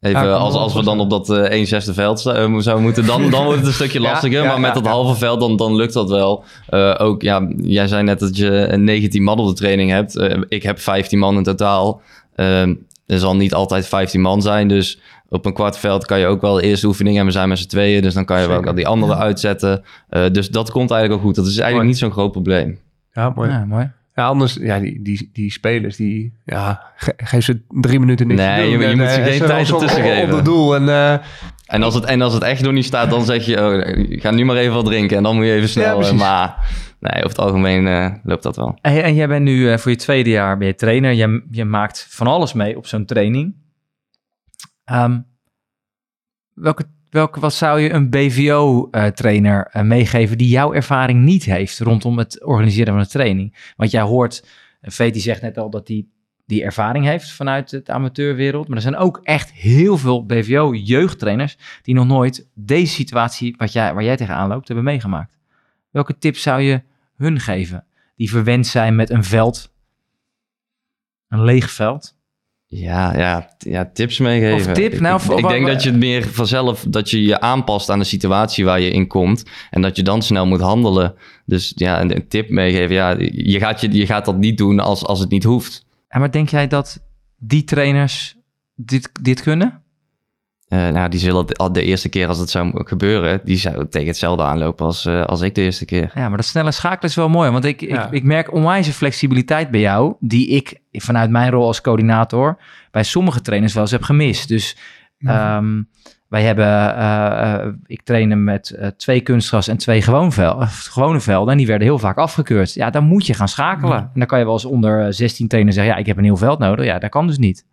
Even, 0.00 0.22
Ja, 0.22 0.32
als, 0.32 0.54
als 0.54 0.74
we 0.74 0.82
dan 0.82 1.00
op 1.00 1.10
dat 1.10 1.30
eh 1.30 1.42
1 1.42 1.66
zesde 1.66 1.94
veld 1.94 2.26
eh, 2.26 2.56
zouden 2.58 2.82
moeten, 2.82 3.06
dan, 3.06 3.30
dan 3.30 3.44
wordt 3.44 3.58
het 3.58 3.66
een 3.66 3.72
stukje 3.74 4.00
lastiger. 4.10 4.42
ja, 4.42 4.46
maar 4.46 4.60
met 4.60 4.68
ja, 4.68 4.74
dat 4.74 4.84
ja. 4.84 4.90
halve 4.90 5.14
veld, 5.16 5.40
dan, 5.40 5.56
dan 5.56 5.76
lukt 5.76 5.92
dat 5.92 6.10
wel. 6.10 6.44
Eh, 6.68 6.94
ook, 6.98 7.22
ja, 7.22 7.48
jij 7.56 7.88
zei 7.88 8.02
net 8.02 8.18
dat 8.18 8.36
je 8.36 8.50
een 8.72 8.84
19 8.84 9.22
man 9.22 9.38
op 9.38 9.46
de 9.46 9.54
training 9.54 9.90
hebt. 9.90 10.20
Ik 10.48 10.62
heb 10.62 10.80
15 10.80 11.18
man 11.18 11.36
in 11.36 11.42
totaal. 11.42 12.00
Er 13.06 13.18
zal 13.18 13.36
niet 13.36 13.54
altijd 13.54 13.86
15 13.86 14.20
man 14.20 14.42
zijn, 14.42 14.68
dus 14.68 15.00
op 15.28 15.46
een 15.46 15.52
kwart 15.52 15.78
veld 15.78 16.06
kan 16.06 16.18
je 16.18 16.26
ook 16.26 16.40
wel 16.40 16.54
de 16.54 16.62
eerste 16.62 16.86
oefening 16.86 17.18
en 17.18 17.24
we 17.24 17.30
zijn 17.30 17.48
met 17.48 17.58
z'n 17.58 17.68
tweeën, 17.68 18.02
dus 18.02 18.14
dan 18.14 18.24
kan 18.24 18.40
je 18.40 18.46
wel 18.48 18.56
ook 18.56 18.66
al 18.66 18.74
die 18.74 18.86
andere 18.86 19.16
uitzetten. 19.16 19.82
Eh, 20.08 20.24
dus 20.32 20.48
dat 20.48 20.70
komt 20.70 20.90
eigenlijk 20.90 21.20
wel 21.20 21.30
goed. 21.30 21.36
Dat 21.36 21.46
is 21.46 21.58
eigenlijk 21.58 21.76
Mooi. 21.76 21.86
niet 21.88 21.98
zo'n 21.98 22.10
groot 22.10 22.32
probleem. 22.32 22.78
Ja, 23.12 23.32
mooi. 23.34 23.50
Ja, 23.50 23.64
mooi. 23.64 23.90
Ja, 24.20 24.26
anders, 24.26 24.54
ja, 24.60 24.78
die, 24.78 25.02
die, 25.02 25.30
die 25.32 25.50
spelers, 25.52 25.96
die, 25.96 26.32
ja, 26.44 26.82
ge- 26.96 27.14
geef 27.16 27.44
ze 27.44 27.62
drie 27.68 27.98
minuten 28.00 28.26
niks 28.26 28.40
Nee, 28.40 28.56
te 28.56 28.62
doen. 28.62 28.70
je- 28.70 28.78
je 28.78 28.84
En, 28.92 28.96
moet 28.98 29.06
eh, 29.06 29.12
ze 29.14 29.22
geen 29.22 29.38
tijd 29.38 29.72
op- 29.72 29.80
ertussen 29.80 30.00
op- 30.04 30.06
Op 30.10 30.12
geven. 30.18 30.36
het 30.36 30.44
doel 30.44 30.74
en... 30.74 30.88
eh, 30.88 31.12
En 31.66 31.82
als 31.82 31.94
het, 31.94 32.04
en 32.04 32.22
als 32.22 32.34
het 32.34 32.42
echt 32.42 32.62
nog 32.62 32.72
niet 32.72 32.84
staat, 32.84 33.10
dan 33.10 33.24
zeg 33.24 33.46
je, 33.46 33.56
oh, 33.56 34.20
ga 34.20 34.30
nu 34.30 34.44
maar 34.44 34.56
even 34.56 34.74
wat 34.74 34.84
drinken. 34.84 35.16
En 35.16 35.22
dan 35.22 35.36
moet 35.36 35.44
je 35.44 35.52
even 35.52 35.68
snel. 35.68 36.00
Ja, 36.02 36.08
eh, 36.08 36.12
maar 36.18 36.56
nee, 37.00 37.12
over 37.16 37.28
het 37.28 37.38
algemeen 37.38 37.86
eh, 37.86 38.14
loopt 38.22 38.42
dat 38.42 38.56
wel. 38.56 38.78
Hey, 38.80 39.02
en 39.02 39.14
jij 39.14 39.28
bent 39.28 39.44
nu 39.44 39.70
eh, 39.70 39.78
voor 39.78 39.90
je 39.90 39.96
tweede 39.96 40.30
jaar 40.30 40.58
ben 40.58 40.66
je 40.66 40.74
trainer. 40.74 41.12
Je, 41.12 41.42
je 41.50 41.64
maakt 41.64 42.06
van 42.10 42.26
alles 42.26 42.52
mee 42.52 42.76
op 42.76 42.86
zo'n 42.86 43.04
training. 43.04 43.54
Ehm, 44.84 45.18
welke, 46.54 46.84
welke, 47.10 47.40
wat 47.40 47.54
zou 47.54 47.80
je 47.80 47.92
een 47.92 48.10
BVO-trainer 48.10 49.66
eh, 49.66 49.82
meegeven 49.82 50.38
die 50.38 50.48
jouw 50.48 50.72
ervaring 50.72 51.22
niet 51.22 51.44
heeft 51.44 51.78
rondom 51.78 52.18
het 52.18 52.44
organiseren 52.44 52.92
van 52.92 53.02
een 53.02 53.08
training? 53.08 53.72
Want 53.76 53.90
jij 53.90 54.02
hoort, 54.02 54.46
Veti 54.82 55.20
zegt 55.20 55.42
net 55.42 55.58
al 55.58 55.70
dat 55.70 55.88
hij 55.88 56.06
die 56.50 56.64
ervaring 56.64 57.04
heeft 57.04 57.32
vanuit 57.32 57.70
het 57.70 57.90
amateurwereld. 57.90 58.68
Maar 58.68 58.76
er 58.76 58.82
zijn 58.82 58.96
ook 58.96 59.20
echt 59.22 59.52
heel 59.52 59.98
veel 59.98 60.26
BVO-jeugdtrainers 60.26 61.56
die 61.82 61.94
nog 61.94 62.06
nooit 62.06 62.48
deze 62.54 62.92
situatie 62.92 63.54
wat 63.56 63.72
jij, 63.72 63.94
waar 63.94 64.04
jij 64.04 64.16
tegenaan 64.16 64.48
loopt 64.48 64.66
hebben 64.66 64.84
meegemaakt. 64.84 65.38
Welke 65.90 66.18
tips 66.18 66.42
zou 66.42 66.60
je 66.60 66.82
hun 67.16 67.40
geven 67.40 67.84
die 68.16 68.30
verwend 68.30 68.66
zijn 68.66 68.94
met 68.94 69.10
een 69.10 69.24
veld, 69.24 69.72
een 71.28 71.44
leeg 71.44 71.70
veld? 71.70 72.18
Ja, 72.72 73.16
ja, 73.16 73.50
ja 73.58 73.90
tips 73.92 74.18
meegeven. 74.18 74.70
Of 74.70 74.74
tip, 74.74 75.00
nou, 75.00 75.22
ik, 75.22 75.38
ik 75.38 75.48
denk 75.48 75.66
dat 75.66 75.82
je 75.82 75.90
het 75.90 75.98
meer 75.98 76.28
vanzelf, 76.28 76.84
dat 76.88 77.10
je 77.10 77.22
je 77.22 77.40
aanpast 77.40 77.90
aan 77.90 77.98
de 77.98 78.04
situatie 78.04 78.64
waar 78.64 78.80
je 78.80 78.90
in 78.90 79.06
komt. 79.06 79.44
En 79.70 79.82
dat 79.82 79.96
je 79.96 80.02
dan 80.02 80.22
snel 80.22 80.46
moet 80.46 80.60
handelen. 80.60 81.14
Dus 81.46 81.72
ja, 81.74 82.00
een, 82.00 82.16
een 82.16 82.28
tip 82.28 82.50
meegeven. 82.50 82.94
Ja, 82.94 83.16
je 83.32 83.58
gaat, 83.58 83.80
je, 83.80 83.92
je 83.92 84.06
gaat 84.06 84.24
dat 84.24 84.36
niet 84.36 84.58
doen 84.58 84.80
als, 84.80 85.04
als 85.04 85.20
het 85.20 85.30
niet 85.30 85.44
hoeft. 85.44 85.84
Ja, 86.08 86.18
maar 86.18 86.30
denk 86.30 86.48
jij 86.48 86.66
dat 86.66 87.02
die 87.38 87.64
trainers 87.64 88.36
dit, 88.74 89.10
dit 89.22 89.42
kunnen? 89.42 89.82
Eh, 90.70 90.88
nou, 90.88 91.08
die 91.08 91.20
zullen 91.20 91.46
de 91.72 91.82
eerste 91.82 92.08
keer 92.08 92.28
als 92.28 92.38
het 92.38 92.50
zou 92.50 92.84
gebeuren, 92.84 93.40
die 93.44 93.56
zou 93.56 93.88
tegen 93.88 94.08
hetzelfde 94.08 94.42
aanlopen 94.42 94.86
als, 94.86 95.06
eh, 95.06 95.24
als 95.24 95.40
ik 95.40 95.54
de 95.54 95.60
eerste 95.62 95.84
keer. 95.84 96.12
Ja, 96.14 96.28
maar 96.28 96.36
dat 96.36 96.46
snelle 96.46 96.70
schakelen 96.72 97.10
is 97.10 97.14
wel 97.14 97.28
mooi. 97.28 97.50
Want 97.50 97.64
ik, 97.64 97.80
Ja. 97.80 98.06
ik, 98.06 98.12
ik 98.12 98.24
merk 98.24 98.52
onwijze 98.52 98.92
flexibiliteit 98.92 99.70
bij 99.70 99.80
jou, 99.80 100.14
die 100.20 100.48
ik 100.48 100.80
vanuit 100.92 101.30
mijn 101.30 101.50
rol 101.50 101.66
als 101.66 101.80
coördinator 101.80 102.58
bij 102.90 103.02
sommige 103.02 103.40
trainers 103.40 103.72
wel 103.72 103.82
eens 103.82 103.92
heb 103.92 104.02
gemist. 104.02 104.48
Dus 104.48 104.76
ehm, 105.18 105.82
wij 106.28 106.42
hebben, 106.42 106.66
eh, 106.96 107.54
eh, 107.54 107.72
ik 107.86 108.02
trainde 108.02 108.34
met 108.34 108.70
eh, 108.70 108.88
twee 108.88 109.20
kunstgras 109.20 109.68
en 109.68 109.76
twee 109.76 110.02
gewoon 110.02 110.32
vel, 110.32 110.56
gewone 110.66 111.20
velden. 111.20 111.52
En 111.52 111.58
die 111.58 111.66
werden 111.66 111.86
heel 111.86 111.98
vaak 111.98 112.16
afgekeurd. 112.16 112.74
Ja, 112.74 112.90
dan 112.90 113.04
moet 113.04 113.26
je 113.26 113.34
gaan 113.34 113.48
schakelen. 113.48 113.98
En 113.98 114.10
dan 114.14 114.26
kan 114.26 114.38
je 114.38 114.44
wel 114.44 114.54
eens 114.54 114.64
onder 114.64 115.04
eh, 115.06 115.12
16 115.12 115.48
trainen 115.48 115.72
zeggen, 115.72 115.92
ja, 115.92 115.98
ik 115.98 116.06
heb 116.06 116.16
een 116.16 116.24
heel 116.24 116.36
veld 116.36 116.58
nodig. 116.58 116.84
Ja, 116.84 116.98
dat 116.98 117.10
kan 117.10 117.26
dus 117.26 117.38
niet. 117.38 117.66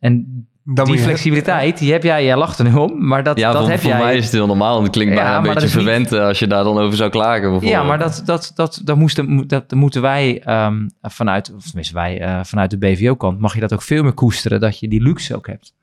En 0.00 0.46
Dan 0.68 0.84
die 0.86 0.98
flexibiliteit, 0.98 1.78
die 1.78 1.92
heb 1.92 2.02
jij, 2.02 2.24
jij 2.24 2.36
lacht 2.36 2.58
er 2.58 2.64
nu 2.64 2.74
om, 2.74 3.06
maar 3.06 3.22
dat, 3.22 3.38
Ja, 3.38 3.52
dat 3.52 3.60
voor, 3.60 3.70
heb 3.70 3.80
voor 3.80 3.90
jij. 3.90 3.98
mij 3.98 4.16
is 4.16 4.24
het 4.24 4.32
heel 4.32 4.46
normaal. 4.46 4.76
En 4.76 4.82
het 4.82 4.92
klinkt 4.92 5.14
Ja, 5.14 5.20
bijna 5.20 5.36
een 5.36 5.42
beetje 5.42 5.60
niet- 5.60 5.70
verwend 5.70 6.12
eh, 6.12 6.20
als 6.20 6.38
je 6.38 6.46
daar 6.46 6.64
dan 6.64 6.78
over 6.78 6.96
zou 6.96 7.10
klagen. 7.10 7.40
bijvoorbeeld. 7.40 7.72
Ja, 7.72 7.82
maar 7.82 7.98
dat, 7.98 8.22
dat, 8.24 8.52
dat, 8.54 8.80
dat, 8.84 8.96
moesten, 8.96 9.46
dat 9.48 9.70
moeten 9.74 10.02
wij 10.02 10.40
ehm, 10.42 10.88
vanuit, 11.02 11.52
of 11.54 11.64
tenminste 11.64 11.94
wij 11.94 12.20
eh, 12.20 12.40
vanuit 12.44 12.70
de 12.70 12.78
BVO-kant, 12.78 13.38
mag 13.40 13.54
je 13.54 13.60
dat 13.60 13.72
ook 13.72 13.82
veel 13.82 14.02
meer 14.02 14.12
koesteren, 14.12 14.60
dat 14.60 14.78
je 14.78 14.88
die 14.88 15.02
luxe 15.02 15.36
ook 15.36 15.46
hebt. 15.46 15.74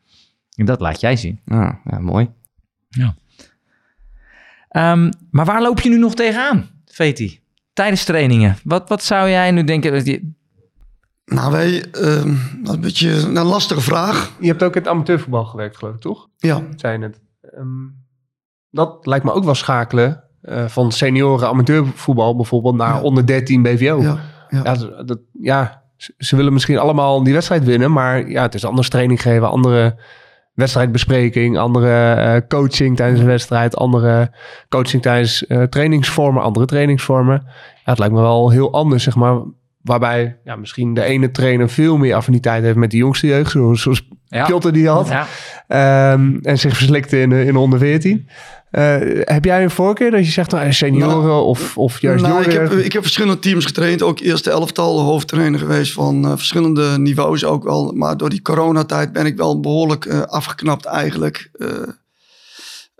En 0.55 0.65
dat 0.65 0.79
laat 0.79 0.99
jij 0.99 1.15
zien. 1.15 1.39
Ah, 1.47 1.69
ja, 1.83 1.99
mooi. 1.99 2.29
Ehm, 4.69 5.11
maar 5.31 5.45
waar 5.45 5.61
loop 5.61 5.79
je 5.79 5.89
nu 5.89 5.97
nog 5.97 6.15
tegenaan, 6.15 6.69
Veti? 6.85 7.39
Tijdens 7.73 8.03
trainingen. 8.03 8.57
Wat, 8.63 8.89
wat 8.89 9.03
zou 9.03 9.29
jij 9.29 9.51
nu 9.51 9.63
denken? 9.63 10.21
Nou, 11.25 11.51
wij, 11.51 11.85
ehm, 11.91 12.33
dat 12.61 12.69
is 12.69 12.73
een 12.75 12.81
beetje 12.81 13.09
een 13.11 13.33
lastige 13.45 13.81
vraag. 13.81 14.31
Je 14.39 14.47
hebt 14.47 14.63
ook 14.63 14.75
in 14.75 14.81
het 14.81 14.89
amateurvoetbal 14.91 15.45
gewerkt, 15.45 15.77
geloof 15.77 15.95
ik, 15.95 16.01
toch? 16.01 16.27
Ja, 16.37 16.61
Zei 16.75 16.93
je 16.93 16.99
net. 16.99 17.21
Ehm, 17.41 17.67
dat 18.69 19.05
lijkt 19.05 19.25
me 19.25 19.31
ook 19.33 19.43
wel 19.43 19.55
schakelen. 19.55 20.21
eh, 20.43 20.65
van 20.65 20.91
senioren 20.91 21.47
amateurvoetbal 21.47 22.35
bijvoorbeeld 22.35 22.75
naar 22.75 22.93
Ja. 22.95 23.01
onder 23.01 23.25
13 23.25 23.61
BVO. 23.61 24.01
ja, 24.01 24.17
ja. 24.49 24.61
Ja, 24.63 25.03
dat, 25.03 25.19
ja, 25.41 25.83
ze- 25.97 26.13
ze 26.17 26.35
willen 26.35 26.53
misschien 26.53 26.77
allemaal 26.77 27.23
die 27.23 27.33
wedstrijd 27.33 27.63
winnen, 27.63 27.91
maar 27.91 28.29
ja, 28.29 28.41
het 28.41 28.53
is 28.53 28.65
anders 28.65 28.89
training 28.89 29.21
geven, 29.21 29.49
andere 29.49 29.99
wedstrijdbespreking, 30.53 31.57
andere 31.57 32.11
eh, 32.13 32.41
coaching 32.47 32.95
tijdens 32.95 33.19
een 33.19 33.25
wedstrijd, 33.25 33.75
andere 33.75 34.31
coaching 34.69 35.01
tijdens 35.01 35.47
eh, 35.47 35.63
trainingsvormen, 35.63 36.43
andere 36.43 36.65
trainingsvormen. 36.65 37.41
Ja, 37.45 37.51
het 37.83 37.99
lijkt 37.99 38.13
me 38.13 38.21
wel 38.21 38.49
heel 38.49 38.71
anders, 38.73 39.03
zeg 39.03 39.15
maar, 39.15 39.41
waarbij 39.83 40.37
ja, 40.43 40.55
misschien 40.55 40.93
de 40.93 41.03
ene 41.03 41.31
trainer 41.31 41.69
veel 41.69 41.97
meer 41.97 42.15
affiniteit 42.15 42.63
heeft 42.63 42.75
met 42.75 42.91
de 42.91 42.97
jongste 42.97 43.27
jeugd, 43.27 43.51
zoals, 43.51 43.81
zoals 43.81 44.07
Ja. 44.27 44.45
Piotr 44.45 44.69
die 44.69 44.87
had, 44.87 45.07
Ja. 45.07 45.27
Ehm, 45.67 46.37
en 46.41 46.57
zich 46.59 46.77
verslikte 46.77 47.21
in, 47.21 47.31
in 47.31 47.53
de 47.53 47.59
onder 47.59 47.79
14. 47.79 48.27
Eh, 48.71 48.95
heb 49.23 49.45
jij 49.45 49.63
een 49.63 49.69
voorkeur 49.71 50.11
dat 50.11 50.25
je 50.25 50.31
zegt, 50.31 50.51
nou, 50.51 50.73
senioren 50.73 51.43
of, 51.43 51.77
of 51.77 52.01
juist 52.01 52.23
Nou, 52.23 52.39
ik, 52.39 52.51
jongeren? 52.51 52.69
heb, 52.77 52.85
ik 52.85 52.93
heb 52.93 53.01
verschillende 53.01 53.39
teams 53.39 53.65
getraind. 53.65 54.01
Ook 54.01 54.19
eerste 54.19 54.49
elftal, 54.49 54.99
hoofdtrainer 54.99 55.59
geweest 55.59 55.93
van 55.93 56.25
eh, 56.25 56.29
verschillende 56.31 56.97
niveaus 56.97 57.45
ook 57.45 57.63
wel. 57.63 57.91
Maar 57.95 58.17
door 58.17 58.29
die 58.29 58.41
coronatijd 58.41 59.11
ben 59.13 59.25
ik 59.25 59.37
wel 59.37 59.59
behoorlijk 59.59 60.05
eh, 60.05 60.21
afgeknapt 60.21 60.85
eigenlijk. 60.85 61.49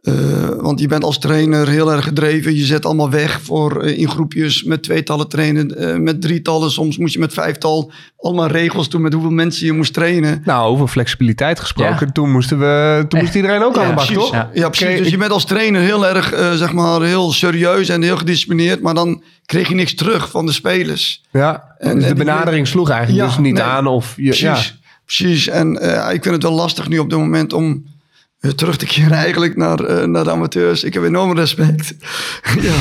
Eh, 0.03 0.13
want 0.57 0.79
je 0.79 0.87
bent 0.87 1.03
als 1.03 1.19
trainer 1.19 1.67
heel 1.67 1.91
erg 1.91 2.03
gedreven. 2.03 2.55
Je 2.55 2.65
zet 2.65 2.85
allemaal 2.85 3.09
weg 3.09 3.39
voor 3.41 3.81
eh, 3.83 3.97
in 3.97 4.09
groepjes 4.09 4.63
met 4.63 4.83
tweetallen 4.83 5.27
trainen. 5.29 5.77
eh, 5.77 5.95
met 5.97 6.21
drietallen, 6.21 6.71
soms 6.71 6.97
moest 6.97 7.13
je 7.13 7.19
met 7.19 7.33
vijftal. 7.33 7.91
Allemaal 8.17 8.47
regels 8.47 8.89
doen 8.89 9.01
met 9.01 9.13
hoeveel 9.13 9.31
mensen 9.31 9.65
je 9.65 9.71
moest 9.73 9.93
trainen. 9.93 10.41
Nou, 10.45 10.67
over 10.67 10.87
flexibiliteit 10.87 11.59
gesproken. 11.59 12.05
Ja. 12.05 12.11
Toen, 12.11 12.31
moesten 12.31 12.59
we, 12.59 13.05
toen 13.07 13.19
moest 13.19 13.35
iedereen 13.35 13.63
ook 13.63 13.77
aan 13.77 13.87
de 13.87 13.93
bak, 13.93 14.05
precies. 14.05 14.23
toch? 14.23 14.31
Ja. 14.31 14.49
Ja, 14.53 14.67
precies. 14.69 14.85
Kreeg- 14.87 14.99
Dus 15.01 15.09
je 15.11 15.17
bent 15.17 15.31
als 15.31 15.45
trainer 15.45 15.81
heel 15.81 16.07
erg, 16.07 16.31
eh, 16.33 16.51
zeg 16.53 16.73
maar, 16.73 17.01
heel 17.01 17.31
serieus 17.31 17.89
en 17.89 18.01
heel 18.01 18.17
gedisciplineerd. 18.17 18.81
Maar 18.81 18.93
dan 18.93 19.23
kreeg 19.45 19.67
je 19.69 19.75
niks 19.75 19.95
terug 19.95 20.29
van 20.29 20.45
de 20.45 20.51
spelers. 20.51 21.21
Ja, 21.31 21.63
En- 21.77 21.93
dus 21.95 22.03
en 22.03 22.09
de 22.09 22.15
die- 22.15 22.25
benadering 22.25 22.67
sloeg 22.67 22.89
eigenlijk 22.89 23.21
Ja, 23.21 23.27
dus 23.35 23.43
niet 23.45 23.53
nee. 23.53 23.63
aan. 23.63 23.87
Of 23.87 24.13
je, 24.15 24.23
Precies, 24.23 24.41
ja. 24.41 24.57
precies. 25.05 25.47
En 25.47 25.77
eh, 25.81 26.13
ik 26.13 26.21
vind 26.23 26.35
het 26.35 26.43
wel 26.43 26.51
lastig 26.53 26.89
nu 26.89 26.99
op 26.99 27.09
dit 27.09 27.19
moment 27.19 27.53
om 27.53 27.91
terug 28.51 28.77
te 28.77 28.85
keren 28.85 29.11
eigenlijk 29.11 29.55
naar, 29.55 29.79
eh, 29.79 30.05
naar 30.05 30.23
de 30.23 30.31
amateurs. 30.31 30.83
Ik 30.83 30.93
heb 30.93 31.03
enorm 31.03 31.35
respect. 31.35 31.95
ja. 32.61 32.73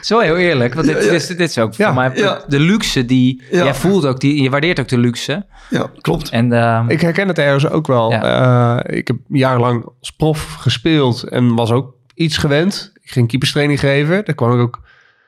Zo 0.00 0.18
heel 0.18 0.36
eerlijk, 0.36 0.74
want 0.74 0.86
dit, 0.86 0.96
Ja, 0.96 1.02
ja. 1.02 1.10
Dit, 1.10 1.20
is, 1.20 1.26
dit 1.26 1.40
is 1.50 1.58
ook 1.58 1.74
Ja, 1.74 1.86
voor 1.86 1.94
mij 1.94 2.10
ja. 2.14 2.44
de 2.48 2.60
luxe 2.60 3.04
die... 3.04 3.42
Ja. 3.50 3.64
Jij 3.64 3.74
voelt 3.74 4.06
ook, 4.06 4.20
die, 4.20 4.42
je 4.42 4.50
waardeert 4.50 4.80
ook 4.80 4.88
de 4.88 4.98
luxe. 4.98 5.46
ja, 5.70 5.90
klopt. 6.00 6.28
En 6.28 6.52
ehm, 6.52 6.88
Ik 6.90 7.00
herken 7.00 7.28
het 7.28 7.38
ergens 7.38 7.68
ook 7.68 7.86
wel. 7.86 8.12
Eh, 8.12 8.78
ik 8.84 9.06
heb 9.06 9.16
jarenlang 9.28 9.84
als 10.00 10.10
prof 10.10 10.54
gespeeld 10.54 11.22
en 11.22 11.54
was 11.54 11.70
ook 11.70 11.94
iets 12.14 12.36
gewend. 12.36 12.92
Ik 13.02 13.10
ging 13.10 13.28
keeperstraining 13.28 13.80
geven. 13.80 14.24
Daar 14.24 14.34
kwam 14.34 14.52
ik 14.52 14.60
ook 14.60 14.80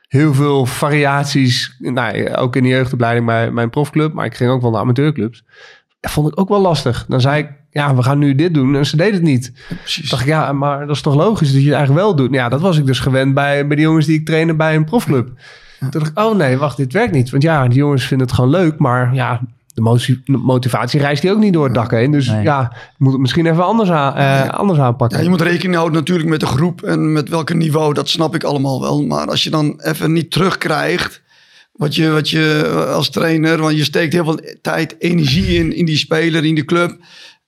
heel 0.09 0.35
veel 0.35 0.67
variaties. 0.67 1.77
Nou, 1.79 2.35
ook 2.35 2.57
in 2.57 2.63
de 2.63 2.69
jeugdopleiding 2.69 3.27
bij 3.27 3.51
mijn 3.51 3.71
profclub, 3.71 4.13
maar 4.13 4.25
ik 4.27 4.35
ging 4.35 4.51
ook 4.51 4.63
wel 4.63 4.71
naar 4.71 4.81
amateurclubs. 4.81 5.45
Dat 6.01 6.11
vond 6.11 6.29
ik 6.33 6.41
ook 6.41 6.49
wel 6.49 6.61
lastig. 6.61 7.05
Dan 7.09 7.21
zei 7.21 7.43
ik, 7.43 7.49
ja, 7.71 7.95
we 7.95 8.03
gaan 8.03 8.19
nu 8.19 8.35
dit 8.35 8.55
doen. 8.55 8.77
En 8.77 8.87
ze 8.87 8.97
deden 8.97 9.15
het 9.15 9.23
niet. 9.23 9.53
Precies. 9.81 10.11
dacht 10.11 10.23
ik, 10.23 10.29
ja, 10.29 10.53
maar 10.53 10.87
dat 10.87 10.97
is 10.97 11.03
toch 11.03 11.15
logisch 11.15 11.53
dat 11.53 11.61
je 11.61 11.67
het 11.67 11.77
eigenlijk 11.77 12.07
wel 12.07 12.15
doet. 12.17 12.35
Ja, 12.35 12.49
dat 12.49 12.61
was 12.61 12.79
ik 12.79 12.87
dus 12.87 13.01
gewend 13.01 13.35
bij, 13.35 13.67
bij 13.67 13.77
de 13.77 13.83
jongens 13.83 14.07
die 14.07 14.19
ik 14.19 14.27
trainde 14.27 14.55
bij 14.55 14.75
een 14.75 14.85
profclub. 14.85 15.31
Toen 15.79 15.91
dacht 15.91 16.07
ik, 16.07 16.19
oh 16.19 16.37
nee, 16.37 16.57
wacht, 16.57 16.77
dit 16.77 16.93
werkt 16.93 17.13
niet. 17.13 17.31
Want 17.31 17.43
ja, 17.43 17.69
die 17.69 17.79
jongens 17.79 18.05
vinden 18.05 18.27
het 18.27 18.37
gewoon 18.37 18.51
leuk, 18.51 18.79
maar 18.79 19.15
ja, 19.15 19.41
de 19.75 20.21
de 20.25 20.37
motivatie 20.37 21.01
reist 21.01 21.23
die 21.23 21.31
ook 21.31 21.39
niet 21.39 21.53
door 21.53 21.65
het 21.65 21.75
dak 21.75 21.91
heen. 21.91 22.11
Dus 22.11 22.27
Nee. 22.27 22.43
ja, 22.43 22.73
moet 22.99 23.13
het 23.13 23.21
misschien 23.21 23.47
even 23.47 23.65
anders, 23.65 23.91
aan, 23.91 24.15
eh, 24.15 24.49
anders 24.49 24.79
aanpakken. 24.79 25.19
Ja, 25.19 25.25
je 25.25 25.31
moet 25.31 25.41
rekening 25.41 25.75
houden 25.75 25.99
natuurlijk 25.99 26.29
met 26.29 26.41
de 26.41 26.47
groep 26.47 26.83
en 26.83 27.13
met 27.13 27.29
welke 27.29 27.55
niveau. 27.55 27.95
Dat 27.95 28.09
snap 28.09 28.35
ik 28.35 28.45
allemaal 28.45 28.81
wel. 28.81 29.03
Maar 29.03 29.27
als 29.27 29.45
je 29.45 29.51
dan 29.51 29.81
even 29.83 30.13
niet 30.13 30.31
terugkrijgt 30.31 31.23
wat 31.73 31.95
je, 31.95 32.11
wat 32.11 32.31
je 32.31 32.63
eh, 32.67 32.95
als 32.95 33.11
trainer... 33.11 33.59
want 33.61 33.77
je 33.77 33.85
steekt 33.85 34.13
heel 34.13 34.25
veel 34.25 34.41
tijd, 34.63 34.97
energie 34.99 35.59
in, 35.59 35.77
in 35.77 35.85
die 35.85 35.97
speler, 35.97 36.45
in 36.45 36.55
die 36.55 36.65
club... 36.65 36.97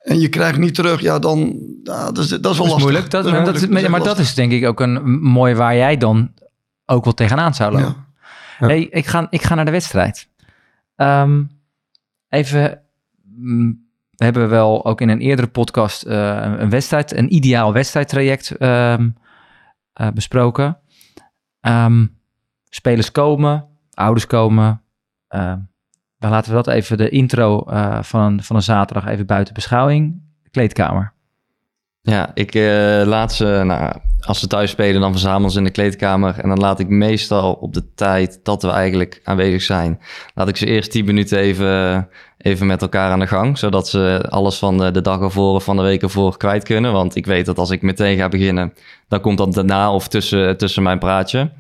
en 0.03 0.21
je 0.21 0.29
krijgt 0.29 0.59
niet 0.59 0.75
terug, 0.75 1.01
ja, 1.01 1.19
dan... 1.19 1.57
Dat, 1.83 2.19
is, 2.19 2.29
dat 2.29 2.31
is 2.31 2.31
wel 2.31 2.41
dat 2.41 2.53
is 2.53 2.59
lastig. 2.59 2.79
moeilijk. 2.81 3.11
Dat, 3.11 3.25
is 3.25 3.31
maar, 3.33 3.41
moeilijk. 3.41 3.61
dat, 3.71 3.81
is- 3.83 3.89
maar 3.89 4.03
dat 4.03 4.19
is 4.19 4.35
denk 4.35 4.53
ik 4.53 4.67
ook 4.67 4.81
een 4.81 5.21
mooi 5.21 5.55
waar 5.55 5.77
jij 5.77 5.97
dan 5.97 6.33
ook 6.87 7.05
wel 7.05 7.15
tegenaan 7.15 7.55
zou 7.55 7.73
lopen. 7.73 7.87
Ja. 7.89 8.07
Ja. 8.59 8.67
Hey, 8.67 8.81
ik, 8.83 9.07
ga, 9.07 9.27
ik 9.31 9.43
ga 9.43 9.55
naar 9.55 9.65
de 9.65 9.71
wedstrijd. 9.71 10.29
Ehm, 10.97 11.43
even, 12.29 12.81
mm, 13.37 13.87
we 14.11 14.25
hebben 14.25 14.49
wel 14.49 14.85
ook 14.85 15.01
in 15.01 15.09
een 15.09 15.21
eerdere 15.21 15.49
podcast 15.49 16.03
eh, 16.03 16.17
een, 16.27 16.63
een 16.63 16.71
wedstrijd, 16.71 17.13
een 17.17 17.35
ideaal 17.35 17.73
wedstrijdtraject 17.73 18.51
ehm, 18.51 19.09
eh, 19.93 20.09
besproken. 20.11 20.79
Ehm, 21.61 22.07
spelers 22.69 23.13
komen, 23.13 23.69
ouders 23.95 24.27
komen. 24.27 24.83
Dan 26.23 26.31
laten 26.31 26.51
we 26.51 26.63
dat 26.63 26.75
even 26.75 26.97
de 26.97 27.09
intro 27.09 27.65
eh, 27.69 28.03
van, 28.03 28.43
van 28.43 28.57
een 28.57 28.63
zaterdag 28.63 29.07
even 29.07 29.27
buiten 29.27 29.55
beschouwing. 29.55 30.21
Kleedkamer. 30.51 31.13
Ja, 32.03 32.31
ik 32.35 32.55
eh, 32.55 33.03
laat 33.05 33.33
ze, 33.33 33.63
nou, 33.65 33.93
als 34.21 34.41
ze 34.41 34.47
thuis 34.47 34.71
spelen, 34.71 35.01
dan 35.01 35.13
verzamelen 35.13 35.51
ze 35.51 35.59
in 35.59 35.65
de 35.65 35.71
kleedkamer. 35.71 36.39
En 36.39 36.49
dan 36.49 36.59
laat 36.59 36.81
ik 36.81 36.89
meestal 36.89 37.53
op 37.53 37.75
de 37.75 37.95
tijd 37.95 38.41
dat 38.43 38.63
we 38.63 38.69
eigenlijk 38.69 39.21
aanwezig 39.25 39.63
zijn, 39.63 40.01
laat 40.35 40.49
ik 40.49 40.57
ze 40.57 40.67
eerst 40.67 40.91
10 40.91 41.05
minuten 41.05 41.39
even, 41.39 42.09
even 42.39 42.67
met 42.67 42.83
elkaar 42.83 43.11
aan 43.11 43.19
de 43.19 43.27
gang. 43.27 43.59
Zodat 43.59 43.89
ze 43.89 44.27
alles 44.29 44.59
van 44.59 44.79
de, 44.79 44.91
de 44.91 45.01
dag 45.01 45.21
ervoor 45.21 45.55
of 45.55 45.65
van 45.65 45.77
de 45.77 45.83
week 45.83 46.03
ervoor 46.03 46.37
kwijt 46.37 46.65
kunnen. 46.65 46.93
Want 46.93 47.17
ik 47.17 47.27
weet 47.27 47.47
dat 47.47 47.59
als 47.59 47.71
ik 47.71 47.83
meteen 47.83 48.17
ga 48.17 48.29
beginnen, 48.29 48.75
dan 49.09 49.21
komt 49.21 49.39
dat 49.39 49.55
daarna 49.55 49.93
of 49.93 50.09
tussen, 50.09 50.57
tussen 50.57 50.83
mijn 50.83 50.99
praatje. 50.99 51.51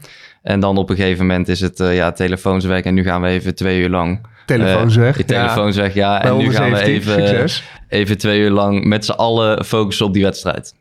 En 0.42 0.60
dan 0.60 0.76
op 0.76 0.90
een 0.90 0.96
gegeven 0.96 1.26
moment 1.26 1.48
is 1.48 1.60
het 1.60 1.80
uh, 1.80 1.94
ja, 1.94 2.12
telefoons 2.12 2.64
weg 2.64 2.82
en 2.82 2.94
nu 2.94 3.02
gaan 3.02 3.22
we 3.22 3.28
even 3.28 3.54
twee 3.54 3.80
uur 3.80 3.88
lang 3.88 4.30
Telefoons 4.46 4.96
uh, 4.96 5.02
weg. 5.02 5.16
Je 5.16 5.24
telefoons 5.24 5.76
ja. 5.76 5.82
weg, 5.82 5.94
ja. 5.94 6.20
Bij 6.20 6.30
En 6.30 6.36
nu 6.36 6.50
gaan 6.52 6.70
we 6.70 6.76
117, 6.76 6.94
even, 6.94 7.28
succes. 7.28 7.64
even 7.88 8.18
twee 8.18 8.40
uur 8.40 8.50
lang 8.50 8.84
met 8.84 9.04
z'n 9.04 9.12
allen 9.12 9.64
focussen 9.64 10.06
op 10.06 10.12
die 10.12 10.22
wedstrijd. 10.22 10.74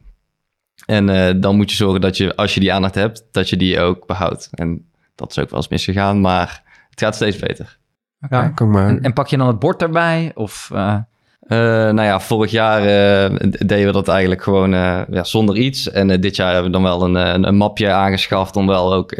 En 0.85 1.09
eh, 1.09 1.33
dan 1.41 1.55
moet 1.55 1.69
je 1.69 1.75
zorgen 1.75 2.01
dat 2.01 2.17
je, 2.17 2.35
als 2.35 2.53
je 2.53 2.59
die 2.59 2.73
aandacht 2.73 2.95
hebt, 2.95 3.23
dat 3.31 3.49
je 3.49 3.57
die 3.57 3.79
ook 3.79 4.07
behoudt. 4.07 4.49
En 4.51 4.89
dat 5.15 5.29
is 5.29 5.39
ook 5.39 5.49
wel 5.49 5.59
eens 5.59 5.67
misgegaan, 5.69 6.21
maar 6.21 6.63
het 6.89 6.99
gaat 6.99 7.15
steeds 7.15 7.37
beter. 7.37 7.77
Oké. 8.21 8.35
Ja, 8.35 8.43
ik 8.43 8.59
maar. 8.59 8.87
En, 8.87 9.01
en 9.01 9.13
pak 9.13 9.27
je 9.27 9.37
dan 9.37 9.47
het 9.47 9.59
bord 9.59 9.81
erbij? 9.81 10.31
Of, 10.35 10.69
eh, 10.73 10.97
Eh, 11.41 11.57
nou 11.67 12.01
ja, 12.01 12.19
vorig 12.19 12.51
jaar 12.51 12.81
eh, 12.81 13.37
deden 13.49 13.85
we 13.85 13.91
dat 13.91 14.07
eigenlijk 14.07 14.41
gewoon 14.41 14.73
eh, 14.73 15.01
ja, 15.09 15.23
zonder 15.23 15.57
iets. 15.57 15.91
En 15.91 16.21
dit 16.21 16.35
jaar 16.35 16.53
hebben 16.53 16.71
we 16.71 16.77
dan 16.77 16.83
wel 16.83 17.03
een, 17.03 17.15
een, 17.15 17.47
een 17.47 17.55
mapje 17.55 17.91
aangeschaft 17.91 18.55
om 18.55 18.67
wel 18.67 18.93
ook 18.93 19.15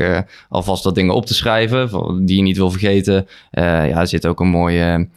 alvast 0.50 0.84
dat 0.84 0.96
dingen 0.96 1.16
op 1.16 1.26
te 1.26 1.34
schrijven, 1.34 1.90
die 2.26 2.36
je 2.38 2.44
niet 2.44 2.58
wil 2.58 2.72
vergeten. 2.72 3.28
Ja, 3.52 4.00
er 4.00 4.08
zit 4.08 4.28
ook 4.28 4.40
een 4.40 4.48
mooie 4.48 5.08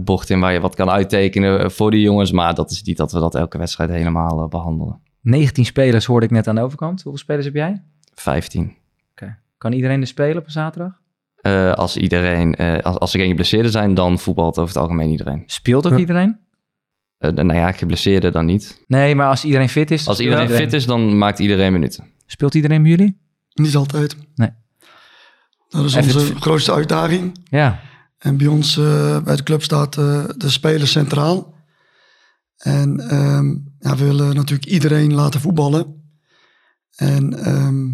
bord 0.00 0.30
in 0.30 0.40
waar 0.40 0.52
je 0.52 0.60
wat 0.60 0.74
kan 0.74 0.90
uittekenen 0.90 1.70
voor 1.70 1.90
die 1.90 2.00
jongens. 2.00 2.32
Maar 2.32 2.54
dat 2.54 2.70
is 2.70 2.82
niet 2.82 2.96
dat 2.96 3.12
we 3.12 3.20
dat 3.20 3.34
elke 3.34 3.58
wedstrijd 3.58 3.90
helemaal 3.90 4.42
eh, 4.42 4.48
behandelen. 4.48 5.00
19 5.20 5.64
spelers 5.64 6.04
hoorde 6.04 6.26
ik 6.26 6.32
net 6.32 6.48
aan 6.48 6.54
de 6.54 6.60
overkant. 6.60 7.02
Hoeveel 7.02 7.20
spelers 7.20 7.44
heb 7.44 7.54
jij? 7.54 7.82
15. 8.14 8.74
Kan 9.58 9.72
iedereen 9.72 10.00
er 10.00 10.06
spelen 10.06 10.36
op 10.36 10.44
een 10.44 10.50
zaterdag? 10.50 10.99
Eh, 11.40 11.72
als, 11.72 11.96
iedereen, 11.96 12.54
eh, 12.54 12.78
als, 12.82 12.98
als 12.98 13.12
er 13.12 13.18
geen 13.18 13.28
geblesseerden 13.28 13.70
zijn, 13.70 13.94
dan 13.94 14.18
voetbalt 14.18 14.58
over 14.58 14.74
het 14.74 14.82
algemeen 14.82 15.10
iedereen. 15.10 15.42
Speelt 15.46 15.86
ook 15.86 15.92
Ja. 15.92 15.98
iedereen? 15.98 16.38
Eh, 17.18 17.30
nou 17.30 17.54
ja, 17.54 17.72
geblesseerden 17.72 18.32
dan 18.32 18.44
niet. 18.44 18.84
Nee, 18.86 19.14
maar 19.14 19.28
als 19.28 19.44
iedereen 19.44 19.68
fit 19.68 19.90
is... 19.90 20.06
Als 20.06 20.20
iedereen 20.20 20.48
fit 20.48 20.72
is, 20.72 20.86
dan 20.86 21.18
maakt 21.18 21.38
iedereen 21.38 21.72
minuten. 21.72 22.04
Speelt 22.26 22.54
iedereen 22.54 22.82
bij 22.82 22.90
jullie? 22.90 23.20
Niet 23.52 23.76
altijd. 23.76 24.16
Nee. 24.34 24.50
Dat 25.68 25.84
is 25.84 25.96
onze 25.96 26.34
grootste 26.36 26.72
uitdaging. 26.72 27.38
Ja. 27.44 27.80
En 28.18 28.36
bij 28.36 28.46
ons 28.46 28.76
eh, 28.76 29.22
bij 29.22 29.36
de 29.36 29.42
club 29.42 29.62
staat 29.62 29.98
eh, 29.98 30.24
de 30.36 30.50
speler 30.50 30.86
centraal. 30.88 31.54
En 32.56 33.00
ehm, 33.08 33.46
ja, 33.78 33.96
we 33.96 34.04
willen 34.04 34.34
natuurlijk 34.34 34.70
iedereen 34.70 35.14
laten 35.14 35.40
voetballen. 35.40 36.14
En 36.96 37.44
ehm, 37.44 37.86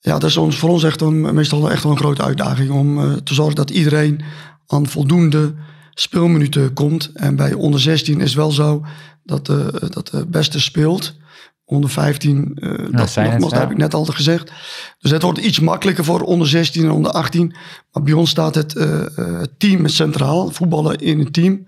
ja, 0.00 0.18
dat 0.18 0.30
is 0.30 0.36
ons, 0.36 0.56
voor 0.56 0.68
ons 0.68 0.84
echt 0.84 1.00
een, 1.00 1.34
meestal 1.34 1.70
echt 1.70 1.82
wel 1.82 1.92
een 1.92 1.98
grote 1.98 2.22
uitdaging 2.22 2.70
om 2.70 3.00
eh, 3.00 3.12
te 3.12 3.34
zorgen 3.34 3.54
dat 3.54 3.70
iedereen 3.70 4.22
aan 4.66 4.86
voldoende 4.86 5.54
speelminuten 5.90 6.72
komt. 6.72 7.10
En 7.14 7.36
bij 7.36 7.52
onder 7.52 7.80
16 7.80 8.20
is 8.20 8.34
wel 8.34 8.50
zo 8.50 8.84
dat 9.22 9.46
de, 9.46 9.88
dat 9.90 10.08
de 10.08 10.26
beste 10.26 10.60
speelt. 10.60 11.16
Onder 11.64 11.90
15, 11.90 12.52
eh 12.54 12.70
dat, 12.90 13.10
zijn 13.10 13.30
het, 13.30 13.32
nogmaals, 13.32 13.52
dat 13.52 13.60
heb 13.60 13.70
ik 13.70 13.76
net 13.76 13.94
al 13.94 14.04
gezegd. 14.04 14.52
Dus 14.98 15.10
het 15.10 15.22
wordt 15.22 15.38
iets 15.38 15.60
makkelijker 15.60 16.04
voor 16.04 16.20
onder 16.20 16.48
16 16.48 16.84
en 16.84 16.90
onder 16.90 17.12
18. 17.12 17.54
Maar 17.92 18.02
bij 18.02 18.12
ons 18.12 18.30
staat 18.30 18.54
het 18.54 18.76
eh, 18.76 19.18
eh, 19.18 19.42
team 19.58 19.88
centraal, 19.88 20.50
voetballen 20.50 20.98
in 20.98 21.20
een 21.20 21.32
team. 21.32 21.66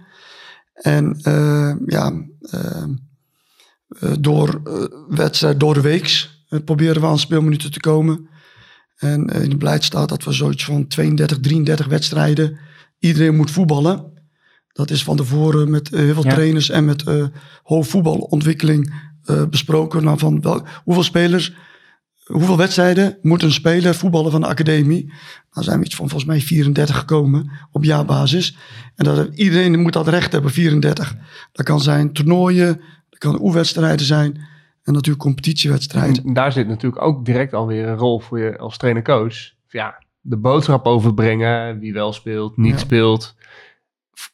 En 0.83 1.19
eh, 1.23 1.73
ja, 1.87 2.13
eh, 2.41 2.83
eh, 3.89 4.13
door 4.21 4.61
eh, 4.65 4.85
wedstrijd, 5.09 5.61
door 5.61 5.75
de 5.75 5.81
weeks 5.81 6.40
proberen 6.65 7.01
we 7.01 7.07
aan 7.07 7.19
speelminuten 7.19 7.73
te 7.73 7.81
komen. 7.81 8.29
En 8.97 9.27
eh, 9.31 9.43
in 9.43 9.49
het 9.51 9.59
beleid 9.59 9.85
staat 9.85 10.09
dat 10.09 10.25
we 10.25 10.33
zoiets 10.33 10.65
van 10.65 10.87
32, 10.87 11.41
33 11.41 11.87
wedstrijden 11.87 12.59
iedereen 12.99 13.37
moet 13.37 13.51
voetballen. 13.51 14.19
Dat 14.73 14.91
is 14.91 15.03
van 15.03 15.17
tevoren 15.17 15.71
met 15.71 15.93
eh, 15.93 16.01
heel 16.01 16.15
veel 16.15 16.25
Ja. 16.25 16.31
trainers 16.35 16.71
en 16.71 16.85
met 16.85 17.03
eh 17.03 17.25
hoofdvoetbalontwikkeling 17.63 19.09
besproken. 19.51 20.05
Nou, 20.05 20.19
van 20.19 20.41
wel, 20.41 20.63
hoeveel 20.85 21.03
spelers, 21.03 21.53
hoeveel 22.25 22.57
wedstrijden 22.57 23.19
moet 23.23 23.43
een 23.43 23.53
speler 23.53 23.95
voetballen 23.95 24.31
van 24.31 24.41
de 24.41 24.47
academie? 24.47 25.13
Nou 25.53 25.65
zijn 25.65 25.79
we 25.79 25.85
iets 25.85 25.95
van 25.95 26.09
volgens 26.09 26.31
mij 26.31 26.41
34 26.41 26.97
gekomen 26.99 27.51
op 27.73 27.85
jaarbasis. 27.85 28.57
En 28.95 29.05
dat, 29.05 29.29
iedereen 29.35 29.81
moet 29.81 29.93
dat 29.93 30.09
recht 30.09 30.33
hebben, 30.33 30.51
34. 30.51 31.17
Dat 31.53 31.67
kan 31.67 31.81
zijn 31.81 32.13
toernooien, 32.13 32.81
dat 33.11 33.19
kan 33.19 33.41
oefenwedstrijden 33.43 34.07
zijn 34.07 34.41
en 34.83 34.93
natuurlijk 34.93 35.25
competitiewedstrijden. 35.25 36.25
En 36.25 36.33
daar 36.33 36.53
zit 36.53 36.69
natuurlijk 36.69 37.03
ook 37.03 37.25
direct 37.25 37.55
alweer 37.55 37.89
een 37.89 37.97
rol 37.97 38.21
voor 38.21 38.39
je 38.39 38.59
als 38.59 38.77
trainer-coach. 38.77 39.35
Ja, 39.69 40.03
de 40.21 40.37
boodschap 40.37 40.87
overbrengen, 40.87 41.79
wie 41.79 41.93
wel 41.93 42.13
speelt, 42.13 42.57
niet 42.57 42.73
Ja. 42.73 42.79
speelt. 42.79 43.37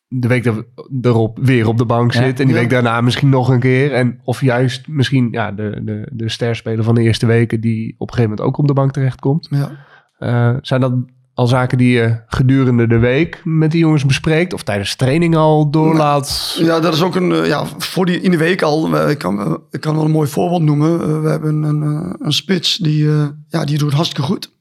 De 0.08 0.28
week 0.28 0.44
er- 0.46 0.66
erop 1.00 1.38
weer 1.42 1.68
op 1.68 1.78
de 1.78 1.84
bank 1.84 2.12
Ja. 2.12 2.22
zit 2.22 2.40
en 2.40 2.46
die 2.46 2.54
week 2.54 2.70
daarna 2.70 3.00
misschien 3.00 3.28
nog 3.28 3.48
een 3.48 3.60
keer. 3.60 3.92
En 3.92 4.20
of 4.24 4.40
juist 4.40 4.88
misschien 4.88 5.28
ja, 5.30 5.52
de, 5.52 5.80
de, 5.84 6.08
de 6.12 6.28
sterspeler 6.28 6.84
van 6.84 6.94
de 6.94 7.02
eerste 7.02 7.26
weken 7.26 7.60
die 7.60 7.94
op 7.98 8.08
een 8.08 8.14
gegeven 8.14 8.30
moment 8.30 8.48
ook 8.48 8.58
op 8.58 8.66
de 8.66 8.72
bank 8.72 8.92
terechtkomt. 8.92 9.48
Ja. 9.50 9.70
Eh, 10.18 10.56
zijn 10.60 10.80
dat 10.80 10.92
al 11.36 11.46
zaken 11.46 11.78
die 11.78 11.90
je 11.90 12.20
gedurende 12.26 12.86
de 12.86 12.98
week 12.98 13.40
met 13.44 13.70
die 13.70 13.80
jongens 13.80 14.06
bespreekt? 14.06 14.52
Of 14.52 14.62
tijdens 14.62 14.96
training 14.96 15.36
al 15.36 15.70
doorlaat? 15.70 16.56
Ja, 16.58 16.80
dat 16.80 16.94
is 16.94 17.02
ook 17.02 17.14
een, 17.14 17.32
eh, 17.32 17.46
ja, 17.46 17.66
voor 17.78 18.06
die 18.06 18.20
in 18.20 18.30
de 18.30 18.36
week 18.36 18.62
al. 18.62 19.08
Ik 19.08 19.18
kan, 19.18 19.40
eh, 19.40 19.54
ik 19.70 19.80
kan 19.80 19.94
wel 19.94 20.04
een 20.04 20.10
mooi 20.10 20.28
voorbeeld 20.28 20.62
noemen. 20.62 21.00
Eh, 21.00 21.20
We 21.20 21.28
hebben 21.28 21.62
een, 21.62 21.82
een 22.18 22.32
spits 22.32 22.76
die, 22.76 23.08
ja, 23.48 23.64
die 23.64 23.78
doet 23.78 23.92
hartstikke 23.92 24.22
goed 24.22 24.54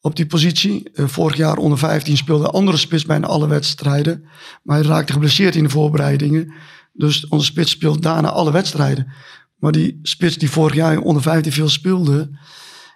op 0.00 0.16
die 0.16 0.26
positie. 0.26 0.90
Vorig 0.94 1.36
jaar 1.36 1.56
onder 1.56 1.78
15 1.78 2.16
speelde 2.16 2.50
andere 2.50 2.76
spits 2.76 3.04
bijna 3.04 3.26
alle 3.26 3.48
wedstrijden. 3.48 4.24
Maar 4.62 4.78
hij 4.78 4.86
raakte 4.86 5.12
geblesseerd 5.12 5.54
in 5.54 5.62
de 5.62 5.70
voorbereidingen. 5.70 6.52
Dus 6.92 7.28
onze 7.28 7.46
spits 7.46 7.70
speelt 7.70 8.02
daarna 8.02 8.30
alle 8.30 8.52
wedstrijden. 8.52 9.12
Maar 9.56 9.72
die 9.72 9.98
spits 10.02 10.36
die 10.36 10.50
vorig 10.50 10.74
jaar 10.74 10.98
onder 10.98 11.22
15 11.22 11.52
veel 11.52 11.68
speelde, 11.68 12.38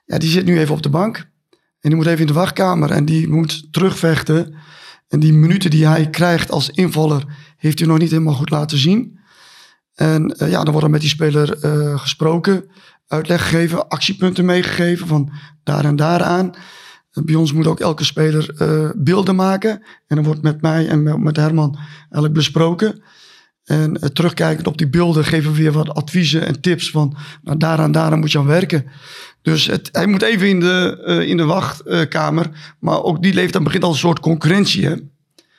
ja, 0.05 0.19
die 0.19 0.31
zit 0.31 0.45
nu 0.45 0.59
even 0.59 0.75
op 0.75 0.83
de 0.83 0.89
bank. 0.89 1.35
En 1.87 1.93
die 1.93 2.01
moet 2.01 2.11
even 2.11 2.21
in 2.21 2.27
de 2.27 2.39
wachtkamer 2.39 2.91
en 2.91 3.05
die 3.05 3.29
moet 3.29 3.73
terugvechten. 3.73 4.55
En 5.09 5.21
die 5.21 5.33
minuten 5.33 5.71
die 5.71 5.87
hij 5.87 6.11
krijgt 6.11 6.51
als 6.51 6.71
invaller, 6.71 7.25
heeft 7.57 7.79
hij 7.79 7.89
nog 7.89 7.99
niet 7.99 8.11
helemaal 8.11 8.35
goed 8.35 8.51
laten 8.51 8.79
zien. 8.79 9.19
En 9.95 10.37
eh, 10.37 10.51
ja, 10.51 10.63
dan 10.63 10.71
wordt 10.71 10.87
er 10.87 10.91
met 10.91 11.01
die 11.01 11.09
speler 11.11 11.59
eh, 11.59 11.99
gesproken, 11.99 12.71
uitleg 13.07 13.43
gegeven, 13.43 13.89
actiepunten 13.89 14.45
meegegeven 14.45 15.07
van 15.07 15.33
daar 15.63 15.85
en 15.85 15.97
daar 15.97 16.23
aan. 16.23 16.51
Eh, 17.11 17.25
bij 17.25 17.35
ons 17.35 17.53
moet 17.53 17.67
ook 17.67 17.81
elke 17.81 18.05
speler 18.05 18.55
beelden 18.97 19.37
maken. 19.37 19.83
En 20.07 20.17
dan 20.17 20.25
wordt 20.25 20.43
met 20.43 20.61
mij 20.63 20.89
en 20.89 21.23
met- 21.23 21.37
Herman 21.37 21.79
eigenlijk 22.01 22.33
besproken. 22.33 23.03
En 23.65 24.13
terugkijkend 24.13 24.67
op 24.67 24.79
die 24.79 24.89
beelden 24.89 25.25
geven 25.25 25.51
we 25.53 25.57
weer 25.59 25.73
wat 25.73 25.95
adviezen 25.95 26.47
en 26.47 26.61
tips 26.61 26.91
van 26.91 27.17
nou, 27.43 27.59
daaraan, 27.59 27.93
daaraan 27.93 28.19
moet 28.19 28.33
je 28.33 28.39
aan 28.39 28.47
werken. 28.47 28.87
Dus 29.53 29.67
het, 29.67 29.89
hij 29.93 30.07
moet 30.07 30.23
even 30.23 30.49
in 30.49 30.61
de, 30.61 31.03
eh, 31.07 31.29
in 31.29 31.37
de 31.37 31.45
wachtkamer. 31.45 32.47
maar 32.79 33.03
ook 33.03 33.23
die 33.23 33.35
leeftijd 33.35 33.65
begint 33.65 33.85
al 33.85 33.91
een 33.91 33.97
soort 33.97 34.21
concurrentie. 34.21 34.87
Hè? 34.87 34.95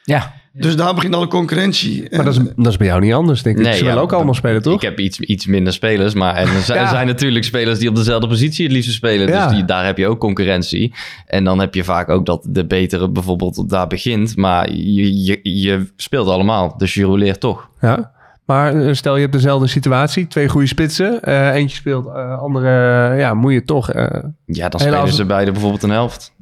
Ja. 0.03 0.33
Dus 0.53 0.75
daar 0.75 0.93
begint 0.93 1.15
al 1.15 1.21
een 1.21 1.27
concurrentie. 1.27 2.07
Maar 2.11 2.25
dat 2.25 2.33
is, 2.35 2.39
dat 2.55 2.67
is 2.67 2.77
bij 2.77 2.87
jou 2.87 3.01
niet 3.01 3.13
anders, 3.13 3.41
denk 3.41 3.57
ik. 3.57 3.63
Nee, 3.63 3.73
Ze 3.73 3.79
willen 3.79 3.95
ja, 3.95 4.01
ook 4.01 4.13
allemaal 4.13 4.33
spelen, 4.33 4.61
toch? 4.61 4.73
Ik 4.75 4.81
heb 4.81 4.99
iets, 4.99 5.19
iets 5.19 5.45
minder 5.45 5.73
spelers, 5.73 6.13
maar 6.13 6.35
en 6.35 6.47
er, 6.47 6.61
zijn, 6.71 6.79
Ja. 6.79 6.89
zijn 6.89 7.07
natuurlijk 7.07 7.45
spelers 7.45 7.79
die 7.79 7.89
op 7.89 7.95
dezelfde 7.95 8.27
positie 8.27 8.63
het 8.63 8.73
liefst 8.73 8.91
spelen. 8.91 9.27
Ja. 9.27 9.47
Dus 9.47 9.55
die, 9.55 9.65
daar 9.65 9.85
heb 9.85 9.97
je 9.97 10.07
ook 10.07 10.19
concurrentie. 10.19 10.93
En 11.25 11.43
dan 11.43 11.59
heb 11.59 11.75
je 11.75 11.83
vaak 11.83 12.09
ook 12.09 12.25
dat 12.25 12.47
de 12.49 12.65
betere 12.65 13.09
bijvoorbeeld 13.09 13.69
daar 13.69 13.87
begint. 13.87 14.35
Maar 14.35 14.71
je, 14.71 15.23
je, 15.23 15.39
je 15.43 15.91
speelt 15.95 16.27
allemaal, 16.27 16.77
dus 16.77 16.93
je 16.93 17.03
roleert 17.03 17.39
toch. 17.39 17.69
Ja. 17.81 18.11
Maar 18.47 18.73
eh, 18.75 18.93
stel 18.93 19.15
je 19.15 19.21
hebt 19.21 19.33
dezelfde 19.33 19.67
situatie, 19.67 20.27
twee 20.27 20.49
goede 20.49 20.67
spitsen. 20.67 21.21
eh, 21.21 21.53
eentje 21.53 21.75
speelt, 21.75 22.07
eh, 22.07 22.39
andere 22.39 22.69
ja, 23.17 23.33
moet 23.33 23.53
je 23.53 23.63
toch. 23.63 23.91
eh, 23.91 24.03
Ja, 24.45 24.69
dan 24.69 24.81
Helaas- 24.81 24.97
spelen 24.99 25.13
ze 25.13 25.25
beide 25.25 25.51
bijvoorbeeld 25.51 25.83
een 25.83 25.89
helft. 25.89 26.35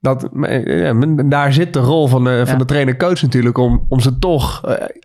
dat, 0.00 0.28
ja, 0.66 0.92
daar 1.24 1.52
zit 1.52 1.72
de 1.72 1.78
rol 1.78 2.06
van 2.08 2.24
de, 2.24 2.42
van 2.46 2.58
de 2.58 2.64
trainer-coach 2.64 3.22
natuurlijk 3.22 3.58
om, 3.58 3.86
om 3.88 4.00
ze 4.00 4.18
toch 4.18 4.60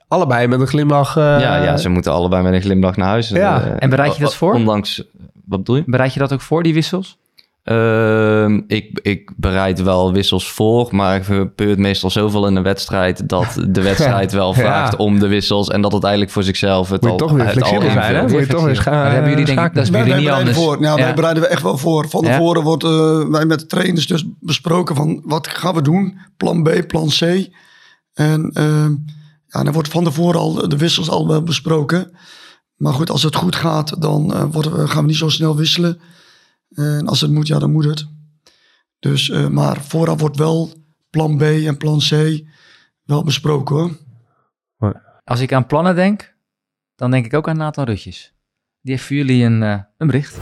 allebei 0.08 0.48
met 0.48 0.60
een 0.62 0.68
glimlach. 0.68 1.18
eh, 1.18 1.24
ja, 1.24 1.64
ja, 1.64 1.78
ze 1.78 1.90
moeten 1.90 2.12
allebei 2.12 2.44
met 2.44 2.54
een 2.54 2.62
glimlach 2.62 2.96
naar 2.98 3.08
huis. 3.08 3.30
Ja. 3.30 3.64
En 3.80 3.90
bereid 3.90 4.16
je 4.16 4.24
dat 4.24 4.36
voor? 4.36 4.54
Ondanks, 4.54 5.04
wat 5.46 5.60
bedoel 5.60 5.76
je? 5.76 5.84
Bereid 5.86 6.14
je 6.14 6.20
dat 6.20 6.34
ook 6.34 6.42
voor, 6.42 6.64
die 6.64 6.74
wissels? 6.74 7.18
Ehm, 7.64 8.62
ik, 8.68 9.00
ik 9.02 9.32
bereid 9.38 9.82
wel 9.82 10.14
wissels 10.14 10.52
voor, 10.52 10.88
maar 10.92 11.16
er 11.16 11.24
gebeurt 11.24 11.78
meestal 11.78 12.10
zoveel 12.10 12.48
in 12.48 12.56
een 12.56 12.64
wedstrijd 12.64 13.30
dat 13.30 13.58
de 13.70 13.82
wedstrijd 13.92 14.32
wel 14.32 14.48
Ja. 14.48 14.54
vraagt 14.60 14.96
om 14.96 15.20
de 15.20 15.28
wissels 15.28 15.68
en 15.68 15.82
dat 15.82 15.92
het 15.92 16.04
eigenlijk 16.04 16.34
voor 16.34 16.44
zichzelf 16.44 16.90
het 16.90 17.02
Moet 17.02 17.12
je 17.12 17.18
al, 17.22 17.28
toch 17.28 17.32
weer 17.38 17.46
het 17.46 17.62
al 17.62 17.68
flexibel 17.68 17.92
zijn, 17.92 18.16
hè? 18.16 18.22
Moet 18.22 18.32
je 18.32 18.38
toch 18.38 18.64
weer 18.64 18.76
flexibel. 18.76 18.76
scha- 18.76 18.92
Maar 19.04 19.12
hebben 19.12 19.30
jullie 19.30 19.46
denk 19.46 19.60
ik- 19.60 19.74
dat 19.74 19.84
is 19.84 19.90
bij 19.90 20.00
jullie 20.00 20.14
wij 20.16 20.22
niet 20.22 20.30
bereiden 20.32 20.56
anders. 20.56 20.74
voor. 20.76 20.82
Nou, 20.82 20.98
Ja. 21.00 21.04
wij 21.06 21.14
bereiden 21.14 21.44
we 21.44 21.50
echt 21.50 21.62
wel 21.62 21.78
voor. 21.78 22.10
Van 22.10 22.24
Ja. 22.24 22.32
tevoren 22.32 22.64
wordt 22.64 22.84
eh, 22.84 23.24
wij 23.30 23.46
met 23.46 23.60
de 23.60 23.66
trainers 23.66 24.08
dus 24.08 24.26
besproken 24.40 24.96
van 24.96 25.22
wat 25.26 25.48
gaan 25.48 25.74
we 25.76 25.82
doen? 25.82 26.18
Plan 26.38 26.64
B, 26.64 26.88
plan 26.88 27.08
C. 27.08 27.22
En 28.14 28.50
eh, 28.54 28.86
ja, 29.48 29.64
dan 29.64 29.74
wordt 29.74 29.88
van 29.90 30.04
tevoren 30.04 30.40
al 30.40 30.68
de 30.70 30.78
wissels 30.78 31.10
al 31.10 31.28
wel 31.28 31.44
besproken. 31.44 32.12
Maar 32.76 32.94
goed, 32.94 33.10
als 33.10 33.24
het 33.24 33.36
goed 33.36 33.56
gaat, 33.56 34.02
dan 34.02 34.34
eh, 34.34 34.44
worden 34.52 34.78
we, 34.78 34.88
gaan 34.88 35.02
we 35.02 35.08
niet 35.08 35.18
zo 35.18 35.30
snel 35.30 35.56
wisselen. 35.56 36.00
En 36.76 37.08
als 37.08 37.22
het 37.22 37.32
moet, 37.32 37.48
ja, 37.48 37.60
dan 37.60 37.72
moet 37.72 37.86
het. 37.86 38.08
Dus, 39.00 39.30
eh, 39.30 39.48
maar 39.48 39.82
vooraf 39.82 40.20
wordt 40.20 40.38
wel 40.38 40.74
plan 41.10 41.38
B 41.38 41.42
en 41.42 41.78
plan 41.78 42.00
C 42.00 42.42
wel 43.04 43.24
besproken 43.24 43.76
hoor. 43.76 44.00
Als 45.24 45.40
ik 45.40 45.54
aan 45.54 45.66
plannen 45.66 45.96
denk, 45.96 46.36
dan 46.96 47.12
denk 47.12 47.26
ik 47.26 47.34
ook 47.34 47.48
aan 47.48 47.58
Nathan 47.58 47.86
Rutjes. 47.86 48.34
Die 48.82 48.94
heeft 48.94 49.06
voor 49.06 49.16
jullie 49.16 49.44
een, 49.44 49.64
eh, 49.64 49.80
een 49.98 50.08
bericht. 50.08 50.38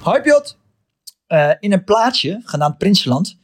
Hoi 0.00 0.20
Piot! 0.20 0.58
Eh, 1.26 1.50
in 1.60 1.72
een 1.72 1.84
plaatsje, 1.84 2.40
genaamd 2.44 2.78
Prinsenland, 2.78 3.38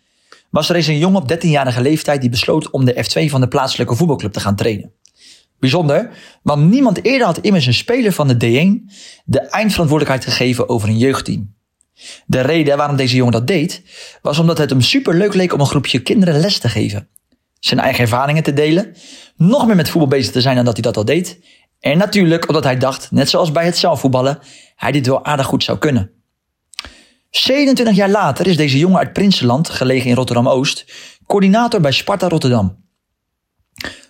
was 0.51 0.69
er 0.69 0.77
eens 0.77 0.87
een 0.87 0.99
jongen 0.99 1.23
op 1.23 1.29
13-jarige 1.29 1.81
leeftijd 1.81 2.21
die 2.21 2.31
besloot 2.31 2.71
om 2.71 2.85
de 2.85 3.05
F2 3.05 3.31
van 3.31 3.41
de 3.41 3.49
plaatselijke 3.49 3.95
voetbalclub 3.95 4.33
te 4.33 4.41
gaan 4.41 4.57
trainen. 4.57 4.93
Bijzonder, 5.59 6.11
want 6.43 6.71
niemand 6.71 7.05
eerder 7.05 7.27
had 7.27 7.39
immers 7.39 7.67
een 7.67 7.75
speler 7.75 8.13
van 8.13 8.29
de 8.29 8.35
D1 8.35 8.91
de 9.25 9.41
eindverantwoordelijkheid 9.41 10.25
gegeven 10.25 10.69
over 10.69 10.89
een 10.89 10.99
jeugdteam. 10.99 11.57
De 12.27 12.41
reden 12.41 12.77
waarom 12.77 12.97
deze 12.97 13.17
jongen 13.17 13.33
dat 13.33 13.47
deed, 13.47 13.83
was 14.23 14.39
omdat 14.39 14.59
het 14.59 14.71
hem 14.71 14.81
superleuk 14.81 15.35
leek 15.35 15.53
om 15.53 15.61
een 15.61 15.67
groepje 15.67 15.99
kinderen 15.99 16.41
les 16.41 16.59
te 16.59 16.69
geven. 16.69 17.09
Zijn 17.61 17.81
eigen 17.81 18.03
ervaringen 18.03 18.43
te 18.43 18.53
delen, 18.53 18.95
nog 19.37 19.67
meer 19.67 19.77
met 19.77 19.89
voetbal 19.89 20.09
bezig 20.09 20.33
te 20.33 20.41
zijn 20.41 20.57
dan 20.57 20.65
dat 20.65 20.75
hij 20.75 20.83
dat 20.83 20.97
al 20.97 21.05
deed. 21.05 21.39
En 21.81 21.99
natuurlijk 21.99 22.49
omdat 22.49 22.65
hij 22.65 22.77
dacht, 22.77 23.11
net 23.11 23.31
zoals 23.31 23.53
bij 23.53 23.65
het 23.65 23.77
zaalvoetballen, 23.77 24.39
hij 24.77 24.93
dit 24.93 25.07
wel 25.07 25.25
aardig 25.25 25.47
goed 25.47 25.65
zou 25.65 25.79
kunnen. 25.79 26.11
27 27.31 27.97
jaar 27.97 28.11
later 28.11 28.47
is 28.47 28.57
deze 28.57 28.79
jongen 28.79 28.99
uit 28.99 29.13
Prinsenland, 29.13 29.69
gelegen 29.69 30.09
in 30.11 30.17
Rotterdam-Oost, 30.17 30.85
coördinator 31.27 31.81
bij 31.81 31.93
Sparta 31.93 32.29
Rotterdam. 32.29 32.87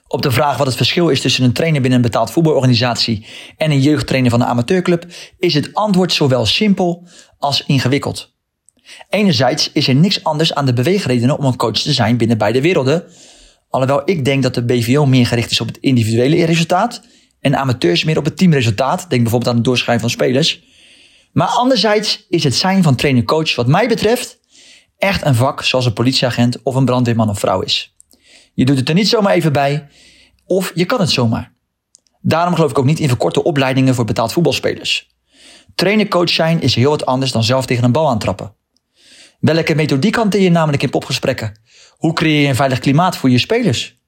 Op 0.08 0.22
de 0.22 0.30
vraag 0.30 0.56
wat 0.56 0.66
het 0.66 0.76
verschil 0.76 1.08
is 1.08 1.20
tussen 1.20 1.44
een 1.44 1.52
trainer 1.52 1.80
binnen 1.80 1.98
een 1.98 2.04
betaald 2.04 2.30
voetbalorganisatie 2.30 3.26
en 3.56 3.70
een 3.70 3.80
jeugdtrainer 3.80 4.30
van 4.30 4.40
een 4.40 4.46
amateurclub, 4.46 5.06
is 5.38 5.54
het 5.54 5.74
antwoord 5.74 6.12
zowel 6.12 6.46
simpel 6.46 7.08
als 7.38 7.64
ingewikkeld. 7.66 8.36
Enerzijds 9.08 9.70
is 9.72 9.88
er 9.88 9.94
niks 9.94 10.24
anders 10.24 10.54
aan 10.54 10.66
de 10.66 10.72
beweegredenen 10.72 11.38
om 11.38 11.44
een 11.44 11.56
coach 11.56 11.78
te 11.78 11.92
zijn 11.92 12.16
binnen 12.16 12.38
beide 12.38 12.60
werelden, 12.60 13.04
alhoewel 13.68 14.02
ik 14.04 14.24
denk 14.24 14.42
dat 14.42 14.54
de 14.54 14.64
BVO 14.64 15.06
meer 15.06 15.26
gericht 15.26 15.50
is 15.50 15.60
op 15.60 15.66
het 15.66 15.78
individuele 15.78 16.44
resultaat 16.44 17.02
en 17.40 17.58
amateurs 17.58 18.04
meer 18.04 18.18
op 18.18 18.24
het 18.24 18.36
teamresultaat, 18.36 19.10
denk 19.10 19.22
bijvoorbeeld 19.22 19.50
aan 19.50 19.56
het 19.56 19.64
doorschrijven 19.64 20.00
van 20.00 20.10
spelers. 20.10 20.62
Maar 21.32 21.48
anderzijds 21.48 22.26
is 22.28 22.44
het 22.44 22.54
zijn 22.54 22.82
van 22.82 22.94
trainer-coach 22.94 23.54
wat 23.54 23.66
mij 23.66 23.88
betreft 23.88 24.38
echt 24.98 25.24
een 25.24 25.34
vak 25.34 25.62
zoals 25.62 25.86
een 25.86 25.92
politieagent 25.92 26.62
of 26.62 26.74
een 26.74 26.84
brandweerman 26.84 27.28
of 27.28 27.38
vrouw 27.38 27.60
is. 27.60 27.96
Je 28.58 28.64
doet 28.64 28.76
het 28.76 28.88
er 28.88 28.94
niet 28.94 29.08
zomaar 29.08 29.32
even 29.32 29.52
bij, 29.52 29.88
of 30.46 30.72
je 30.74 30.84
kan 30.84 31.00
het 31.00 31.10
zomaar. 31.10 31.54
Daarom 32.20 32.54
geloof 32.54 32.70
ik 32.70 32.78
ook 32.78 32.84
niet 32.84 32.98
in 32.98 33.08
verkorte 33.08 33.42
opleidingen 33.42 33.94
voor 33.94 34.04
betaald 34.04 34.32
voetbalspelers. 34.32 35.08
Trainer-coach 35.74 36.30
zijn 36.30 36.60
is 36.60 36.74
heel 36.74 36.90
wat 36.90 37.06
anders 37.06 37.32
dan 37.32 37.44
zelf 37.44 37.66
tegen 37.66 37.84
een 37.84 37.92
bal 37.92 38.08
aantrappen. 38.08 38.54
Welke 39.40 39.74
methodiek 39.74 40.14
hanteer 40.14 40.40
je 40.40 40.50
namelijk 40.50 40.82
in 40.82 40.90
popgesprekken? 40.90 41.60
Hoe 41.96 42.12
creëer 42.12 42.40
je 42.40 42.48
een 42.48 42.54
veilig 42.54 42.78
klimaat 42.78 43.16
voor 43.16 43.30
je 43.30 43.38
spelers? 43.38 43.98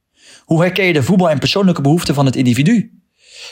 Hoe 0.44 0.60
herken 0.60 0.84
je 0.84 0.92
de 0.92 1.02
voetbal- 1.02 1.30
en 1.30 1.38
persoonlijke 1.38 1.82
behoeften 1.82 2.14
van 2.14 2.26
het 2.26 2.36
individu? 2.36 3.02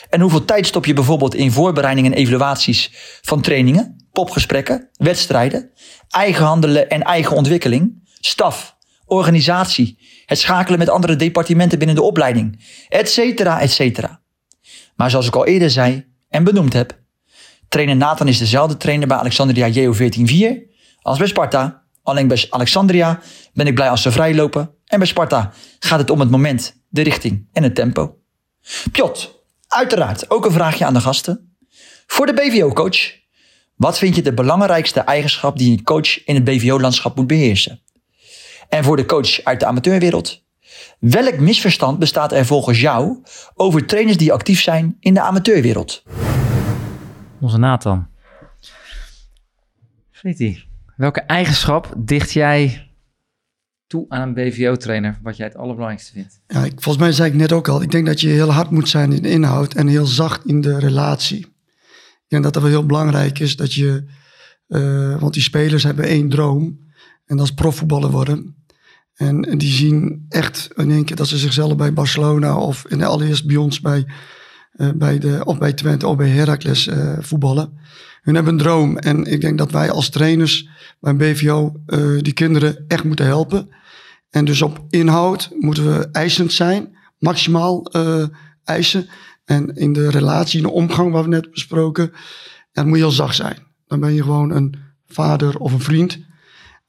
En 0.09 0.21
hoeveel 0.21 0.45
tijd 0.45 0.65
stop 0.65 0.85
je 0.85 0.93
bijvoorbeeld 0.93 1.35
in 1.35 1.51
voorbereiding 1.51 2.07
en 2.07 2.13
evaluaties 2.13 2.91
van 3.21 3.41
trainingen, 3.41 4.07
popgesprekken, 4.11 4.89
wedstrijden, 4.93 5.71
eigen 6.09 6.45
handelen 6.45 6.89
en 6.89 7.01
eigen 7.01 7.35
ontwikkeling, 7.35 8.09
staf, 8.19 8.77
organisatie, 9.05 9.97
het 10.29 10.39
schakelen 10.39 10.79
met 10.79 10.89
andere 10.89 11.15
departementen 11.15 11.77
binnen 11.77 11.95
de 11.95 12.01
opleiding, 12.01 12.65
et 12.89 13.09
cetera, 13.09 13.59
et 13.59 13.71
cetera. 13.71 14.21
Maar 14.95 15.09
zoals 15.09 15.27
ik 15.27 15.35
al 15.35 15.45
eerder 15.45 15.69
zei 15.69 16.05
en 16.29 16.43
benoemd 16.43 16.73
heb, 16.73 16.99
trainer 17.69 17.95
Nathan 17.95 18.27
is 18.27 18.37
dezelfde 18.37 18.77
trainer 18.77 19.07
bij 19.07 19.17
Alexandria 19.17 19.67
JO 19.67 19.93
14-4 19.93 19.97
als 21.01 21.17
bij 21.17 21.27
Sparta. 21.27 21.83
Alleen 22.03 22.27
bij 22.27 22.47
Alexandria 22.49 23.19
ben 23.53 23.67
ik 23.67 23.75
blij 23.75 23.89
als 23.89 24.01
ze 24.01 24.11
vrijlopen 24.11 24.73
en 24.85 24.97
bij 24.97 25.07
Sparta 25.07 25.53
gaat 25.79 25.99
het 25.99 26.09
om 26.09 26.19
het 26.19 26.29
moment, 26.29 26.75
de 26.89 27.01
richting 27.01 27.47
en 27.53 27.63
het 27.63 27.75
tempo. 27.75 28.17
Pjot, 28.91 29.43
uiteraard 29.67 30.29
ook 30.29 30.45
een 30.45 30.51
vraagje 30.51 30.85
aan 30.85 30.93
de 30.93 31.01
gasten. 31.01 31.57
Voor 32.07 32.25
de 32.25 32.33
BVO-coach, 32.33 32.97
wat 33.75 33.97
vind 33.97 34.15
je 34.15 34.21
de 34.21 34.33
belangrijkste 34.33 34.99
eigenschap 34.99 35.57
die 35.57 35.71
een 35.71 35.83
coach 35.83 36.23
in 36.25 36.35
het 36.35 36.43
BVO-landschap 36.43 37.15
moet 37.15 37.27
beheersen? 37.27 37.81
En 38.69 38.83
voor 38.83 38.95
de 38.95 39.05
coach 39.05 39.43
uit 39.43 39.59
de 39.59 39.65
amateurwereld, 39.65 40.43
welk 40.99 41.39
misverstand 41.39 41.99
bestaat 41.99 42.31
er 42.31 42.45
volgens 42.45 42.81
jou 42.81 43.23
over 43.55 43.85
trainers 43.85 44.17
die 44.17 44.33
actief 44.33 44.61
zijn 44.61 44.97
in 44.99 45.13
de 45.13 45.21
amateurwereld? 45.21 46.03
Onze 47.39 47.57
Nathan. 47.57 48.07
Freddy, 50.11 50.57
welke 50.95 51.21
eigenschap 51.21 51.93
dicht 51.97 52.31
jij 52.31 52.89
toe 53.87 54.05
aan 54.09 54.21
een 54.21 54.33
BVO-trainer, 54.33 55.19
wat 55.23 55.37
jij 55.37 55.45
het 55.45 55.55
allerbelangrijkste 55.55 56.11
vindt? 56.11 56.41
Ja, 56.47 56.63
ik, 56.63 56.81
volgens 56.81 56.97
mij 56.97 57.11
zei 57.11 57.29
ik 57.29 57.35
net 57.35 57.51
ook 57.51 57.67
al, 57.67 57.81
ik 57.81 57.91
denk 57.91 58.05
dat 58.05 58.21
je 58.21 58.27
heel 58.27 58.51
hard 58.51 58.69
moet 58.69 58.89
zijn 58.89 59.11
in 59.11 59.21
de 59.21 59.29
inhoud 59.29 59.73
en 59.73 59.87
heel 59.87 60.05
zacht 60.05 60.45
in 60.45 60.61
de 60.61 60.79
relatie. 60.79 61.39
Ik 61.39 62.25
denk 62.27 62.43
dat 62.43 62.53
dat 62.53 62.61
wel 62.61 62.71
heel 62.71 62.85
belangrijk 62.85 63.39
is, 63.39 63.55
dat 63.55 63.73
je, 63.73 64.03
eh, 64.67 65.19
want 65.19 65.33
die 65.33 65.43
spelers 65.43 65.83
hebben 65.83 66.05
één 66.05 66.29
droom 66.29 66.87
en 67.25 67.37
dat 67.37 67.45
is 67.45 67.53
profvoetballer 67.53 68.11
worden. 68.11 68.55
En, 69.19 69.45
en 69.45 69.57
die 69.57 69.71
zien 69.71 70.25
echt 70.29 70.69
in 70.75 70.91
één 70.91 71.05
keer 71.05 71.15
dat 71.15 71.27
ze 71.27 71.37
zichzelf 71.37 71.75
bij 71.75 71.93
Barcelona 71.93 72.57
of 72.57 72.85
in 72.87 72.97
de 72.97 73.05
allereerst 73.05 73.47
bij 73.47 73.55
ons 73.55 73.79
bij, 73.79 74.05
eh, 74.71 74.89
bij 74.95 75.19
de, 75.19 75.41
of 75.43 75.57
bij 75.57 75.73
Twente 75.73 76.07
of 76.07 76.15
bij 76.15 76.29
Heracles 76.29 76.87
eh, 76.87 77.17
voetballen. 77.19 77.79
Hun 78.21 78.35
hebben 78.35 78.53
een 78.53 78.59
droom 78.59 78.97
en 78.97 79.25
ik 79.25 79.41
denk 79.41 79.57
dat 79.57 79.71
wij 79.71 79.91
als 79.91 80.09
trainers 80.09 80.69
bij 80.99 81.15
BVO 81.15 81.73
eh, 81.85 82.17
die 82.19 82.33
kinderen 82.33 82.85
echt 82.87 83.03
moeten 83.03 83.25
helpen. 83.25 83.69
En 84.29 84.45
dus 84.45 84.61
op 84.61 84.85
inhoud 84.89 85.49
moeten 85.59 85.85
we 85.85 86.07
eisend 86.11 86.53
zijn, 86.53 86.97
maximaal 87.17 87.91
eisen. 88.63 89.09
En 89.45 89.75
in 89.75 89.93
de 89.93 90.09
relatie, 90.09 90.57
in 90.57 90.65
de 90.65 90.71
omgang 90.71 91.11
waar 91.11 91.23
we 91.23 91.29
net 91.29 91.51
besproken, 91.51 92.11
dan 92.71 92.87
moet 92.87 92.97
je 92.97 93.03
heel 93.03 93.11
zacht 93.11 93.35
zijn. 93.35 93.57
Dan 93.87 93.99
ben 93.99 94.13
je 94.13 94.23
gewoon 94.23 94.51
een 94.51 94.75
vader 95.07 95.57
of 95.57 95.73
een 95.73 95.79
vriend. 95.79 96.19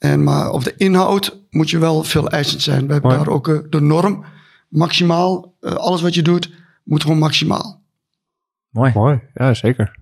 En, 0.01 0.22
maar 0.24 0.51
op 0.51 0.64
de 0.64 0.74
inhoud 0.76 1.38
moet 1.51 1.70
je 1.70 1.78
wel 1.78 2.05
veel 2.05 2.28
eisend 2.28 2.62
zijn. 2.62 2.86
We 2.86 2.92
hebben 2.92 3.11
Mooi. 3.11 3.24
daar 3.24 3.34
ook 3.34 3.48
eh, 3.48 3.59
de 3.70 3.80
norm, 3.80 4.24
maximaal. 4.68 5.55
eh, 5.61 5.72
alles 5.74 6.03
wat 6.03 6.14
je 6.14 6.22
doet, 6.22 6.51
moet 6.84 7.03
gewoon 7.03 7.18
maximaal. 7.18 7.82
Mooi. 8.70 8.92
Mooi, 8.94 9.20
ja 9.34 9.55
zeker. 9.55 9.98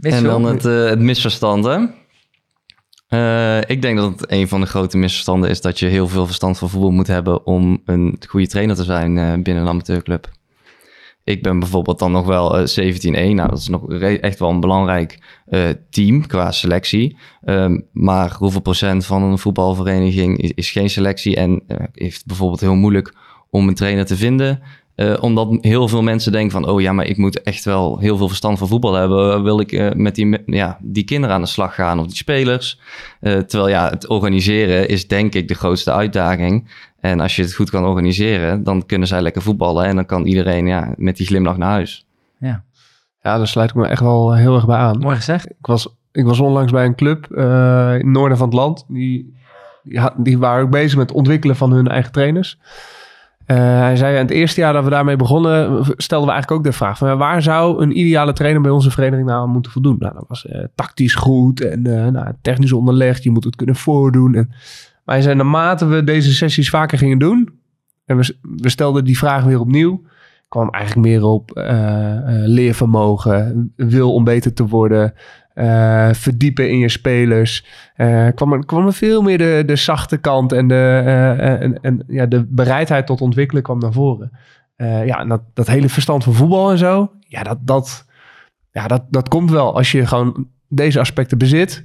En 0.00 0.24
dan 0.24 0.44
het, 0.44 0.64
eh, 0.64 0.84
het 0.84 0.98
misverstand, 0.98 1.64
hè? 1.64 1.84
Eh, 3.08 3.60
ik 3.70 3.82
denk 3.82 3.98
dat 3.98 4.20
het 4.20 4.30
een 4.30 4.48
van 4.48 4.60
de 4.60 4.66
grote 4.66 4.98
misverstanden 4.98 5.50
is 5.50 5.60
dat 5.60 5.78
je 5.78 5.86
heel 5.86 6.08
veel 6.08 6.26
verstand 6.26 6.58
van 6.58 6.70
voetbal 6.70 6.90
moet 6.90 7.06
hebben 7.06 7.46
om 7.46 7.82
een 7.84 8.18
goede 8.28 8.46
trainer 8.46 8.76
te 8.76 8.84
zijn 8.84 9.18
eh, 9.18 9.32
binnen 9.32 9.62
een 9.62 9.68
amateurclub. 9.68 10.30
Ik 11.24 11.42
ben 11.42 11.58
bijvoorbeeld 11.58 11.98
dan 11.98 12.12
nog 12.12 12.26
wel 12.26 12.58
eh 12.58 12.94
17-1. 12.94 13.10
Nou, 13.10 13.48
dat 13.48 13.58
is 13.58 13.68
nog 13.68 13.92
echt 14.00 14.38
wel 14.38 14.50
een 14.50 14.60
belangrijk 14.60 15.18
eh, 15.46 15.68
team 15.90 16.26
qua 16.26 16.52
selectie. 16.52 17.16
Ehm, 17.44 17.80
maar 17.92 18.34
hoeveel 18.38 18.60
procent 18.60 19.06
van 19.06 19.22
een 19.22 19.38
voetbalvereniging 19.38 20.54
is, 20.54 20.70
geen 20.70 20.90
selectie 20.90 21.36
en 21.36 21.62
eh, 21.66 21.76
heeft 21.92 22.26
bijvoorbeeld 22.26 22.60
heel 22.60 22.74
moeilijk 22.74 23.14
om 23.50 23.68
een 23.68 23.74
trainer 23.74 24.06
te 24.06 24.16
vinden? 24.16 24.62
Eh, 24.94 25.14
omdat 25.20 25.58
heel 25.60 25.88
veel 25.88 26.02
mensen 26.02 26.32
denken 26.32 26.50
van, 26.50 26.68
oh 26.68 26.80
ja, 26.80 26.92
maar 26.92 27.06
ik 27.06 27.16
moet 27.16 27.42
echt 27.42 27.64
wel 27.64 27.98
heel 27.98 28.16
veel 28.16 28.28
verstand 28.28 28.58
van 28.58 28.68
voetbal 28.68 28.94
hebben. 28.94 29.42
Wil 29.42 29.60
ik 29.60 29.72
eh, 29.72 29.90
met 29.92 30.14
die, 30.14 30.38
ja, 30.46 30.78
die 30.82 31.04
kinderen 31.04 31.34
aan 31.34 31.42
de 31.42 31.48
slag 31.48 31.74
gaan 31.74 31.98
of 31.98 32.06
die 32.06 32.16
spelers? 32.16 32.80
Eh, 33.20 33.38
terwijl 33.38 33.70
ja, 33.70 33.90
het 33.90 34.08
organiseren 34.08 34.88
is 34.88 35.08
denk 35.08 35.34
ik 35.34 35.48
de 35.48 35.54
grootste 35.54 35.92
uitdaging. 35.92 36.68
En 37.04 37.20
als 37.20 37.36
je 37.36 37.42
het 37.42 37.54
goed 37.54 37.70
kan 37.70 37.84
organiseren, 37.84 38.62
dan 38.62 38.86
kunnen 38.86 39.08
zij 39.08 39.22
lekker 39.22 39.42
voetballen. 39.42 39.84
En 39.84 39.94
dan 39.96 40.06
kan 40.06 40.24
iedereen 40.26 40.66
ja, 40.66 40.94
met 40.96 41.16
die 41.16 41.26
glimlach 41.26 41.56
naar 41.56 41.70
huis. 41.70 42.06
Ja, 42.38 42.62
Ja, 43.22 43.36
daar 43.36 43.46
sluit 43.48 43.70
ik 43.70 43.76
me 43.76 43.86
echt 43.86 44.00
wel 44.00 44.34
heel 44.34 44.54
erg 44.54 44.66
bij 44.66 44.76
aan. 44.76 44.98
mooi 44.98 45.16
gezegd. 45.16 45.46
Ik 45.50 45.66
was, 45.66 45.94
ik 46.12 46.24
was 46.24 46.40
onlangs 46.40 46.72
bij 46.72 46.84
een 46.84 46.94
club 46.94 47.30
eh, 47.30 47.44
in 47.92 47.98
het 47.98 48.06
noorden 48.06 48.36
van 48.38 48.46
het 48.46 48.56
land. 48.56 48.84
Die, 48.88 49.34
die, 49.82 50.00
had- 50.00 50.14
die 50.16 50.38
waren 50.38 50.64
ook 50.64 50.70
bezig 50.70 50.98
met 50.98 51.08
het 51.08 51.18
ontwikkelen 51.18 51.56
van 51.56 51.72
hun 51.72 51.88
eigen 51.88 52.12
trainers. 52.12 52.58
Eh, 53.46 53.56
hij 53.56 53.96
zei, 53.96 54.14
in 54.14 54.20
het 54.22 54.30
eerste 54.30 54.60
jaar 54.60 54.72
dat 54.72 54.84
we 54.84 54.90
daarmee 54.90 55.16
begonnen, 55.16 55.84
stelden 55.96 56.28
we 56.28 56.32
eigenlijk 56.34 56.50
ook 56.50 56.64
de 56.72 56.76
vraag 56.76 56.98
van 56.98 57.18
waar 57.18 57.42
zou 57.42 57.82
een 57.82 57.98
ideale 57.98 58.32
trainer 58.32 58.62
bij 58.62 58.70
onze 58.70 58.90
vereniging 58.90 59.28
nou 59.28 59.42
aan 59.42 59.50
moeten 59.50 59.72
voldoen? 59.72 59.96
Nou, 59.98 60.14
dat 60.14 60.24
was 60.28 60.46
eh, 60.46 60.64
tactisch 60.74 61.14
goed 61.14 61.60
en 61.60 61.86
eh, 61.86 62.06
nou, 62.12 62.32
technisch 62.42 62.72
onderlegd, 62.72 63.22
je 63.22 63.30
moet 63.30 63.44
het 63.44 63.56
kunnen 63.56 63.76
voordoen. 63.76 64.34
En, 64.34 64.50
maar 65.04 65.22
zei, 65.22 65.34
naarmate 65.34 65.86
we 65.86 66.04
deze 66.04 66.34
sessies 66.34 66.70
vaker 66.70 66.98
gingen 66.98 67.18
doen, 67.18 67.62
en 68.04 68.16
we, 68.16 68.36
we 68.40 68.68
stelden 68.68 69.04
die 69.04 69.18
vraag 69.18 69.44
weer 69.44 69.60
opnieuw, 69.60 70.02
kwam 70.48 70.70
eigenlijk 70.70 71.06
meer 71.06 71.22
op 71.24 71.50
eh, 71.50 72.16
eh, 72.16 72.48
leervermogen, 72.48 73.72
wil 73.76 74.14
om 74.14 74.24
beter 74.24 74.52
te 74.52 74.66
worden, 74.66 75.14
eh, 75.54 76.12
verdiepen 76.12 76.70
in 76.70 76.78
je 76.78 76.88
spelers. 76.88 77.66
Kwam, 78.34 78.52
er, 78.52 78.64
kwam 78.66 78.86
er 78.86 78.92
veel 78.92 79.22
meer 79.22 79.38
de, 79.38 79.62
de 79.66 79.76
zachte 79.76 80.16
kant 80.16 80.52
en, 80.52 80.68
de, 80.68 81.02
en, 81.60 81.80
en 81.80 82.04
ja, 82.08 82.26
de 82.26 82.46
bereidheid 82.48 83.06
tot 83.06 83.20
ontwikkelen 83.20 83.62
kwam 83.62 83.78
naar 83.78 83.92
voren. 83.92 84.30
Ja, 84.76 85.18
en 85.18 85.28
dat, 85.28 85.42
dat 85.54 85.66
hele 85.66 85.88
verstand 85.88 86.24
van 86.24 86.34
voetbal 86.34 86.70
en 86.70 86.78
zo, 86.78 87.12
ja, 87.20 87.42
dat, 87.42 87.58
dat, 87.60 88.06
ja, 88.70 88.86
dat, 88.86 89.02
dat 89.10 89.28
komt 89.28 89.50
wel 89.50 89.76
als 89.76 89.92
je 89.92 90.06
gewoon 90.06 90.48
deze 90.68 91.00
aspecten 91.00 91.38
bezit. 91.38 91.84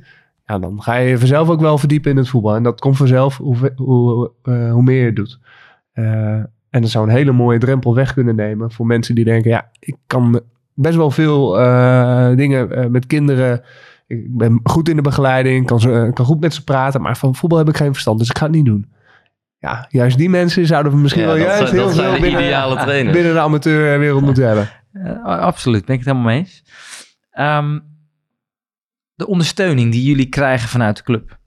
Ja, 0.50 0.60
dan 0.60 0.82
ga 0.82 0.96
je 0.96 1.18
vanzelf 1.18 1.50
ook 1.50 1.60
wel 1.62 1.78
verdiepen 1.78 2.12
in 2.12 2.18
het 2.18 2.30
voetbal. 2.30 2.56
En 2.56 2.64
dat 2.64 2.80
komt 2.80 2.98
vanzelf 2.98 3.38
hoe, 3.38 3.74
hoe, 3.76 4.32
eh, 4.44 4.72
hoe 4.72 4.84
meer 4.84 5.00
je 5.00 5.06
het 5.06 5.16
doet. 5.16 5.40
Eh, 5.92 6.04
en 6.70 6.82
dat 6.82 6.90
zou 6.90 7.06
een 7.08 7.16
hele 7.16 7.32
mooie 7.32 7.60
drempel 7.60 7.96
weg 7.96 8.14
kunnen 8.14 8.36
nemen 8.36 8.72
voor 8.72 8.86
mensen 8.86 9.16
die 9.16 9.26
denken: 9.26 9.50
ja, 9.52 9.70
ik 9.80 9.96
kan 10.08 10.42
best 10.74 10.96
wel 10.96 11.12
veel 11.12 11.60
eh, 11.60 12.36
dingen 12.36 12.72
eh, 12.72 12.86
met 12.86 13.06
kinderen. 13.08 13.62
Ik 14.08 14.38
ben 14.38 14.60
goed 14.64 14.90
in 14.90 14.96
de 14.96 15.02
begeleiding, 15.02 15.66
kan, 15.66 15.80
ze, 15.80 16.12
kan 16.14 16.26
goed 16.26 16.40
met 16.40 16.54
ze 16.54 16.64
praten, 16.64 17.02
maar 17.02 17.18
van 17.18 17.36
voetbal 17.36 17.58
heb 17.58 17.70
ik 17.70 17.78
geen 17.78 17.92
verstand, 17.92 18.20
dus 18.20 18.30
ik 18.30 18.38
ga 18.38 18.46
het 18.46 18.56
niet 18.56 18.66
doen. 18.66 18.86
ja, 19.58 19.86
juist 19.90 20.18
die 20.18 20.30
mensen 20.30 20.66
zouden 20.66 20.92
we 20.92 20.98
misschien 20.98 21.22
Ja, 21.24 21.28
wel 21.28 21.38
juist 21.38 21.58
zijn- 21.58 21.82
heel 21.82 21.90
veel 21.90 22.12
binnen, 22.12 22.30
ideale 22.42 22.76
trainers. 22.76 23.16
binnen 23.16 23.34
de 23.34 23.40
amateurwereld 23.40 24.22
moeten 24.22 24.48
hebben. 24.48 24.70
Absoluut, 25.24 25.86
ben 25.86 25.96
ik 25.96 26.02
het 26.06 26.10
helemaal 26.10 26.32
mee 26.34 26.40
eens. 26.40 26.64
Ehm, 27.32 27.80
de 29.20 29.28
ondersteuning 29.28 29.92
die 29.92 30.04
jullie 30.04 30.30
krijgen 30.30 30.70
vanuit 30.70 30.98
de 30.98 31.04
club. 31.04 31.38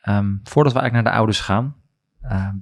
Ehm, 0.00 0.34
voordat 0.42 0.72
we 0.72 0.78
eigenlijk 0.78 0.92
naar 0.92 1.02
de 1.02 1.18
ouders 1.18 1.40
gaan. 1.40 1.74
ehm, 2.22 2.54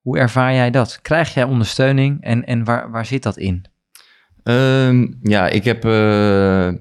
hoe 0.00 0.18
ervaar 0.18 0.54
jij 0.54 0.70
dat? 0.70 0.98
Krijg 1.02 1.34
jij 1.34 1.44
ondersteuning 1.44 2.22
en, 2.22 2.44
en 2.44 2.64
waar, 2.64 2.90
waar 2.90 3.06
zit 3.06 3.22
dat 3.22 3.36
in? 3.36 3.64
Ehm, 4.42 5.06
ja, 5.22 5.48
ik 5.48 5.64
heb 5.64 5.84
eh, 5.84 6.68
eh, 6.68 6.74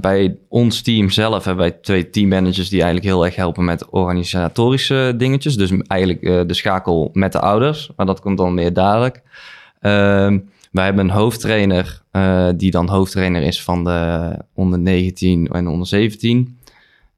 bij 0.00 0.38
ons 0.48 0.82
team 0.82 1.10
zelf 1.10 1.44
hebben 1.44 1.64
wij 1.64 1.78
twee 1.78 2.10
teammanagers 2.10 2.68
die 2.68 2.82
eigenlijk 2.82 3.12
heel 3.12 3.24
erg 3.24 3.36
helpen 3.36 3.64
met 3.64 3.88
organisatorische 3.88 5.14
dingetjes. 5.16 5.56
Dus 5.56 5.72
eigenlijk 5.86 6.22
eh, 6.22 6.40
de 6.46 6.54
schakel 6.54 7.10
met 7.12 7.32
de 7.32 7.40
ouders, 7.40 7.90
maar 7.96 8.06
dat 8.06 8.20
komt 8.20 8.38
dan 8.38 8.54
meer 8.54 8.72
dadelijk. 8.72 9.22
Wij 10.72 10.84
hebben 10.84 11.04
een 11.04 11.14
hoofdtrainer 11.14 12.02
eh, 12.10 12.48
die 12.56 12.70
dan 12.70 12.88
hoofdtrainer 12.88 13.42
is 13.42 13.62
van 13.62 13.84
de 13.84 14.38
onder 14.54 14.78
19 14.78 15.46
en 15.46 15.66
onder 15.66 15.86
17. 15.86 16.58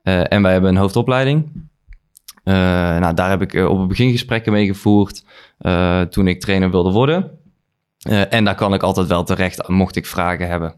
Eh, 0.02 0.32
en 0.32 0.42
wij 0.42 0.52
hebben 0.52 0.70
een 0.70 0.76
hoofdopleiding. 0.76 1.68
Eh, 2.44 2.54
nou, 2.98 3.14
daar 3.14 3.30
heb 3.30 3.42
ik 3.42 3.68
op 3.68 3.78
het 3.78 3.88
begin 3.88 4.10
gesprekken 4.10 4.52
mee 4.52 4.66
gevoerd 4.66 5.24
toen 6.10 6.28
ik 6.28 6.40
trainer 6.40 6.70
wilde 6.70 6.90
worden. 6.90 7.30
En 8.30 8.44
daar 8.44 8.54
kan 8.54 8.74
ik 8.74 8.82
altijd 8.82 9.06
wel 9.06 9.24
terecht, 9.24 9.68
mocht 9.68 9.96
ik 9.96 10.06
vragen 10.06 10.48
hebben. 10.48 10.74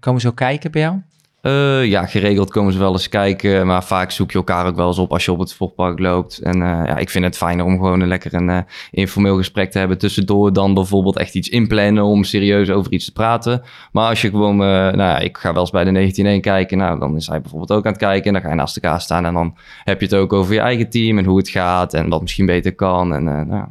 Komen 0.00 0.20
ze 0.20 0.28
ook 0.28 0.36
kijken 0.36 0.70
bij 0.70 0.80
jou? 0.80 1.00
Eh, 1.46 1.84
ja, 1.84 2.06
geregeld 2.06 2.50
komen 2.50 2.72
ze 2.72 2.78
wel 2.78 2.92
eens 2.92 3.08
kijken, 3.08 3.66
maar 3.66 3.84
vaak 3.84 4.10
zoek 4.10 4.30
je 4.30 4.38
elkaar 4.38 4.66
ook 4.66 4.76
wel 4.76 4.86
eens 4.86 4.98
op 4.98 5.12
als 5.12 5.24
je 5.24 5.32
op 5.32 5.38
het 5.38 5.48
sportpark 5.48 5.98
loopt. 5.98 6.38
En 6.38 6.54
eh, 6.62 6.86
ja, 6.86 6.96
ik 6.96 7.10
vind 7.10 7.24
het 7.24 7.36
fijner 7.36 7.64
om 7.64 7.76
gewoon 7.76 8.00
een 8.00 8.08
lekker 8.08 8.34
een 8.34 8.50
eh, 8.50 8.58
informeel 8.90 9.36
gesprek 9.36 9.70
te 9.70 9.78
hebben 9.78 9.98
tussendoor 9.98 10.52
dan 10.52 10.74
bijvoorbeeld 10.74 11.16
echt 11.16 11.34
iets 11.34 11.48
inplannen 11.48 12.04
om 12.04 12.24
serieus 12.24 12.70
over 12.70 12.92
iets 12.92 13.04
te 13.04 13.12
praten. 13.12 13.62
Maar 13.92 14.08
als 14.08 14.22
je 14.22 14.30
gewoon, 14.30 14.56
nou 14.56 14.96
ja, 14.96 15.18
ik 15.18 15.36
ga 15.36 15.52
wel 15.52 15.60
eens 15.60 15.70
bij 15.70 15.84
de 15.84 16.36
19-1 16.38 16.40
kijken, 16.40 16.78
nou 16.78 16.98
dan 16.98 17.16
is 17.16 17.26
hij 17.26 17.40
bijvoorbeeld 17.40 17.72
ook 17.72 17.84
aan 17.84 17.92
het 17.92 18.00
kijken 18.00 18.26
en 18.26 18.32
dan 18.32 18.42
ga 18.42 18.48
je 18.48 18.54
naast 18.54 18.76
elkaar 18.76 19.00
staan 19.00 19.26
en 19.26 19.34
dan 19.34 19.56
heb 19.84 20.00
je 20.00 20.06
het 20.06 20.14
ook 20.14 20.32
over 20.32 20.54
je 20.54 20.60
eigen 20.60 20.90
team 20.90 21.18
en 21.18 21.24
hoe 21.24 21.38
het 21.38 21.48
gaat 21.48 21.94
en 21.94 22.08
wat 22.08 22.20
misschien 22.20 22.46
beter 22.46 22.74
kan 22.74 23.14
en 23.14 23.24
nou. 23.24 23.64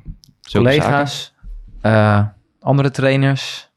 Collega's, 0.51 1.33
andere 2.59 2.91
trainers, 2.91 3.71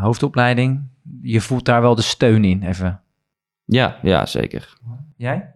hoofdopleiding. 0.00 0.82
Je 1.22 1.40
voelt 1.40 1.64
daar 1.64 1.82
wel 1.82 1.94
de 1.94 2.02
steun 2.02 2.44
in, 2.44 2.62
even. 2.62 3.00
Ja, 3.66 3.98
ja, 4.02 4.26
zeker. 4.26 4.68
Jij? 5.16 5.54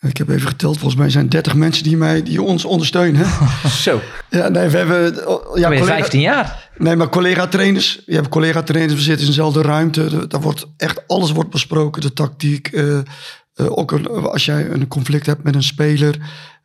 Ik 0.00 0.16
heb 0.16 0.28
even 0.28 0.48
geteld, 0.48 0.74
volgens 0.78 1.00
mij 1.00 1.10
zijn 1.10 1.28
30 1.28 1.54
mensen 1.54 1.82
die, 1.84 1.96
mij, 1.96 2.22
die 2.22 2.42
ons 2.42 2.64
ondersteunen. 2.64 3.20
hè. 3.24 3.68
Zo, 3.88 4.00
ja, 4.30 4.48
nee, 4.48 4.68
we 4.68 4.76
hebben... 4.76 5.28
oh, 5.28 5.56
Ja, 5.58 5.68
ben 5.68 5.76
je 5.76 5.82
collega- 5.82 5.98
15 6.00 6.20
jaar. 6.20 6.70
Nee, 6.78 6.96
maar 6.96 7.08
collega-trainers. 7.08 8.02
Je 8.06 8.14
hebt 8.14 8.28
collega-trainers, 8.28 8.94
we 8.94 9.00
zitten 9.00 9.20
in 9.22 9.26
dezelfde 9.30 9.62
ruimte. 9.62 10.26
Daar 10.26 10.40
wordt 10.40 10.66
echt 10.76 11.08
alles 11.08 11.30
wordt 11.32 11.50
besproken. 11.50 12.00
De 12.02 12.12
tactiek. 12.12 12.68
eh, 12.68 12.98
eh, 12.98 13.04
ook 13.54 13.92
een- 13.92 14.06
als 14.08 14.44
jij 14.44 14.70
een 14.70 14.88
conflict 14.88 15.26
hebt 15.26 15.42
met 15.44 15.54
een 15.54 15.62
speler. 15.62 16.18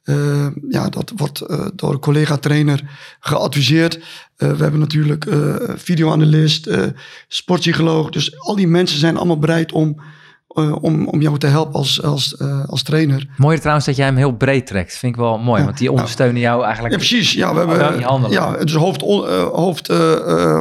eh, 0.03 0.47
ja, 0.69 0.89
dat 0.89 1.11
wordt 1.15 1.41
eh, 1.41 1.67
door 1.75 1.91
een 1.91 1.99
collega-trainer 1.99 2.83
geadviseerd. 3.19 3.95
Eh, 4.35 4.51
we 4.51 4.61
hebben 4.63 4.79
natuurlijk 4.79 5.25
eh 5.25 5.55
videoanalist, 5.75 6.67
eh 6.67 6.83
sportpsycholoog. 7.27 8.09
Dus 8.09 8.39
al 8.39 8.55
die 8.55 8.67
mensen 8.67 8.99
zijn 8.99 9.17
allemaal 9.17 9.39
bereid 9.39 9.71
om, 9.71 10.01
eh, 10.49 10.83
om, 10.83 11.07
om 11.07 11.21
jou 11.21 11.37
te 11.37 11.47
helpen 11.47 11.73
als, 11.73 12.01
als, 12.03 12.37
eh, 12.37 12.65
als 12.65 12.83
trainer. 12.83 13.27
Mooi 13.37 13.57
trouwens 13.59 13.85
dat 13.85 13.95
jij 13.95 14.05
hem 14.05 14.15
heel 14.15 14.35
breed 14.35 14.67
trekt. 14.67 14.97
Vind 14.97 15.13
ik 15.15 15.19
wel 15.21 15.37
mooi, 15.37 15.59
Ja. 15.59 15.65
want 15.65 15.77
die 15.77 15.91
ondersteunen 15.91 16.41
jou 16.41 16.63
eigenlijk. 16.63 16.93
Ja, 16.93 16.99
precies. 16.99 17.33
Ja, 17.33 17.53
we 17.53 17.59
hebben 17.59 18.31
ja, 18.31 18.51
dus 18.57 18.73
hoofd, 18.73 19.01
eh, 19.01 19.43
hoofd 19.47 19.91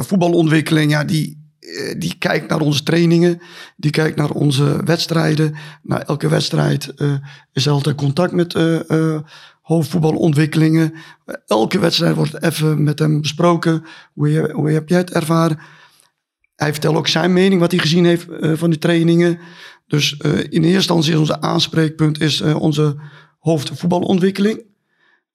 voetbalontwikkeling, 0.07 0.91
ja, 0.91 1.03
die, 1.03 1.37
die 1.97 2.15
kijkt 2.19 2.49
naar 2.49 2.59
onze 2.59 2.83
trainingen, 2.83 3.41
die 3.75 3.91
kijkt 3.91 4.17
naar 4.17 4.29
onze 4.29 4.83
wedstrijden. 4.85 5.55
Na 5.83 6.03
elke 6.03 6.27
wedstrijd 6.27 6.93
eh, 6.95 7.13
is 7.53 7.69
altijd 7.69 7.95
contact 7.95 8.31
met 8.31 8.53
eh, 8.55 8.89
eh, 8.89 9.19
hoofdvoetbalontwikkelingen. 9.61 10.93
Elke 11.47 11.79
wedstrijd 11.79 12.15
wordt 12.15 12.43
even 12.43 12.83
met 12.83 12.99
hem 12.99 13.21
besproken. 13.21 13.83
Hoe, 14.13 14.31
je- 14.31 14.51
hoe 14.53 14.71
heb 14.71 14.89
jij 14.89 14.97
het 14.97 15.11
ervaren? 15.13 15.59
Hij 16.55 16.71
vertelt 16.71 16.95
ook 16.95 17.07
zijn 17.07 17.33
mening, 17.33 17.61
wat 17.61 17.71
hij 17.71 17.79
gezien 17.79 18.05
heeft 18.05 18.25
van 18.53 18.69
die 18.69 18.79
trainingen. 18.79 19.39
Dus 19.89 20.17
eh, 20.17 20.31
in 20.39 20.39
eerste 20.49 20.67
instantie 20.73 21.11
is 21.13 21.19
onze 21.19 21.41
aanspreekpunt 21.41 22.21
is, 22.21 22.41
eh, 22.41 22.55
onze 22.61 22.95
hoofdvoetbalontwikkeling. 23.39 24.61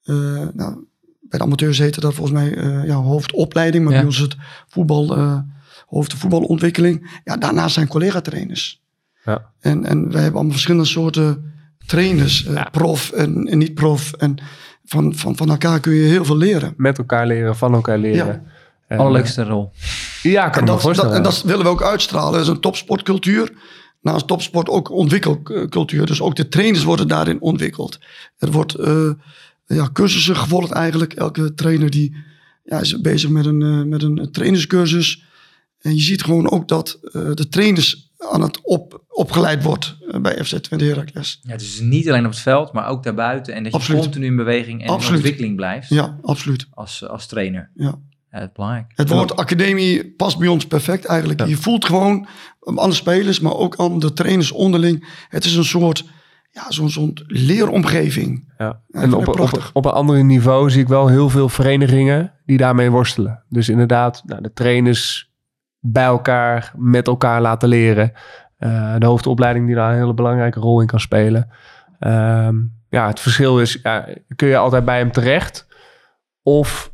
Eh, 0.05 0.15
nou, 0.55 0.85
bij 1.21 1.39
de 1.39 1.45
amateurs 1.45 1.79
heette 1.79 2.01
dat 2.01 2.15
volgens 2.15 2.39
mij 2.39 2.55
eh, 2.57 2.87
ja, 2.87 2.95
hoofdopleiding, 2.95 3.85
maar 3.85 3.93
Ja. 3.93 3.99
bij 3.99 4.07
ons 4.09 4.17
is 4.17 4.23
het 4.23 4.37
voetbal, 4.69 5.17
eh 5.17 5.39
hoofdvoetbalontwikkeling. 5.87 7.21
Ja, 7.25 7.37
daarnaast 7.37 7.75
zijn 7.75 7.89
collega-trainers. 7.89 8.83
Ja. 9.25 9.51
En, 9.61 9.85
en 9.85 10.03
wij 10.03 10.15
hebben 10.21 10.35
allemaal 10.35 10.53
verschillende 10.53 10.87
soorten 10.87 11.53
trainers, 11.87 12.47
eh, 12.47 12.55
Ja. 12.55 12.69
prof 12.73 13.11
en, 13.11 13.47
en 13.49 13.59
niet-prof. 13.59 14.13
En 14.13 14.37
van, 14.85 15.15
van, 15.15 15.37
van 15.37 15.49
elkaar 15.51 15.81
kun 15.81 15.93
je 15.95 16.03
heel 16.09 16.25
veel 16.25 16.37
leren. 16.37 16.75
Met 16.77 16.99
elkaar 16.99 17.27
leren, 17.27 17.57
van 17.57 17.75
elkaar 17.75 17.99
leren. 17.99 18.43
En, 18.89 18.99
Allerleukste 18.99 19.43
rol. 19.45 19.71
Ja, 20.23 20.49
kan 20.49 20.53
En 20.53 20.59
ik 20.59 20.65
me 20.65 20.71
dat, 20.71 20.81
voorstellen. 20.81 21.11
dat, 21.11 21.19
en 21.19 21.31
dat 21.31 21.43
willen 21.43 21.65
we 21.65 21.71
ook 21.71 21.83
uitstralen. 21.83 22.33
Dat 22.33 22.43
is 22.43 22.49
een 22.49 22.61
topsportcultuur. 22.61 23.53
Naast 24.05 24.27
topsport 24.27 24.69
ook 24.69 24.91
ontwikkelcultuur. 24.91 26.07
Dus 26.07 26.21
ook 26.21 26.37
de 26.37 26.49
trainers 26.49 26.85
worden 26.85 27.09
daarin 27.09 27.41
ontwikkeld. 27.41 27.99
Er 28.39 28.51
wordt 28.51 28.75
eh, 28.75 29.11
ja, 29.67 29.89
cursussen 29.93 30.37
gevolgd 30.37 30.71
eigenlijk. 30.71 31.13
Elke 31.13 31.55
trainer 31.55 31.91
die, 31.91 32.17
ja, 32.65 32.81
is 32.81 33.01
bezig 33.01 33.31
met 33.31 33.47
een, 33.47 33.63
eh, 33.63 33.83
met 33.83 34.03
een 34.03 34.29
trainerscursus. 34.33 35.25
En 35.79 35.95
je 35.95 36.01
ziet 36.01 36.23
gewoon 36.23 36.51
ook 36.51 36.69
dat 36.69 36.99
eh, 37.03 37.31
de 37.35 37.49
trainers 37.49 38.13
aan 38.33 38.43
het 38.43 38.61
op, 38.63 39.05
opgeleid 39.09 39.63
wordt 39.63 39.97
bij 40.23 40.45
FC 40.45 40.57
Twente 40.57 40.85
Heracles. 40.85 41.41
Ja, 41.43 41.57
dus 41.57 41.81
niet 41.81 42.09
alleen 42.09 42.25
op 42.25 42.31
het 42.31 42.41
veld, 42.41 42.73
maar 42.73 42.89
ook 42.89 43.03
daarbuiten. 43.03 43.55
En 43.55 43.63
dat 43.63 43.73
je 43.73 43.79
Absoluut. 43.79 44.01
continu 44.01 44.27
in 44.27 44.37
beweging 44.37 44.81
en 44.81 44.87
in 44.87 44.93
ontwikkeling 44.93 45.57
blijft 45.57 45.89
Ja, 45.89 46.19
absoluut. 46.23 46.67
als, 46.71 47.09
als 47.09 47.27
trainer. 47.27 47.71
Ja. 47.75 47.99
Belangrijk. 48.53 48.93
Het 48.95 49.09
woord 49.09 49.37
academie 49.37 50.11
past 50.11 50.39
bij 50.39 50.49
ons 50.49 50.67
perfect 50.67 51.05
eigenlijk. 51.05 51.41
Ja. 51.41 51.47
Je 51.47 51.57
voelt 51.57 51.85
gewoon 51.85 52.27
aan 52.61 52.89
de 52.89 52.95
spelers, 52.95 53.41
maar 53.41 53.55
ook 53.55 53.77
aan 53.77 53.99
de 53.99 54.13
trainers 54.13 54.53
onderling. 54.53 55.25
Het 55.29 55.45
is 55.45 55.57
een 55.57 55.65
soort, 55.65 56.05
ja, 56.51 56.71
zo'n 56.71 56.91
zo'n 56.91 57.19
leeromgeving. 57.27 58.53
Ja. 58.59 58.83
Ja, 58.89 59.01
en 59.01 59.15
op, 59.15 59.27
het 59.27 59.41
op, 59.41 59.71
op 59.73 59.85
een 59.85 59.93
ander 59.93 60.25
niveau 60.25 60.71
zie 60.71 60.83
ik 60.83 60.89
wel 60.89 61.09
heel 61.09 61.29
veel 61.29 61.49
verenigingen 61.49 62.33
die 62.45 62.57
daarmee 62.57 62.91
worstelen. 62.91 63.45
Dus 63.49 63.69
inderdaad, 63.69 64.23
nou, 64.25 64.43
de 64.43 64.53
trainers 64.53 65.33
bij 65.79 66.05
elkaar, 66.05 66.73
met 66.77 67.07
elkaar 67.07 67.41
laten 67.41 67.69
leren. 67.69 68.13
Eh, 68.57 68.95
de 68.99 69.07
hoofdopleiding 69.07 69.67
die 69.67 69.75
daar 69.75 69.93
een 69.93 69.99
hele 69.99 70.15
belangrijke 70.15 70.61
rol 70.61 70.81
in 70.81 70.87
kan 70.87 71.01
spelen. 71.01 71.51
Ehm, 71.99 72.57
ja, 72.89 73.07
het 73.07 73.21
verschil 73.21 73.61
is, 73.61 73.79
ja, 73.83 74.09
kun 74.37 74.49
je 74.49 74.57
altijd 74.57 74.85
bij 74.85 74.99
hem 74.99 75.13
terecht? 75.13 75.67
Of 76.43 76.93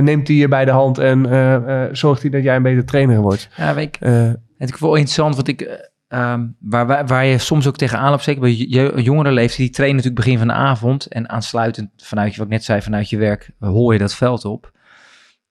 neemt 0.00 0.28
hij 0.28 0.36
je 0.36 0.48
bij 0.48 0.64
de 0.64 0.70
hand 0.70 0.98
en 0.98 1.26
eh, 1.30 1.84
eh, 1.84 1.94
zorgt 1.94 2.22
hij 2.22 2.30
dat 2.30 2.42
jij 2.42 2.56
een 2.56 2.62
betere 2.62 2.84
trainer 2.84 3.20
wordt? 3.20 3.48
Ja, 3.56 3.74
weet 3.74 3.86
ik, 3.86 3.96
Eh, 4.00 4.32
het 4.58 4.74
is 4.74 4.80
wel 4.80 4.94
interessant, 4.94 5.34
want 5.34 5.48
ik, 5.48 5.60
eh, 5.60 5.74
ehm, 6.08 6.46
waar, 6.60 7.06
waar, 7.06 7.24
je 7.26 7.38
soms 7.38 7.66
ook 7.66 7.76
tegenaan 7.76 8.10
loopt, 8.10 8.22
zeker 8.22 8.40
bij 8.40 8.56
je, 8.56 9.02
jongere 9.02 9.32
leeftijd, 9.32 9.58
die 9.58 9.70
trainen 9.70 9.96
natuurlijk 9.96 10.24
begin 10.24 10.38
van 10.38 10.48
de 10.48 10.54
avond 10.54 11.06
en 11.06 11.28
aansluitend 11.28 11.90
vanuit 11.96 12.30
je, 12.30 12.36
wat 12.36 12.46
ik 12.46 12.52
net 12.52 12.64
zei, 12.64 12.82
vanuit 12.82 13.10
je 13.10 13.16
werk, 13.16 13.50
eh, 13.60 13.68
hol 13.68 13.92
je 13.92 13.98
dat 13.98 14.14
veld 14.14 14.44
op. 14.44 14.72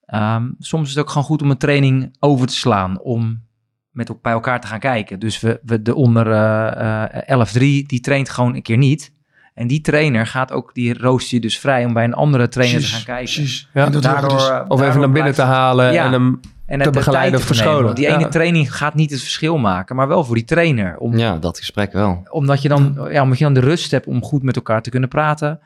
Ehm, 0.05 0.49
soms 0.59 0.89
is 0.89 0.95
het 0.95 1.03
ook 1.03 1.09
gewoon 1.09 1.27
goed 1.27 1.41
om 1.41 1.49
een 1.51 1.57
training 1.57 2.15
over 2.19 2.47
te 2.47 2.53
slaan, 2.53 2.99
om 2.99 3.45
met 3.91 4.21
bij 4.21 4.31
elkaar 4.31 4.61
te 4.61 4.67
gaan 4.67 4.79
kijken. 4.79 5.19
Dus 5.19 5.39
we, 5.39 5.59
we 5.63 5.81
de 5.81 5.95
onder 5.95 6.31
eh 6.31 7.03
eh 7.29 7.47
11-3, 7.47 7.85
die 7.85 7.99
traint 7.99 8.29
gewoon 8.29 8.55
een 8.55 8.61
keer 8.61 8.77
niet. 8.77 9.15
En 9.57 9.67
die 9.67 9.81
trainer 9.81 10.27
gaat 10.27 10.51
ook, 10.51 10.73
die 10.73 10.97
roost 10.97 11.29
je 11.29 11.39
dus 11.39 11.59
vrij 11.59 11.85
om 11.85 11.93
bij 11.93 12.03
een 12.03 12.13
andere 12.13 12.47
trainer 12.47 12.79
te 12.81 12.85
gaan 12.87 13.03
kijken. 13.03 13.33
Precies. 13.33 13.69
Ja, 13.73 13.89
Daardoor, 13.89 14.29
dus- 14.29 14.51
of 14.67 14.81
even 14.81 14.99
naar 14.99 15.11
binnen 15.11 15.33
te 15.33 15.41
halen 15.41 15.93
Ja. 15.93 16.05
en 16.05 16.11
hem 16.11 16.39
en 16.65 16.81
te 16.81 16.89
begeleiden 16.89 17.39
of 17.39 17.45
verscholen. 17.45 17.83
Want 17.83 17.95
Die 17.95 18.07
ene 18.07 18.19
Ja. 18.19 18.27
training 18.27 18.75
gaat 18.75 18.93
niet 18.95 19.11
het 19.11 19.19
verschil 19.21 19.57
maken, 19.57 19.95
maar 19.95 20.07
wel 20.07 20.23
voor 20.23 20.35
die 20.35 20.43
trainer. 20.45 20.97
Om, 20.97 21.17
Ja, 21.17 21.37
dat 21.37 21.57
gesprek 21.57 21.91
wel. 21.93 22.27
Omdat 22.29 22.61
je 22.61 22.67
dan, 22.69 23.07
ja, 23.11 23.21
omdat 23.21 23.37
je 23.37 23.43
dan 23.43 23.53
de 23.53 23.59
rust 23.59 23.91
hebt 23.91 24.07
om 24.07 24.23
goed 24.23 24.43
met 24.43 24.55
elkaar 24.55 24.81
te 24.81 24.89
kunnen 24.89 25.09
praten. 25.09 25.59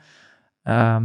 Ehm, 0.62 0.78
ja, 0.84 1.02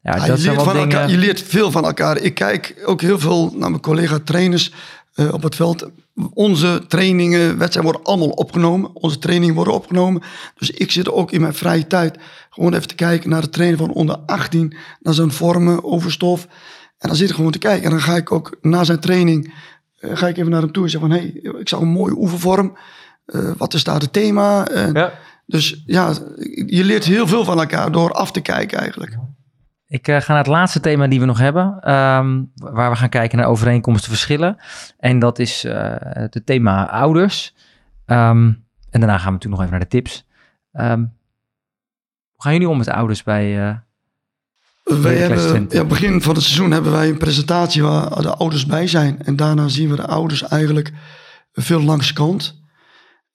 Ja, 0.00 0.12
dat 0.12 0.20
je, 0.20 0.26
zijn 0.26 0.38
leert 0.40 0.54
wel 0.54 0.64
van 0.64 0.72
dingen. 0.74 0.90
elkaar, 0.90 1.10
je 1.10 1.16
leert 1.18 1.42
veel 1.42 1.70
van 1.70 1.84
elkaar. 1.84 2.18
Ik 2.18 2.34
kijk 2.34 2.82
ook 2.84 3.00
heel 3.00 3.18
veel 3.18 3.52
naar 3.56 3.70
mijn 3.70 3.82
collega-trainers 3.82 4.72
eh, 5.14 5.32
op 5.32 5.42
het 5.42 5.54
veld. 5.54 5.90
Onze 6.34 6.84
trainingen, 6.88 7.58
wedstrijden 7.58 7.92
worden 7.92 8.02
allemaal 8.02 8.28
opgenomen. 8.28 8.96
Onze 8.96 9.18
trainingen 9.18 9.54
worden 9.54 9.74
opgenomen. 9.74 10.22
Dus 10.58 10.70
ik 10.70 10.90
zit 10.90 11.10
ook 11.10 11.32
in 11.32 11.40
mijn 11.40 11.54
vrije 11.54 11.86
tijd 11.86 12.18
gewoon 12.50 12.74
even 12.74 12.88
te 12.88 12.94
kijken 12.94 13.30
naar 13.30 13.40
de 13.40 13.48
trainer 13.48 13.78
van 13.78 13.92
onder 13.92 14.16
18. 14.16 14.76
Naar 15.00 15.14
zijn 15.14 15.30
vormen, 15.30 15.84
overstof. 15.84 16.46
En 16.98 17.08
dan 17.08 17.16
zit 17.16 17.28
ik 17.28 17.34
gewoon 17.34 17.50
te 17.50 17.58
kijken. 17.58 17.84
En 17.84 17.90
dan 17.90 18.00
ga 18.00 18.16
ik 18.16 18.32
ook 18.32 18.58
na 18.60 18.84
zijn 18.84 19.00
training, 19.00 19.54
eh, 19.98 20.16
ga 20.16 20.28
ik 20.28 20.36
even 20.36 20.50
naar 20.50 20.62
hem 20.62 20.72
toe 20.72 20.84
en 20.84 20.90
zeg 20.90 21.00
van... 21.00 21.10
hé, 21.10 21.18
hey, 21.18 21.60
ik 21.60 21.68
zag 21.68 21.80
een 21.80 21.88
mooie 21.88 22.16
oefenvorm. 22.16 22.76
Eh, 23.26 23.50
wat 23.56 23.74
is 23.74 23.84
daar 23.84 24.00
het 24.00 24.12
thema? 24.12 24.66
Ja. 24.92 25.12
Dus 25.46 25.82
ja, 25.86 26.12
je 26.66 26.84
leert 26.84 27.04
heel 27.04 27.26
veel 27.26 27.44
van 27.44 27.60
elkaar 27.60 27.92
door 27.92 28.12
af 28.12 28.32
te 28.32 28.40
kijken 28.40 28.78
eigenlijk. 28.78 29.16
Ik 29.90 30.08
eh, 30.08 30.20
ga 30.20 30.28
naar 30.28 30.42
het 30.42 30.52
laatste 30.52 30.80
thema 30.80 31.06
die 31.06 31.20
we 31.20 31.26
nog 31.26 31.38
hebben, 31.38 31.78
ehm, 31.80 32.42
waar 32.54 32.90
we 32.90 32.96
gaan 32.96 33.08
kijken 33.08 33.38
naar 33.38 33.46
overeenkomsten, 33.46 34.10
verschillen. 34.10 34.56
En 34.98 35.18
dat 35.18 35.38
is 35.38 35.64
eh, 35.64 35.94
het 35.98 36.42
thema 36.44 36.90
ouders. 36.90 37.54
Ehm, 38.06 38.52
en 38.90 39.00
daarna 39.00 39.18
gaan 39.18 39.26
we 39.26 39.32
natuurlijk 39.32 39.44
nog 39.44 39.60
even 39.60 39.70
naar 39.70 39.80
de 39.80 39.86
tips. 39.86 40.26
Ehm, 40.72 40.98
hoe 42.30 42.42
gaan 42.42 42.52
jullie 42.52 42.68
om 42.68 42.78
met 42.78 42.88
ouders 42.88 43.22
bij... 43.22 43.68
eh, 43.68 43.76
Wij 45.02 45.16
hebben, 45.16 45.66
ja, 45.70 45.84
begin 45.84 46.22
van 46.22 46.34
het 46.34 46.42
seizoen 46.42 46.70
hebben 46.70 46.92
wij 46.92 47.08
een 47.08 47.18
presentatie 47.18 47.82
waar 47.82 48.22
de 48.22 48.34
ouders 48.34 48.66
bij 48.66 48.86
zijn. 48.86 49.22
En 49.22 49.36
daarna 49.36 49.68
zien 49.68 49.90
we 49.90 49.96
de 49.96 50.06
ouders 50.06 50.42
eigenlijk 50.42 50.92
veel 51.52 51.82
langs 51.82 52.12
kant. 52.12 52.62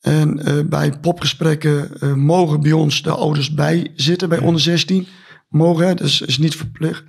En 0.02 0.42
bij 0.70 1.00
popgesprekken 1.00 1.90
mogen 2.26 2.62
bij 2.62 2.72
ons 2.72 3.02
de 3.02 3.12
ouders 3.12 3.54
bij 3.54 3.92
zitten, 3.96 4.30
bij 4.30 4.40
onder 4.40 4.62
16. 4.62 5.08
Mogen, 5.56 5.88
hè, 5.88 5.94
dus 5.94 6.22
is 6.22 6.38
niet 6.38 6.56
verplicht. 6.56 7.04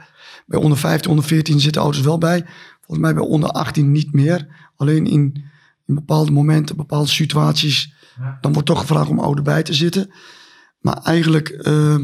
Bij 0.46 0.60
onder 0.60 0.78
15, 0.78 1.10
onder 1.10 1.24
14 1.24 1.60
zitten 1.60 1.82
ouders 1.82 2.04
wel 2.04 2.18
bij. 2.18 2.44
Volgens 2.76 2.98
mij 2.98 3.14
bij 3.14 3.22
onder 3.22 3.50
18 3.50 3.92
niet 3.92 4.12
meer. 4.12 4.46
Alleen 4.76 5.06
in, 5.06 5.44
in 5.86 5.94
bepaalde 5.94 6.30
momenten, 6.30 6.76
bepaalde 6.76 7.08
situaties, 7.08 7.94
dan 8.40 8.52
wordt 8.52 8.68
toch 8.68 8.80
gevraagd 8.80 9.08
om 9.08 9.18
ouder 9.20 9.44
bij 9.44 9.62
te 9.62 9.74
zitten. 9.74 10.10
Maar 10.80 10.98
eigenlijk, 11.02 11.48
eh, 11.48 11.98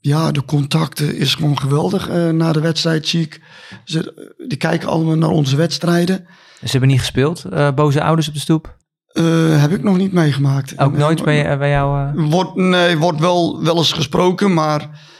ja, 0.00 0.32
de 0.32 0.44
contacten 0.44 1.16
is 1.16 1.34
gewoon 1.34 1.58
geweldig. 1.58 2.08
Eh, 2.08 2.28
na 2.28 2.52
de 2.52 2.60
wedstrijd 2.60 3.08
zie 3.08 3.20
ik, 3.20 3.40
ze, 3.84 4.34
die 4.48 4.58
kijken 4.58 4.88
allemaal 4.88 5.16
naar 5.16 5.28
onze 5.28 5.56
wedstrijden. 5.56 6.26
Ze 6.64 6.70
hebben 6.70 6.88
niet 6.88 6.98
gespeeld, 6.98 7.44
eh, 7.44 7.72
boze 7.74 8.02
ouders 8.02 8.28
op 8.28 8.34
de 8.34 8.40
stoep. 8.40 8.76
Eh, 9.06 9.60
heb 9.60 9.70
ik 9.70 9.82
nog 9.82 9.96
niet 9.96 10.12
meegemaakt. 10.12 10.78
Ook 10.78 10.96
nooit 10.96 11.18
eh, 11.18 11.24
bij, 11.24 11.58
bij 11.58 11.70
jou? 11.70 12.08
eh? 12.08 12.30
Wordt, 12.30 12.54
nee, 12.54 12.98
wordt 12.98 13.20
wel, 13.20 13.62
wel 13.62 13.76
eens 13.76 13.92
gesproken, 13.92 14.54
maar 14.54 15.10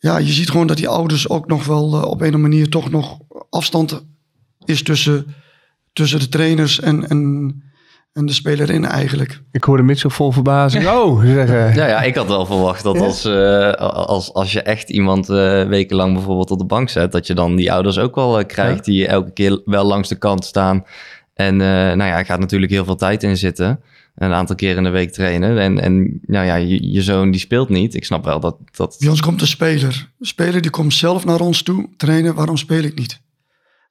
ja, 0.00 0.18
je 0.18 0.32
ziet 0.32 0.50
gewoon 0.50 0.66
dat 0.66 0.76
die 0.76 0.88
ouders 0.88 1.28
ook 1.28 1.46
nog 1.46 1.66
wel 1.66 1.94
eh, 1.94 2.02
op 2.02 2.02
een 2.02 2.10
of 2.10 2.34
andere 2.34 2.38
manier 2.38 2.68
toch 2.68 2.90
nog 2.90 3.18
afstand 3.50 4.04
is 4.64 4.82
tussen, 4.82 5.34
tussen 5.92 6.18
de 6.18 6.28
trainers 6.28 6.80
en, 6.80 7.08
en, 7.08 7.62
en 8.12 8.26
de 8.26 8.32
spelerin 8.32 8.84
eigenlijk. 8.84 9.42
Ik 9.52 9.64
hoorde 9.64 9.82
Mitchell 9.82 10.10
vol 10.10 10.32
verbazing. 10.32 10.86
Oh, 10.88 11.20
zeggen. 11.20 11.74
Ja, 11.74 11.86
ja, 11.86 12.02
ik 12.02 12.14
had 12.14 12.26
wel 12.26 12.46
verwacht 12.46 12.82
dat 12.82 13.00
als, 13.00 13.24
eh, 13.24 13.72
als, 13.72 14.32
als 14.32 14.52
je 14.52 14.62
echt 14.62 14.90
iemand 14.90 15.28
eh, 15.28 15.68
wekenlang 15.68 16.14
bijvoorbeeld 16.14 16.50
op 16.50 16.58
de 16.58 16.64
bank 16.64 16.88
zet, 16.88 17.12
dat 17.12 17.26
je 17.26 17.34
dan 17.34 17.56
die 17.56 17.72
ouders 17.72 17.98
ook 17.98 18.14
wel 18.14 18.46
krijgt 18.46 18.84
die 18.84 19.06
elke 19.06 19.32
keer 19.32 19.60
wel 19.64 19.84
langs 19.84 20.08
de 20.08 20.18
kant 20.18 20.44
staan. 20.44 20.84
En 21.34 21.60
eh, 21.60 21.66
nou 21.68 22.04
ja, 22.04 22.18
er 22.18 22.24
gaat 22.24 22.40
natuurlijk 22.40 22.72
heel 22.72 22.84
veel 22.84 22.96
tijd 22.96 23.22
in 23.22 23.36
zitten. 23.36 23.80
Een 24.20 24.32
aantal 24.32 24.56
keer 24.56 24.76
in 24.76 24.82
de 24.82 24.88
week 24.90 25.12
trainen. 25.12 25.58
En, 25.58 25.78
en 25.80 26.20
nou 26.26 26.46
ja, 26.46 26.54
je, 26.54 26.90
je 26.92 27.02
zoon 27.02 27.30
die 27.30 27.40
speelt 27.40 27.68
niet. 27.68 27.94
Ik 27.94 28.04
snap 28.04 28.24
wel 28.24 28.40
dat... 28.40 28.56
dat 28.76 28.96
Bij 29.00 29.08
ons 29.08 29.20
komt 29.20 29.40
een 29.40 29.46
speler. 29.46 30.10
Een 30.20 30.26
speler 30.26 30.60
die 30.60 30.70
komt 30.70 30.94
zelf 30.94 31.24
naar 31.24 31.40
ons 31.40 31.62
toe 31.62 31.88
trainen. 31.96 32.34
Waarom 32.34 32.56
speel 32.56 32.82
ik 32.82 32.98
niet? 32.98 33.20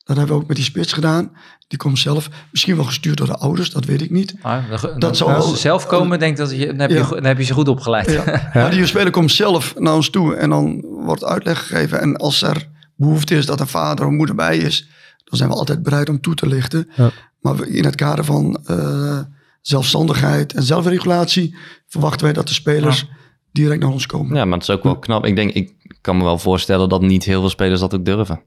Dat 0.04 0.18
hebben 0.18 0.36
we 0.36 0.42
ook 0.42 0.48
met 0.48 0.56
die 0.58 0.66
spits 0.66 0.94
gedaan. 0.94 1.32
Die 1.68 1.78
komt 1.78 2.00
zelf, 2.00 2.30
misschien 2.52 2.76
wel 2.76 2.86
gestuurd 2.86 3.18
door 3.18 3.28
de 3.28 3.38
ouders, 3.38 3.72
dat 3.72 3.86
weet 3.86 4.02
ik 4.02 4.10
niet. 4.10 4.36
Ah, 4.42 4.64
Dat 4.98 5.18
zou 5.18 5.34
als 5.34 5.50
ze 5.50 5.58
zelf 5.58 5.86
komen, 5.88 6.20
denk 6.20 6.38
dat 6.38 6.52
je, 6.52 6.66
dan, 6.66 6.80
heb 6.80 6.90
je, 6.90 6.96
Ja. 6.96 7.08
dan 7.10 7.24
heb 7.24 7.38
je 7.38 7.44
ze 7.44 7.54
goed 7.54 7.68
opgeleid. 7.68 8.12
Ja. 8.12 8.24
Maar 8.54 8.72
die 8.72 8.86
speler 8.86 9.12
komt 9.12 9.32
zelf 9.32 9.74
naar 9.78 9.94
ons 9.94 10.10
toe 10.10 10.36
en 10.36 10.50
dan 10.50 10.82
wordt 10.82 11.24
uitleg 11.24 11.68
gegeven. 11.68 12.02
En 12.02 12.16
als 12.18 12.42
er 12.42 12.68
behoefte 12.96 13.36
is 13.36 13.46
dat 13.46 13.60
een 13.60 13.68
vader 13.68 14.06
of 14.06 14.12
moeder 14.12 14.36
bij 14.36 14.58
is, 14.58 14.90
dan 15.24 15.38
zijn 15.38 15.50
we 15.50 15.56
altijd 15.56 15.84
bereid 15.84 16.10
om 16.10 16.22
toe 16.22 16.34
te 16.36 16.48
lichten. 16.48 16.90
Ja. 16.96 17.12
Maar 17.42 17.56
we- 17.56 17.70
in 17.70 17.86
het 17.86 17.96
kader 17.96 18.26
van 18.26 18.60
eh, 18.66 19.20
zelfstandigheid 19.62 20.54
en 20.54 20.64
zelfregulatie 20.64 21.56
verwachten 21.88 22.24
wij 22.26 22.34
dat 22.34 22.48
de 22.48 22.54
spelers 22.54 23.06
direct 23.52 23.82
naar 23.82 23.92
ons 23.92 24.06
komen. 24.06 24.36
ja, 24.36 24.46
maar 24.46 24.54
het 24.60 24.68
is 24.70 24.76
ook 24.76 24.84
wel 24.84 25.00
knap. 25.00 25.26
Ik 25.26 25.36
denk, 25.36 25.52
ik 25.52 25.74
kan 26.02 26.18
me 26.18 26.24
wel 26.24 26.38
voorstellen 26.38 26.90
dat 26.90 27.02
niet 27.02 27.24
heel 27.24 27.40
veel 27.40 27.50
spelers 27.50 27.80
dat 27.80 27.96
ook 27.96 28.06
durven. 28.06 28.42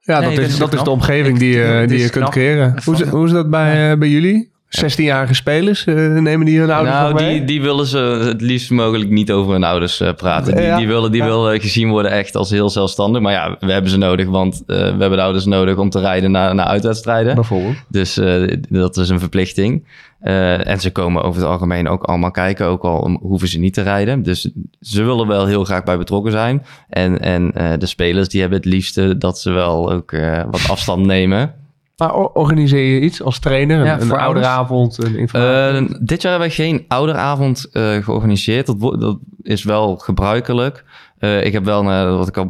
Ja, 0.00 0.20
Nee, 0.20 0.36
dat, 0.36 0.44
is, 0.44 0.58
dat 0.58 0.74
is 0.74 0.82
de 0.82 0.90
omgeving 0.90 1.34
Ik- 1.34 1.40
die, 1.40 1.50
je- 1.52 1.58
het 1.58 1.88
die 1.88 1.98
je 1.98 2.10
kunt 2.10 2.28
creëren. 2.28 2.76
Hoe, 2.84 3.06
hoe 3.08 3.26
is 3.26 3.32
dat 3.32 3.50
bij, 3.50 3.90
eh, 3.92 3.98
bij 3.98 4.08
jullie? 4.08 4.52
16-jarige 4.68 5.34
spelers, 5.34 5.84
eh, 5.84 5.94
nemen 5.94 6.46
die 6.46 6.58
hun 6.60 6.70
ouders 6.70 6.94
nou, 6.96 7.14
mee? 7.14 7.34
die, 7.38 7.44
die 7.44 7.62
willen 7.62 7.86
ze 7.86 7.98
het 7.98 8.40
liefst 8.40 8.70
mogelijk 8.70 9.10
niet 9.10 9.32
over 9.32 9.52
hun 9.52 9.64
ouders 9.64 10.00
eh, 10.00 10.12
praten. 10.14 10.54
Die, 10.56 10.64
Ja. 10.64 10.76
die 10.76 10.86
willen, 10.86 11.12
die 11.12 11.20
Ja. 11.22 11.26
willen 11.28 11.60
gezien 11.60 11.88
worden 11.88 12.10
echt 12.10 12.36
als 12.36 12.50
heel 12.50 12.70
zelfstandig. 12.70 13.22
Maar 13.22 13.32
ja, 13.32 13.56
we 13.60 13.72
hebben 13.72 13.90
ze 13.90 13.96
nodig, 13.96 14.28
want 14.28 14.62
eh, 14.66 14.76
we 14.76 14.82
hebben 14.82 15.10
de 15.10 15.22
ouders 15.22 15.44
nodig 15.44 15.76
om 15.76 15.90
te 15.90 16.00
rijden 16.00 16.30
naar, 16.30 16.54
naar 16.54 16.66
uitwedstrijden. 16.66 17.34
Bijvoorbeeld. 17.34 17.76
Dus 17.88 18.14
dat 18.68 18.96
is 18.96 19.08
een 19.08 19.20
verplichting. 19.20 19.86
En 20.20 20.80
ze 20.80 20.90
komen 20.92 21.22
over 21.22 21.40
het 21.40 21.50
algemeen 21.50 21.88
ook 21.88 22.02
allemaal 22.02 22.30
kijken, 22.30 22.66
ook 22.66 22.82
al 22.84 23.18
hoeven 23.20 23.48
ze 23.48 23.58
niet 23.58 23.74
te 23.74 23.82
rijden. 23.82 24.22
Dus 24.22 24.50
ze 24.80 25.02
willen 25.02 25.26
wel 25.26 25.46
heel 25.46 25.64
graag 25.64 25.82
bij 25.84 25.98
betrokken 25.98 26.32
zijn. 26.32 26.62
En, 26.88 27.20
en 27.20 27.52
de 27.78 27.86
spelers 27.86 28.28
die 28.28 28.40
hebben 28.40 28.58
het 28.58 28.68
liefste 28.68 29.18
dat 29.18 29.40
ze 29.40 29.50
wel 29.50 29.92
ook 29.92 30.10
wat 30.50 30.68
afstand 30.70 31.06
nemen. 31.06 31.54
Maar 31.96 32.14
organiseer 32.14 32.94
je 32.94 33.00
iets 33.00 33.22
als 33.22 33.38
trainer? 33.38 33.84
Ja, 33.84 34.00
een 34.00 34.12
ouderavond? 34.12 34.98
Een? 35.04 35.28
Eh, 35.28 35.98
dit 36.00 36.22
jaar 36.22 36.30
hebben 36.30 36.48
we 36.48 36.54
geen 36.54 36.84
ouderavond 36.88 37.68
eh, 37.72 38.04
georganiseerd. 38.04 38.66
Dat, 38.66 39.00
dat 39.00 39.18
is 39.42 39.64
wel 39.64 39.96
gebruikelijk. 39.96 40.84
Eh, 41.18 41.44
ik 41.44 41.52
heb 41.52 41.64
wel, 41.64 41.84
wat 42.16 42.28
ik 42.28 42.36
al, 42.36 42.48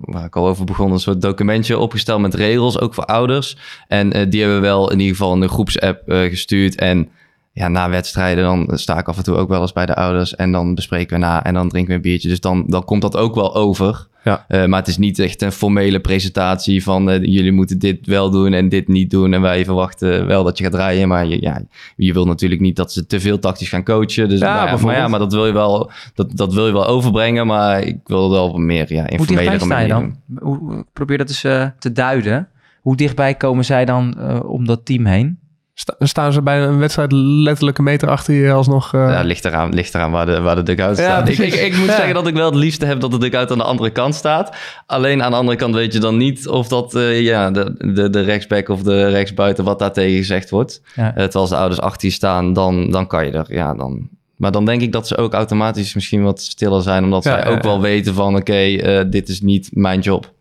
waar 0.00 0.24
ik 0.24 0.36
al 0.36 0.48
over 0.48 0.64
begon, 0.64 0.92
een 0.92 1.00
soort 1.00 1.22
documentje 1.22 1.78
opgesteld 1.78 2.20
met 2.20 2.34
regels, 2.34 2.80
ook 2.80 2.94
voor 2.94 3.04
ouders. 3.04 3.56
En 3.88 4.30
die 4.30 4.40
hebben 4.40 4.60
we 4.60 4.66
wel 4.66 4.90
in 4.90 5.00
ieder 5.00 5.16
geval 5.16 5.34
in 5.34 5.40
de 5.40 5.48
groepsapp 5.48 6.02
gestuurd. 6.06 6.74
En 6.74 7.08
ja, 7.52 7.68
na 7.68 7.90
wedstrijden 7.90 8.44
dan 8.44 8.78
sta 8.78 8.98
ik 8.98 9.08
af 9.08 9.16
en 9.16 9.24
toe 9.24 9.36
ook 9.36 9.48
wel 9.48 9.60
eens 9.60 9.72
bij 9.72 9.86
de 9.86 9.94
ouders. 9.94 10.36
En 10.36 10.52
dan 10.52 10.74
bespreken 10.74 11.18
we 11.18 11.24
na 11.24 11.44
en 11.44 11.54
dan 11.54 11.68
drinken 11.68 11.90
we 11.90 11.96
een 11.96 12.02
biertje. 12.02 12.28
Dus 12.28 12.40
dan, 12.40 12.64
dan 12.66 12.84
komt 12.84 13.02
dat 13.02 13.16
ook 13.16 13.34
wel 13.34 13.54
over. 13.54 14.08
Ja. 14.24 14.44
Eh, 14.48 14.64
maar 14.66 14.78
het 14.78 14.88
is 14.88 14.98
niet 14.98 15.18
echt 15.18 15.42
een 15.42 15.52
formele 15.52 16.00
presentatie 16.00 16.82
van 16.82 17.10
eh, 17.10 17.22
jullie 17.22 17.52
moeten 17.52 17.78
dit 17.78 18.06
wel 18.06 18.30
doen 18.30 18.52
en 18.52 18.68
dit 18.68 18.88
niet 18.88 19.10
doen. 19.10 19.32
En 19.32 19.40
wij 19.40 19.64
verwachten 19.64 20.26
wel 20.26 20.44
dat 20.44 20.58
je 20.58 20.64
gaat 20.64 20.74
rijden. 20.74 21.08
Maar 21.08 21.26
je, 21.26 21.40
ja, 21.40 21.62
je 21.96 22.12
wil 22.12 22.26
natuurlijk 22.26 22.60
niet 22.60 22.76
dat 22.76 22.92
ze 22.92 23.06
te 23.06 23.20
veel 23.20 23.38
tactisch 23.38 23.68
gaan 23.68 23.84
coachen. 23.84 24.28
Dus, 24.28 24.40
Ja, 24.40 24.54
maar, 24.54 24.66
ja, 24.78 24.84
maar, 24.84 24.96
ja, 24.96 25.08
maar 25.08 25.18
dat 25.18 25.32
wil 25.32 25.46
je 25.46 25.52
wel, 25.52 25.90
dat, 26.14 26.36
dat 26.36 26.54
wil 26.54 26.66
je 26.66 26.72
wel 26.72 26.86
overbrengen. 26.86 27.46
Maar 27.46 27.82
ik 27.82 27.98
wil 28.04 28.30
wel 28.30 28.58
meer 28.58 28.92
ja, 28.94 29.00
Hoe 29.00 29.10
informelere 29.10 29.50
dichtbij 29.50 29.68
sta 29.68 29.80
je 29.80 29.88
dan? 29.88 30.16
Hoe, 30.38 30.56
hoe- 30.58 30.84
probeer 30.92 31.18
dat 31.18 31.28
eens 31.28 31.44
eh, 31.44 31.66
te 31.78 31.92
duiden. 31.92 32.48
Hoe 32.80 32.96
dichtbij 32.96 33.34
komen 33.34 33.64
zij 33.64 33.84
dan 33.84 34.20
om 34.42 34.66
dat 34.66 34.84
team 34.84 35.06
heen? 35.06 35.38
Sta- 35.80 35.94
staan 35.98 36.32
ze 36.32 36.42
bij 36.42 36.62
een 36.62 36.78
wedstrijd 36.78 37.12
letterlijk 37.12 37.78
een 37.78 37.84
meter 37.84 38.08
achter 38.08 38.34
je 38.34 38.52
alsnog? 38.52 38.94
eh, 38.94 39.00
Ja, 39.00 39.22
ligt 39.22 39.44
eraan, 39.44 39.74
ligt 39.74 39.94
eraan 39.94 40.10
waar 40.10 40.26
de, 40.26 40.40
waar 40.40 40.54
de 40.56 40.62
dugout 40.62 40.96
Ja, 40.96 41.02
staat. 41.02 41.28
ik, 41.28 41.38
ik, 41.38 41.54
ik 41.54 41.76
moet 41.76 41.86
Ja. 41.86 41.94
zeggen 41.96 42.14
dat 42.14 42.26
ik 42.26 42.34
wel 42.34 42.46
het 42.46 42.54
liefste 42.54 42.86
heb 42.86 43.00
dat 43.00 43.10
de 43.10 43.18
dugout 43.18 43.50
aan 43.50 43.58
de 43.58 43.64
andere 43.64 43.90
kant 43.90 44.14
staat. 44.14 44.56
Alleen 44.86 45.22
aan 45.22 45.30
de 45.30 45.36
andere 45.36 45.56
kant 45.58 45.74
weet 45.74 45.92
je 45.92 45.98
dan 45.98 46.16
niet 46.16 46.48
of 46.48 46.68
dat 46.68 46.94
eh, 46.94 47.20
ja, 47.20 47.50
de, 47.50 47.92
de, 47.94 48.10
de 48.10 48.20
rechtsback 48.20 48.68
of 48.68 48.82
de 48.82 49.08
rechtsbuiten 49.08 49.64
wat 49.64 49.78
daar 49.78 49.92
tegen 49.92 50.16
gezegd 50.16 50.50
wordt. 50.50 50.82
Ja. 50.94 51.06
Terwijl 51.12 51.30
als 51.32 51.50
de 51.50 51.56
ouders 51.56 51.80
achter 51.80 52.08
je 52.08 52.14
staan, 52.14 52.52
dan, 52.52 52.90
dan 52.90 53.06
kan 53.06 53.24
je 53.26 53.32
er. 53.32 53.46
Ja, 53.54 53.74
dan. 53.74 54.08
Maar 54.36 54.52
dan 54.52 54.64
denk 54.64 54.80
ik 54.80 54.92
dat 54.92 55.06
ze 55.08 55.16
ook 55.16 55.32
automatisch 55.34 55.94
misschien 55.94 56.22
wat 56.22 56.40
stiller 56.42 56.82
zijn. 56.82 57.04
Omdat 57.04 57.24
Ja, 57.24 57.30
zij 57.40 57.50
ja, 57.50 57.56
ook 57.56 57.62
wel 57.62 57.74
ja. 57.74 57.80
weten 57.80 58.14
van 58.14 58.36
oké, 58.36 58.52
eh, 58.76 59.04
dit 59.10 59.28
is 59.28 59.40
niet 59.40 59.68
mijn 59.72 60.00
job. 60.00 60.32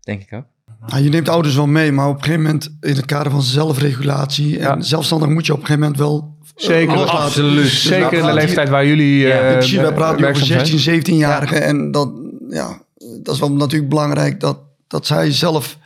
Denk 0.00 0.22
ik 0.22 0.32
ook. 0.32 0.44
Nou, 0.86 1.02
je 1.02 1.08
neemt 1.10 1.28
ouders 1.28 1.54
wel 1.54 1.66
mee, 1.66 1.92
maar 1.92 2.08
op 2.08 2.14
een 2.16 2.22
gegeven 2.22 2.42
moment 2.42 2.76
in 2.80 2.96
het 2.96 3.04
kader 3.06 3.32
van 3.32 3.42
zelfregulatie 3.42 4.58
en 4.58 4.62
Ja. 4.76 4.80
zelfstandig 4.82 5.28
moet 5.28 5.46
je 5.46 5.52
op 5.52 5.58
een 5.60 5.66
gegeven 5.66 5.88
moment 5.88 6.00
wel 6.00 6.36
eh, 6.56 6.64
Zeker, 6.68 6.96
laten. 6.96 7.12
absoluut. 7.18 7.62
Dus 7.62 7.82
Zeker 7.82 8.12
in 8.12 8.18
de 8.18 8.24
hier- 8.24 8.34
leeftijd 8.34 8.68
waar 8.68 8.86
jullie 8.86 9.18
Ja, 9.18 9.28
eh, 9.28 9.78
praten 9.94 10.04
over 10.04 10.20
werkzaam 10.20 10.46
zijn. 10.46 10.66
16, 10.66 10.78
17-jarigen. 10.78 11.62
En 11.62 11.90
dat, 11.90 12.10
ja, 12.50 12.78
dat 13.22 13.34
is 13.34 13.40
wel 13.40 13.52
natuurlijk 13.52 13.90
belangrijk 13.90 14.40
dat, 14.40 14.58
dat 14.88 15.06
zij 15.06 15.30
zelf 15.32 15.78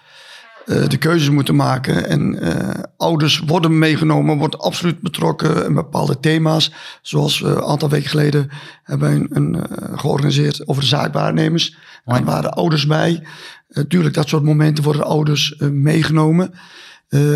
eh, 0.67 0.89
de 0.89 0.97
keuzes 0.97 1.31
moeten 1.31 1.57
maken. 1.57 2.09
En 2.09 2.41
eh, 2.41 2.83
ouders 2.97 3.39
worden 3.39 3.79
meegenomen, 3.79 4.39
worden 4.39 4.61
absoluut 4.61 5.01
betrokken 5.01 5.65
in 5.65 5.75
bepaalde 5.75 6.21
thema's. 6.21 6.73
Zoals 7.03 7.41
we 7.41 7.49
een 7.49 7.63
aantal 7.63 7.89
weken 7.89 8.11
geleden 8.11 8.49
hebben 8.83 9.11
een, 9.11 9.27
een 9.31 9.55
eh, 9.55 9.99
georganiseerd 9.99 10.69
over 10.69 10.83
de 10.83 10.89
zaakwaarnemers. 10.89 11.77
Daar 12.05 12.25
waren 12.25 12.53
ouders 12.53 12.87
bij. 12.87 13.23
Eh, 13.69 13.85
tuurlijk, 13.85 14.15
dat 14.15 14.29
soort 14.29 14.43
momenten 14.43 14.85
worden 14.85 15.05
ouders 15.05 15.55
meegenomen. 15.59 16.55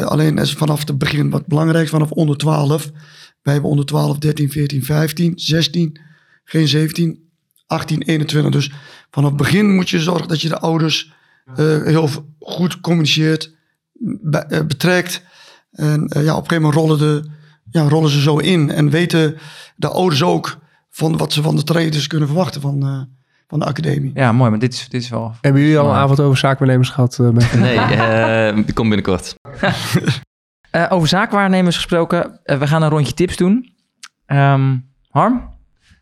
Alleen 0.04 0.38
is 0.38 0.52
vanaf 0.52 0.86
het 0.86 0.98
begin 0.98 1.30
wat 1.30 1.46
belangrijk, 1.46 1.88
vanaf 1.88 2.10
onder 2.10 2.36
12. 2.36 2.90
Wij 3.42 3.52
hebben 3.52 3.70
onder 3.70 3.86
12, 3.86 4.18
13, 4.18 4.50
14, 4.50 4.84
15, 4.84 5.32
16, 5.36 6.00
geen 6.44 6.68
17, 6.68 7.28
18, 7.66 8.02
21. 8.02 8.52
Dus 8.52 8.70
vanaf 9.10 9.28
het 9.28 9.38
begin 9.38 9.74
moet 9.74 9.90
je 9.90 9.98
zorgen 9.98 10.28
dat 10.28 10.40
je 10.40 10.48
de 10.48 10.58
ouders 10.58 11.12
eh, 11.56 11.82
heel 11.82 12.08
goed 12.40 12.80
communiceert, 12.80 13.54
be- 14.22 14.38
eh, 14.38 14.60
betrekt. 14.66 15.22
En 15.70 16.06
eh, 16.08 16.24
ja, 16.24 16.36
op 16.36 16.42
een 16.42 16.48
gegeven 16.48 16.62
moment 16.62 16.74
rollen, 16.74 16.98
de, 16.98 17.30
ja, 17.70 17.82
rollen 17.88 18.10
ze 18.10 18.20
zo 18.20 18.36
in. 18.38 18.70
En 18.70 18.90
weten 18.90 19.36
de 19.76 19.88
ouders 19.88 20.22
ook 20.22 20.58
van 20.90 21.16
wat 21.16 21.32
ze 21.32 21.42
van 21.42 21.56
de 21.56 21.62
trainers 21.62 22.06
kunnen 22.06 22.28
verwachten 22.28 22.60
van, 22.60 22.82
eh, 22.82 23.00
van 23.48 23.58
de 23.58 23.64
academie. 23.64 24.10
Ja, 24.14 24.32
mooi, 24.32 24.50
maar 24.50 24.58
dit 24.58 24.72
is, 24.72 24.88
dit 24.88 25.02
is 25.02 25.08
wel... 25.08 25.34
Hebben 25.40 25.62
jullie 25.62 25.78
al 25.78 25.88
een 25.90 25.96
avond 25.96 26.20
over 26.20 26.38
zaakwaarnemers 26.38 26.88
gehad? 26.90 27.18
eh, 27.18 27.28
met- 27.30 27.52
Nee, 27.58 27.78
eh, 27.78 28.54
die 28.54 28.72
komt 28.74 28.88
binnenkort. 28.88 29.34
Eh, 30.70 30.86
over 30.88 31.08
zaakwaarnemers 31.08 31.76
gesproken, 31.76 32.40
we 32.44 32.66
gaan 32.66 32.82
een 32.82 32.88
rondje 32.88 33.14
tips 33.14 33.36
doen. 33.36 33.74
Ehm, 34.26 34.76
Harm, 35.08 35.50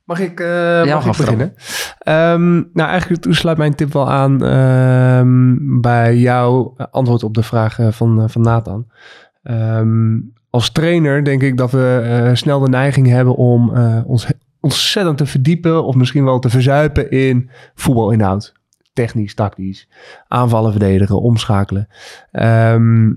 Mag 0.08 0.20
ik, 0.20 0.40
uh, 0.40 0.84
Ja, 0.84 0.94
mag 0.94 1.06
ik 1.06 1.16
beginnen? 1.16 1.54
Ehm, 1.98 2.54
nou, 2.72 2.88
eigenlijk 2.88 3.26
sluit 3.28 3.58
mijn 3.58 3.74
tip 3.74 3.92
wel 3.92 4.10
aan 4.10 4.44
ehm, 4.44 5.56
bij 5.80 6.16
jouw 6.16 6.74
antwoord 6.90 7.22
op 7.22 7.34
de 7.34 7.42
vraag 7.42 7.78
eh, 7.78 7.88
van, 7.90 8.22
eh, 8.22 8.28
van 8.28 8.42
Nathan. 8.42 8.86
Ehm, 9.42 10.18
als 10.50 10.70
trainer 10.70 11.24
denk 11.24 11.42
ik 11.42 11.56
dat 11.56 11.70
we 11.70 12.00
eh, 12.04 12.34
snel 12.34 12.60
de 12.60 12.68
neiging 12.68 13.06
hebben 13.06 13.34
om 13.34 13.74
eh, 13.74 14.00
ons 14.06 14.26
ontzettend 14.60 15.18
te 15.18 15.26
verdiepen 15.26 15.84
of 15.84 15.94
misschien 15.94 16.24
wel 16.24 16.38
te 16.38 16.50
verzuipen 16.50 17.10
in 17.10 17.50
voetbalinhoud. 17.74 18.52
Technisch, 18.92 19.34
tactisch, 19.34 19.88
aanvallen, 20.28 20.70
verdedigen, 20.70 21.20
omschakelen. 21.20 21.88
Ehm, 22.30 23.12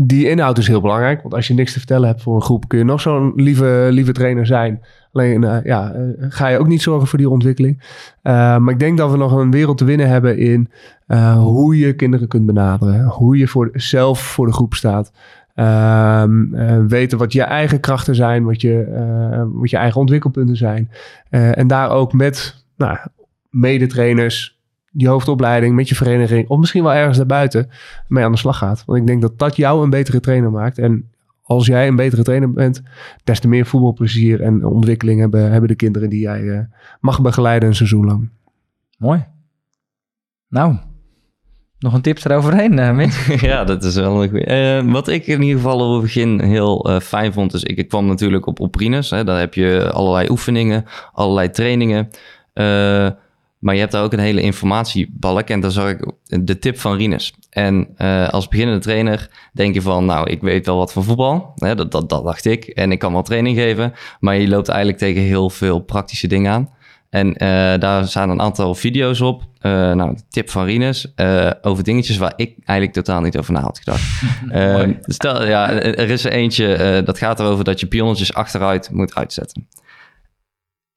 die 0.00 0.28
inhoud 0.28 0.58
is 0.58 0.68
heel 0.68 0.80
belangrijk, 0.80 1.22
want 1.22 1.34
als 1.34 1.46
je 1.46 1.54
niks 1.54 1.72
te 1.72 1.78
vertellen 1.78 2.08
hebt 2.08 2.22
voor 2.22 2.34
een 2.34 2.42
groep, 2.42 2.68
kun 2.68 2.78
je 2.78 2.84
nog 2.84 3.00
zo'n 3.00 3.32
lieve, 3.36 3.88
lieve 3.90 4.12
trainer 4.12 4.46
zijn. 4.46 4.80
Alleen 5.12 5.44
eh, 5.44 5.64
ja, 5.64 5.92
eh, 5.92 6.02
ga 6.18 6.48
je 6.48 6.58
ook 6.58 6.66
niet 6.66 6.82
zorgen 6.82 7.08
voor 7.08 7.18
die 7.18 7.28
ontwikkeling. 7.28 7.78
Uh, 7.78 8.32
maar 8.58 8.72
ik 8.72 8.78
denk 8.78 8.98
dat 8.98 9.10
we 9.10 9.16
nog 9.16 9.32
een 9.32 9.50
wereld 9.50 9.78
te 9.78 9.84
winnen 9.84 10.08
hebben 10.08 10.38
in 10.38 10.70
hoe 11.36 11.78
je 11.78 11.94
kinderen 11.94 12.28
kunt 12.28 12.46
benaderen. 12.46 13.04
Hoe 13.04 13.36
je 13.36 13.48
voor, 13.48 13.70
zelf 13.72 14.20
voor 14.20 14.46
de 14.46 14.52
groep 14.52 14.74
staat. 14.74 15.12
Uh, 15.54 16.24
weten 16.86 17.18
wat 17.18 17.32
je 17.32 17.42
eigen 17.42 17.80
krachten 17.80 18.14
zijn, 18.14 18.44
wat 18.44 18.60
je, 18.60 18.70
je 19.62 19.76
eigen 19.76 20.00
ontwikkelpunten 20.00 20.56
zijn. 20.56 20.90
En 21.30 21.66
daar 21.66 21.90
ook 21.90 22.12
met 22.12 22.64
nou, 22.76 22.98
medetrainers, 23.50 24.57
die 24.90 25.08
hoofdopleiding, 25.08 25.74
met 25.74 25.88
je 25.88 25.94
vereniging, 25.94 26.48
of 26.48 26.58
misschien 26.58 26.82
wel 26.82 26.94
ergens 26.94 27.16
daarbuiten, 27.16 27.70
mee 28.08 28.24
aan 28.24 28.32
de 28.32 28.38
slag 28.38 28.58
gaat. 28.58 28.82
Want 28.86 28.98
ik 28.98 29.06
denk 29.06 29.22
dat 29.22 29.38
dat 29.38 29.56
jou 29.56 29.82
een 29.82 29.90
betere 29.90 30.20
trainer 30.20 30.50
maakt. 30.50 30.78
En 30.78 31.10
als 31.42 31.66
jij 31.66 31.88
een 31.88 31.96
betere 31.96 32.22
trainer 32.22 32.50
bent, 32.50 32.82
des 33.24 33.40
te 33.40 33.48
meer 33.48 33.66
voetbalplezier 33.66 34.40
en 34.40 34.64
ontwikkeling 34.64 35.20
hebben, 35.20 35.50
hebben 35.50 35.68
de 35.68 35.74
kinderen 35.74 36.10
die 36.10 36.20
jij 36.20 36.40
uh, 36.40 36.60
mag 37.00 37.20
begeleiden 37.20 37.68
een 37.68 37.74
seizoen 37.74 38.04
lang. 38.04 38.28
Mooi. 38.98 39.26
Nou, 40.48 40.76
nog 41.78 41.92
een 41.92 42.00
tip 42.00 42.18
eroverheen, 42.24 42.78
uh, 42.78 42.92
Mitch? 42.92 43.40
ja, 43.50 43.64
dat 43.64 43.84
is 43.84 43.94
wel 43.94 44.22
een 44.22 44.28
goede. 44.28 44.82
Uh, 44.84 44.92
wat 44.92 45.08
ik 45.08 45.26
in 45.26 45.42
ieder 45.42 45.56
geval 45.56 45.86
op 45.86 45.92
het 45.92 46.02
begin 46.02 46.40
heel 46.40 46.90
uh, 46.90 47.00
fijn 47.00 47.32
vond, 47.32 47.54
is 47.54 47.62
ik, 47.62 47.76
ik 47.76 47.88
kwam 47.88 48.06
natuurlijk 48.06 48.46
op 48.46 48.60
Oprinus. 48.60 49.10
Hè, 49.10 49.24
daar 49.24 49.38
heb 49.38 49.54
je 49.54 49.90
allerlei 49.92 50.30
oefeningen, 50.30 50.84
allerlei 51.12 51.50
trainingen. 51.50 52.08
Maar 53.58 53.74
je 53.74 53.80
hebt 53.80 53.92
daar 53.92 54.02
ook 54.02 54.12
een 54.12 54.18
hele 54.18 54.40
informatiebalk. 54.40 55.48
En 55.48 55.60
daar 55.60 55.70
zag 55.70 55.90
ik 55.90 56.12
de 56.24 56.58
tip 56.58 56.78
van 56.78 56.96
Rinus. 56.96 57.34
En 57.50 57.88
uh, 57.98 58.28
als 58.28 58.48
beginnende 58.48 58.80
trainer 58.80 59.30
denk 59.52 59.74
je 59.74 59.82
van... 59.82 60.04
nou, 60.04 60.30
ik 60.30 60.40
weet 60.40 60.66
wel 60.66 60.76
wat 60.76 60.92
van 60.92 61.04
voetbal. 61.04 61.52
Hè, 61.54 61.74
dat, 61.74 61.92
dat, 61.92 62.08
dat 62.08 62.24
dacht 62.24 62.44
ik. 62.44 62.64
En 62.64 62.92
ik 62.92 62.98
kan 62.98 63.12
wel 63.12 63.22
training 63.22 63.56
geven. 63.56 63.92
Maar 64.20 64.36
je 64.36 64.48
loopt 64.48 64.68
eigenlijk 64.68 64.98
tegen 64.98 65.22
heel 65.22 65.50
veel 65.50 65.78
praktische 65.80 66.26
dingen 66.26 66.52
aan. 66.52 66.76
En 67.10 67.28
uh, 67.28 67.38
daar 67.78 68.08
staan 68.08 68.30
een 68.30 68.40
aantal 68.40 68.74
video's 68.74 69.20
op. 69.20 69.42
Uh, 69.42 69.72
nou, 69.92 70.14
de 70.14 70.22
tip 70.28 70.50
van 70.50 70.64
Rinus. 70.64 71.12
Over 71.62 71.84
dingetjes 71.84 72.16
waar 72.16 72.32
ik 72.36 72.54
eigenlijk 72.64 72.92
totaal 72.92 73.20
niet 73.20 73.38
over 73.38 73.52
na 73.52 73.60
had 73.60 73.80
gedacht. 73.84 74.02
stel, 75.14 75.46
ja, 75.46 75.70
er 75.70 76.10
is 76.10 76.24
er 76.24 76.32
eentje. 76.32 77.02
dat 77.04 77.18
gaat 77.18 77.40
erover 77.40 77.64
dat 77.64 77.80
je 77.80 77.86
pionnetjes 77.86 78.34
achteruit 78.34 78.90
moet 78.92 79.14
uitzetten. 79.14 79.66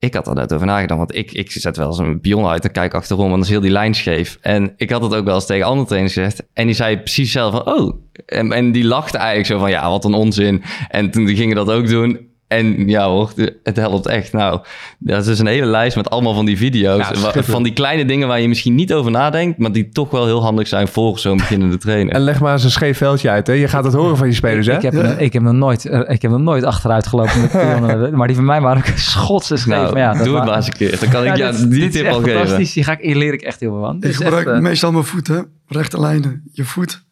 Ik 0.01 0.13
had 0.13 0.27
er 0.27 0.35
net 0.35 0.53
over 0.53 0.65
nagedacht, 0.65 0.99
want 0.99 1.15
ik, 1.15 1.31
ik 1.31 1.51
zet 1.51 1.77
wel 1.77 1.87
eens 1.87 1.97
een 1.97 2.19
pion 2.19 2.45
uit 2.45 2.63
en 2.63 2.71
kijk 2.71 2.93
achterom, 2.93 3.29
want 3.29 3.31
dan 3.31 3.41
is 3.41 3.49
heel 3.49 3.61
die 3.61 3.71
lijn 3.71 3.93
scheef. 3.93 4.37
En 4.41 4.73
ik 4.77 4.89
had 4.89 5.01
het 5.01 5.15
ook 5.15 5.25
wel 5.25 5.35
eens 5.35 5.45
tegen 5.45 5.65
andere 5.65 5.87
trainers 5.87 6.13
gezegd. 6.13 6.43
En 6.53 6.65
die 6.65 6.75
zei 6.75 6.97
precies 6.97 7.31
zelf 7.31 7.51
van, 7.51 7.75
oh. 7.75 7.93
En, 8.25 8.51
en 8.51 8.71
die 8.71 8.83
lachte 8.83 9.17
eigenlijk 9.17 9.47
zo 9.47 9.59
van, 9.59 9.69
ja, 9.69 9.89
wat 9.89 10.05
een 10.05 10.13
onzin. 10.13 10.63
En 10.89 11.11
toen 11.11 11.27
gingen 11.27 11.55
dat 11.55 11.71
ook 11.71 11.87
doen. 11.87 12.30
En 12.51 12.87
ja 12.87 13.07
hoor, 13.07 13.31
het 13.63 13.75
helpt 13.75 14.07
echt. 14.07 14.33
Nou, 14.33 14.59
dat 14.99 15.19
is 15.19 15.25
dus 15.25 15.39
een 15.39 15.45
hele 15.45 15.65
lijst 15.65 15.95
met 15.95 16.09
allemaal 16.09 16.33
van 16.33 16.45
die 16.45 16.57
video's. 16.57 17.09
Ja, 17.33 17.43
van 17.43 17.63
die 17.63 17.73
kleine 17.73 18.05
dingen 18.05 18.27
waar 18.27 18.41
je 18.41 18.47
misschien 18.47 18.75
niet 18.75 18.93
over 18.93 19.11
nadenkt, 19.11 19.57
maar 19.57 19.71
die 19.71 19.89
toch 19.89 20.09
wel 20.09 20.25
heel 20.25 20.41
handig 20.41 20.67
zijn 20.67 20.87
voor 20.87 21.19
zo'n 21.19 21.37
beginnende 21.37 21.77
trainer. 21.77 22.13
En 22.13 22.21
leg 22.21 22.39
maar 22.39 22.53
eens 22.53 22.63
een 22.63 22.71
scheef 22.71 22.97
veldje 22.97 23.29
uit. 23.29 23.47
Hè? 23.47 23.53
Je 23.53 23.67
gaat 23.67 23.83
het 23.83 23.93
horen 23.93 24.17
van 24.17 24.27
je 24.27 24.33
spelers, 24.33 24.67
hè? 24.67 24.75
Ik 24.75 24.81
heb, 24.81 24.93
ja. 24.93 25.17
ik 25.17 25.33
heb, 25.33 25.41
nog, 25.41 25.53
nooit, 25.53 25.85
ik 25.85 26.21
heb 26.21 26.31
nog 26.31 26.39
nooit 26.39 26.63
achteruit 26.63 27.07
gelopen 27.07 27.41
met 27.41 27.51
pionnen. 27.61 28.17
maar 28.17 28.27
die 28.27 28.35
van 28.35 28.45
mij 28.45 28.61
waren 28.61 28.77
ook 28.77 28.97
schotse 28.97 29.57
scheef. 29.57 29.73
Nou, 29.73 29.93
maar 29.93 30.01
ja, 30.01 30.23
doe 30.23 30.35
het 30.35 30.45
maar 30.45 30.55
eens 30.55 30.67
een 30.67 30.73
keer. 30.73 30.99
Dan 30.99 31.09
kan 31.09 31.25
ik 31.25 31.35
ja, 31.35 31.51
dit, 31.51 31.71
die 31.71 31.89
tip 31.89 32.07
al 32.07 32.21
geven. 32.21 32.57
Die 32.57 32.83
ga 32.83 32.97
ik, 32.97 33.15
leer 33.15 33.33
ik 33.33 33.41
echt 33.41 33.59
heel 33.59 33.71
veel 33.71 33.81
van. 33.81 33.97
Ik 34.03 34.15
gebruik 34.15 34.47
echt, 34.47 34.55
uh... 34.55 34.61
meestal 34.61 34.91
mijn 34.91 35.03
voeten, 35.03 35.47
rechte 35.67 35.99
lijnen. 35.99 36.49
Je 36.51 36.63
voet 36.63 37.03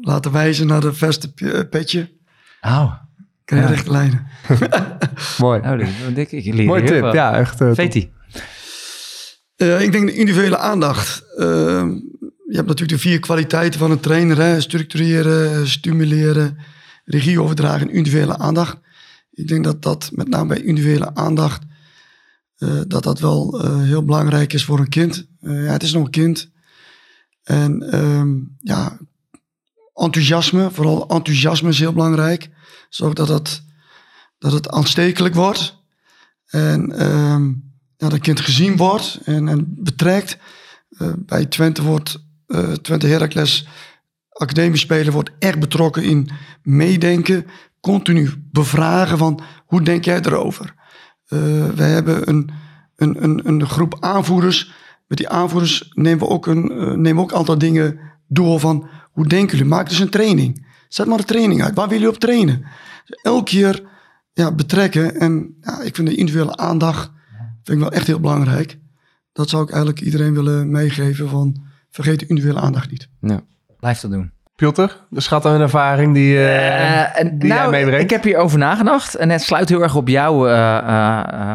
laten 0.00 0.32
wijzen 0.32 0.66
naar 0.66 0.80
de 0.80 0.92
verste 0.92 1.32
petje. 1.70 2.10
Oh. 2.60 2.92
Krijg 3.50 3.68
je 3.68 3.68
ja. 3.68 3.74
rechte 3.74 3.90
lijnen. 3.90 4.26
Mooi. 5.38 5.60
Oh, 5.60 5.78
dat, 5.78 6.16
ik, 6.16 6.32
ik 6.32 6.54
leer 6.54 6.66
Mooi 6.66 6.84
tip, 6.84 7.12
ja, 7.12 7.38
echt. 7.38 7.60
Uh, 7.60 7.74
Veti. 7.74 8.12
Uh, 9.56 9.80
ik 9.80 9.92
denk 9.92 10.06
de 10.06 10.14
individuele 10.14 10.58
aandacht. 10.58 11.22
Uh, 11.36 11.46
je 12.46 12.56
hebt 12.56 12.68
natuurlijk 12.68 12.88
de 12.88 12.98
vier 12.98 13.20
kwaliteiten 13.20 13.80
van 13.80 13.90
een 13.90 14.00
trainer. 14.00 14.36
Hè? 14.36 14.60
Structureren, 14.60 15.68
stimuleren, 15.68 16.58
regie 17.04 17.42
overdragen 17.42 17.88
en 17.88 17.94
individuele 17.94 18.38
aandacht. 18.38 18.78
Ik 19.30 19.48
denk 19.48 19.64
dat 19.64 19.82
dat 19.82 20.10
met 20.12 20.28
name 20.28 20.48
bij 20.48 20.62
individuele 20.62 21.14
aandacht... 21.14 21.62
Uh, 22.58 22.80
dat 22.86 23.02
dat 23.02 23.20
wel 23.20 23.60
heel 23.80 24.04
belangrijk 24.04 24.52
is 24.52 24.64
voor 24.64 24.78
een 24.78 24.88
kind. 24.88 25.26
ja, 25.40 25.50
het 25.50 25.82
is 25.82 25.92
nog 25.92 26.04
een 26.04 26.10
kind. 26.10 26.50
En 27.42 27.98
um, 28.00 28.56
ja, 28.60 28.98
enthousiasme, 29.94 30.70
vooral 30.70 31.08
enthousiasme 31.08 31.68
is 31.68 31.78
heel 31.78 31.92
belangrijk. 31.92 32.50
Zorg 32.90 33.14
dat 33.14 33.28
het, 33.28 33.62
dat 34.38 34.52
het 34.52 34.70
aanstekelijk 34.70 35.34
wordt. 35.34 35.78
En 36.46 37.10
um, 37.10 37.72
ja, 37.96 38.08
dat 38.08 38.18
kind 38.18 38.40
gezien 38.40 38.76
wordt 38.76 39.20
en, 39.24 39.48
en 39.48 39.74
betrekt. 39.78 40.38
Uh, 40.90 41.12
bij 41.16 41.46
Twente 41.46 41.82
wordt 41.82 42.24
uh, 42.46 42.72
Twente 42.72 43.06
Heracles 43.06 43.68
academisch 44.28 44.80
spelen 44.80 45.12
wordt 45.12 45.30
echt 45.38 45.58
betrokken 45.58 46.02
in 46.02 46.30
meedenken. 46.62 47.46
Continu 47.80 48.30
bevragen 48.52 49.18
van 49.18 49.42
hoe 49.66 49.82
denk 49.82 50.04
jij 50.04 50.20
erover? 50.20 50.74
Uh, 51.28 51.40
we 51.68 51.82
hebben 51.82 52.28
een, 52.28 52.50
een, 52.96 53.24
een, 53.24 53.48
een 53.48 53.66
groep 53.66 53.96
aanvoerders. 54.00 54.72
Met 55.06 55.18
die 55.18 55.28
aanvoerders 55.28 55.90
nemen 55.94 56.18
we 56.18 56.28
ook 56.28 56.46
een, 56.46 57.00
nemen 57.02 57.22
ook 57.22 57.32
aantal 57.32 57.58
dingen 57.58 58.00
door 58.28 58.60
van 58.60 58.88
hoe 59.12 59.26
denken 59.26 59.56
jullie? 59.56 59.72
Maak 59.72 59.88
dus 59.88 59.98
een 59.98 60.10
training. 60.10 60.68
Zet 60.90 61.06
maar 61.06 61.18
een 61.18 61.24
training 61.24 61.62
uit. 61.62 61.74
Waar 61.74 61.88
willen 61.88 62.02
jullie 62.02 62.14
op 62.14 62.20
trainen? 62.20 62.64
Dus 63.04 63.20
elke 63.22 63.44
keer 63.44 63.82
ja, 64.32 64.52
betrekken. 64.52 65.16
En 65.16 65.56
ja, 65.60 65.80
ik 65.80 65.94
vind 65.94 66.08
de 66.08 66.14
individuele 66.14 66.56
aandacht 66.56 67.10
vind 67.62 67.78
ik 67.78 67.88
wel 67.88 67.92
echt 67.92 68.06
heel 68.06 68.20
belangrijk. 68.20 68.78
Dat 69.32 69.48
zou 69.48 69.62
ik 69.62 69.68
eigenlijk 69.68 70.00
iedereen 70.00 70.34
willen 70.34 70.70
meegeven 70.70 71.28
van 71.28 71.62
vergeet 71.90 72.20
de 72.20 72.26
individuele 72.26 72.60
aandacht 72.60 72.90
niet. 72.90 73.08
Ja. 73.20 73.40
Blijf 73.78 74.00
dat 74.00 74.10
doen. 74.10 74.32
Piotr, 74.54 74.86
de 75.10 75.20
schat 75.20 75.46
aan 75.46 75.60
ervaring 75.60 76.14
die, 76.14 76.34
uh, 76.34 76.42
uh, 76.42 77.20
en, 77.20 77.38
die 77.38 77.48
nou, 77.48 77.60
jij 77.60 77.70
meebrengt. 77.70 78.02
Ik 78.04 78.10
heb 78.10 78.22
hierover 78.22 78.58
nagedacht 78.58 79.14
en 79.14 79.30
het 79.30 79.42
sluit 79.42 79.68
heel 79.68 79.82
erg 79.82 79.96
op 79.96 80.08
jouw 80.08 80.48
uh, 80.48 81.52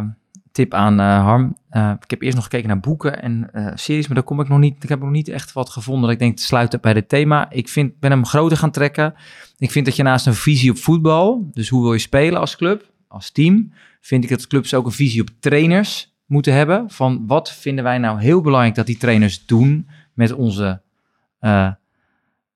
tip 0.56 0.74
aan 0.74 1.00
Harm. 1.00 1.56
ik 2.02 2.10
heb 2.10 2.22
eerst 2.22 2.36
nog 2.36 2.44
gekeken 2.44 2.68
naar 2.68 2.80
boeken 2.80 3.22
en 3.22 3.50
series, 3.74 4.08
maar 4.08 4.16
daar 4.16 4.26
kom 4.26 4.40
ik 4.40 4.48
nog 4.48 4.60
niet. 4.60 4.84
Ik 4.84 4.90
heb 4.90 5.00
nog 5.00 5.10
niet 5.10 5.28
echt 5.28 5.54
wat 5.54 5.70
gevonden 5.70 6.04
dat 6.04 6.12
ik 6.12 6.20
denk 6.20 6.38
te 6.38 6.44
sluiten 6.44 6.82
bij 6.82 6.94
dit 6.94 7.10
thema. 7.10 7.50
Ik 7.52 7.70
vind, 7.70 8.00
ben 8.00 8.12
hem 8.12 8.26
groter 8.26 8.58
gaan 8.58 8.72
trekken. 8.72 9.14
Ik 9.58 9.72
vind 9.72 9.86
dat 9.86 9.96
je 9.96 10.04
naast 10.04 10.26
een 10.26 10.34
visie 10.34 10.72
op 10.72 10.78
voetbal, 10.78 11.50
dus 11.52 11.70
hoe 11.70 11.82
wil 11.82 11.94
je 11.94 12.00
spelen 12.00 12.40
als 12.40 12.56
club, 12.56 12.92
als 13.08 13.32
team, 13.32 13.74
vind 14.02 14.24
ik 14.24 14.30
dat 14.30 14.48
clubs 14.48 14.74
ook 14.74 14.86
een 14.86 14.92
visie 14.92 15.22
op 15.22 15.30
trainers 15.40 16.14
moeten 16.26 16.54
hebben. 16.54 16.90
Van 16.90 17.24
wat 17.28 17.52
vinden 17.52 17.84
wij 17.84 17.98
nou 17.98 18.22
heel 18.22 18.42
belangrijk 18.42 18.76
dat 18.76 18.86
die 18.86 18.98
trainers 18.98 19.46
doen 19.46 19.88
met 20.14 20.34
onze. 20.34 20.82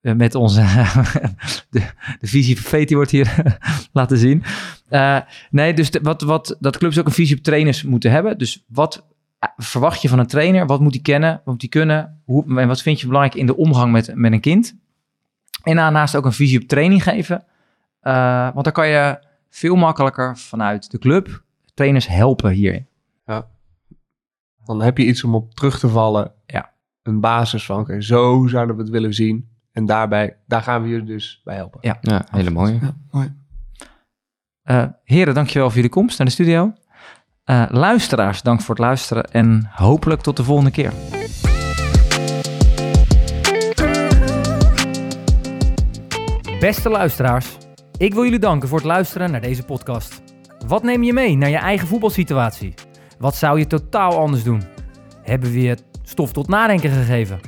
Uh, 0.02 0.14
met 0.14 0.36
onze. 0.36 0.62
de, 1.70 1.80
de, 2.20 2.28
visie 2.28 2.62
van 2.62 2.70
Feti 2.70 2.96
wordt 2.96 3.12
hier 3.12 3.58
laten 3.94 4.18
zien. 4.18 4.44
Uh, 4.90 5.20
nee, 5.50 5.74
dus 5.74 5.92
de, 5.92 6.00
wat, 6.04 6.22
wat, 6.22 6.58
dat 6.60 6.78
clubs 6.78 7.00
ook 7.00 7.06
een 7.06 7.12
visie 7.12 7.38
op 7.38 7.44
trainers 7.44 7.84
moeten 7.84 8.12
hebben. 8.12 8.38
Dus 8.38 8.64
wat 8.68 9.06
verwacht 9.58 10.02
je 10.02 10.10
van 10.10 10.20
een 10.20 10.28
trainer? 10.28 10.66
Wat 10.66 10.80
moet 10.80 10.94
hij 10.94 11.02
kennen? 11.02 11.32
Wat 11.32 11.46
moet 11.46 11.62
hij 11.62 11.70
kunnen? 11.70 12.22
Hoe, 12.26 12.60
en 12.60 12.68
wat 12.68 12.82
vind 12.82 13.00
je 13.00 13.08
belangrijk 13.08 13.36
in 13.36 13.46
de 13.46 13.56
omgang 13.56 13.92
met, 13.92 14.16
met 14.16 14.32
een 14.32 14.40
kind? 14.40 14.76
En 15.64 15.76
daarnaast 15.76 16.16
ook 16.16 16.26
een 16.26 16.34
visie 16.34 16.62
op 16.62 16.68
training 16.68 17.04
geven. 17.04 17.44
Uh, 18.04 18.54
want 18.54 18.64
dan 18.64 18.74
kan 18.74 18.88
je 18.88 19.20
veel 19.50 19.76
makkelijker 19.76 20.38
vanuit 20.38 20.92
de 20.92 21.00
club 21.00 21.44
trainers 21.74 22.08
helpen 22.08 22.52
hierin. 22.52 22.88
Ja. 23.26 23.48
Dan 24.66 24.82
heb 24.82 24.98
je 24.98 25.06
iets 25.06 25.24
om 25.24 25.36
op 25.36 25.54
terug 25.54 25.80
te 25.80 25.88
vallen. 25.90 26.32
Ja. 26.46 26.72
Een 27.04 27.20
basis 27.20 27.66
van, 27.66 27.80
oké, 27.80 27.90
okay, 27.90 28.02
zo 28.02 28.48
zouden 28.48 28.76
we 28.76 28.82
het 28.82 28.92
willen 28.92 29.14
zien. 29.14 29.49
En 29.72 29.86
daarbij, 29.86 30.38
daar 30.48 30.62
gaan 30.62 30.82
we 30.84 30.90
je 30.90 31.04
dus 31.04 31.42
bij 31.44 31.56
helpen. 31.56 31.80
Ja, 31.82 31.98
ja 32.02 32.26
hele 32.32 32.50
mooi. 32.50 32.80
Ja, 32.82 32.96
mooi. 33.12 33.38
Uh, 34.64 34.86
heren, 35.04 35.34
dankjewel 35.34 35.68
voor 35.68 35.76
jullie 35.76 35.92
komst 35.92 36.18
naar 36.18 36.28
de 36.28 36.34
studio. 36.34 36.74
Uh, 37.46 37.66
luisteraars, 37.70 38.42
dank 38.42 38.62
voor 38.62 38.76
het 38.76 38.84
luisteren 38.84 39.24
en 39.32 39.70
hopelijk 39.72 40.22
tot 40.22 40.38
de 40.38 40.44
volgende 40.44 40.72
keer. 40.72 40.94
Beste 46.60 46.90
luisteraars, 46.90 47.58
ik 47.98 48.14
wil 48.14 48.24
jullie 48.24 48.40
danken 48.40 48.70
voor 48.70 48.78
het 48.78 48.88
luisteren 48.88 49.32
naar 49.32 49.42
deze 49.42 49.64
podcast. 49.64 50.22
Wat 50.68 50.84
neem 50.84 51.04
je 51.04 51.14
mee 51.14 51.38
naar 51.38 51.50
je 51.50 51.58
eigen 51.58 51.88
voetbalsituatie? 51.88 52.74
Wat 53.18 53.36
zou 53.36 53.60
je 53.60 53.68
totaal 53.68 54.18
anders 54.18 54.44
doen? 54.44 54.64
Hebben 55.22 55.52
we 55.52 55.62
je 55.62 55.78
stof 56.04 56.32
tot 56.32 56.48
nadenken 56.48 56.90
gegeven? 56.90 57.40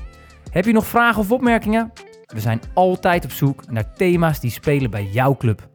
Heb 0.51 0.65
je 0.65 0.71
nog 0.71 0.85
vragen 0.85 1.21
of 1.21 1.31
opmerkingen? 1.31 1.91
We 2.33 2.39
zijn 2.39 2.61
altijd 2.73 3.23
op 3.23 3.31
zoek 3.31 3.71
naar 3.71 3.93
thema's 3.93 4.39
die 4.39 4.51
spelen 4.51 4.91
bij 4.91 5.05
jouw 5.05 5.37
club. 5.37 5.69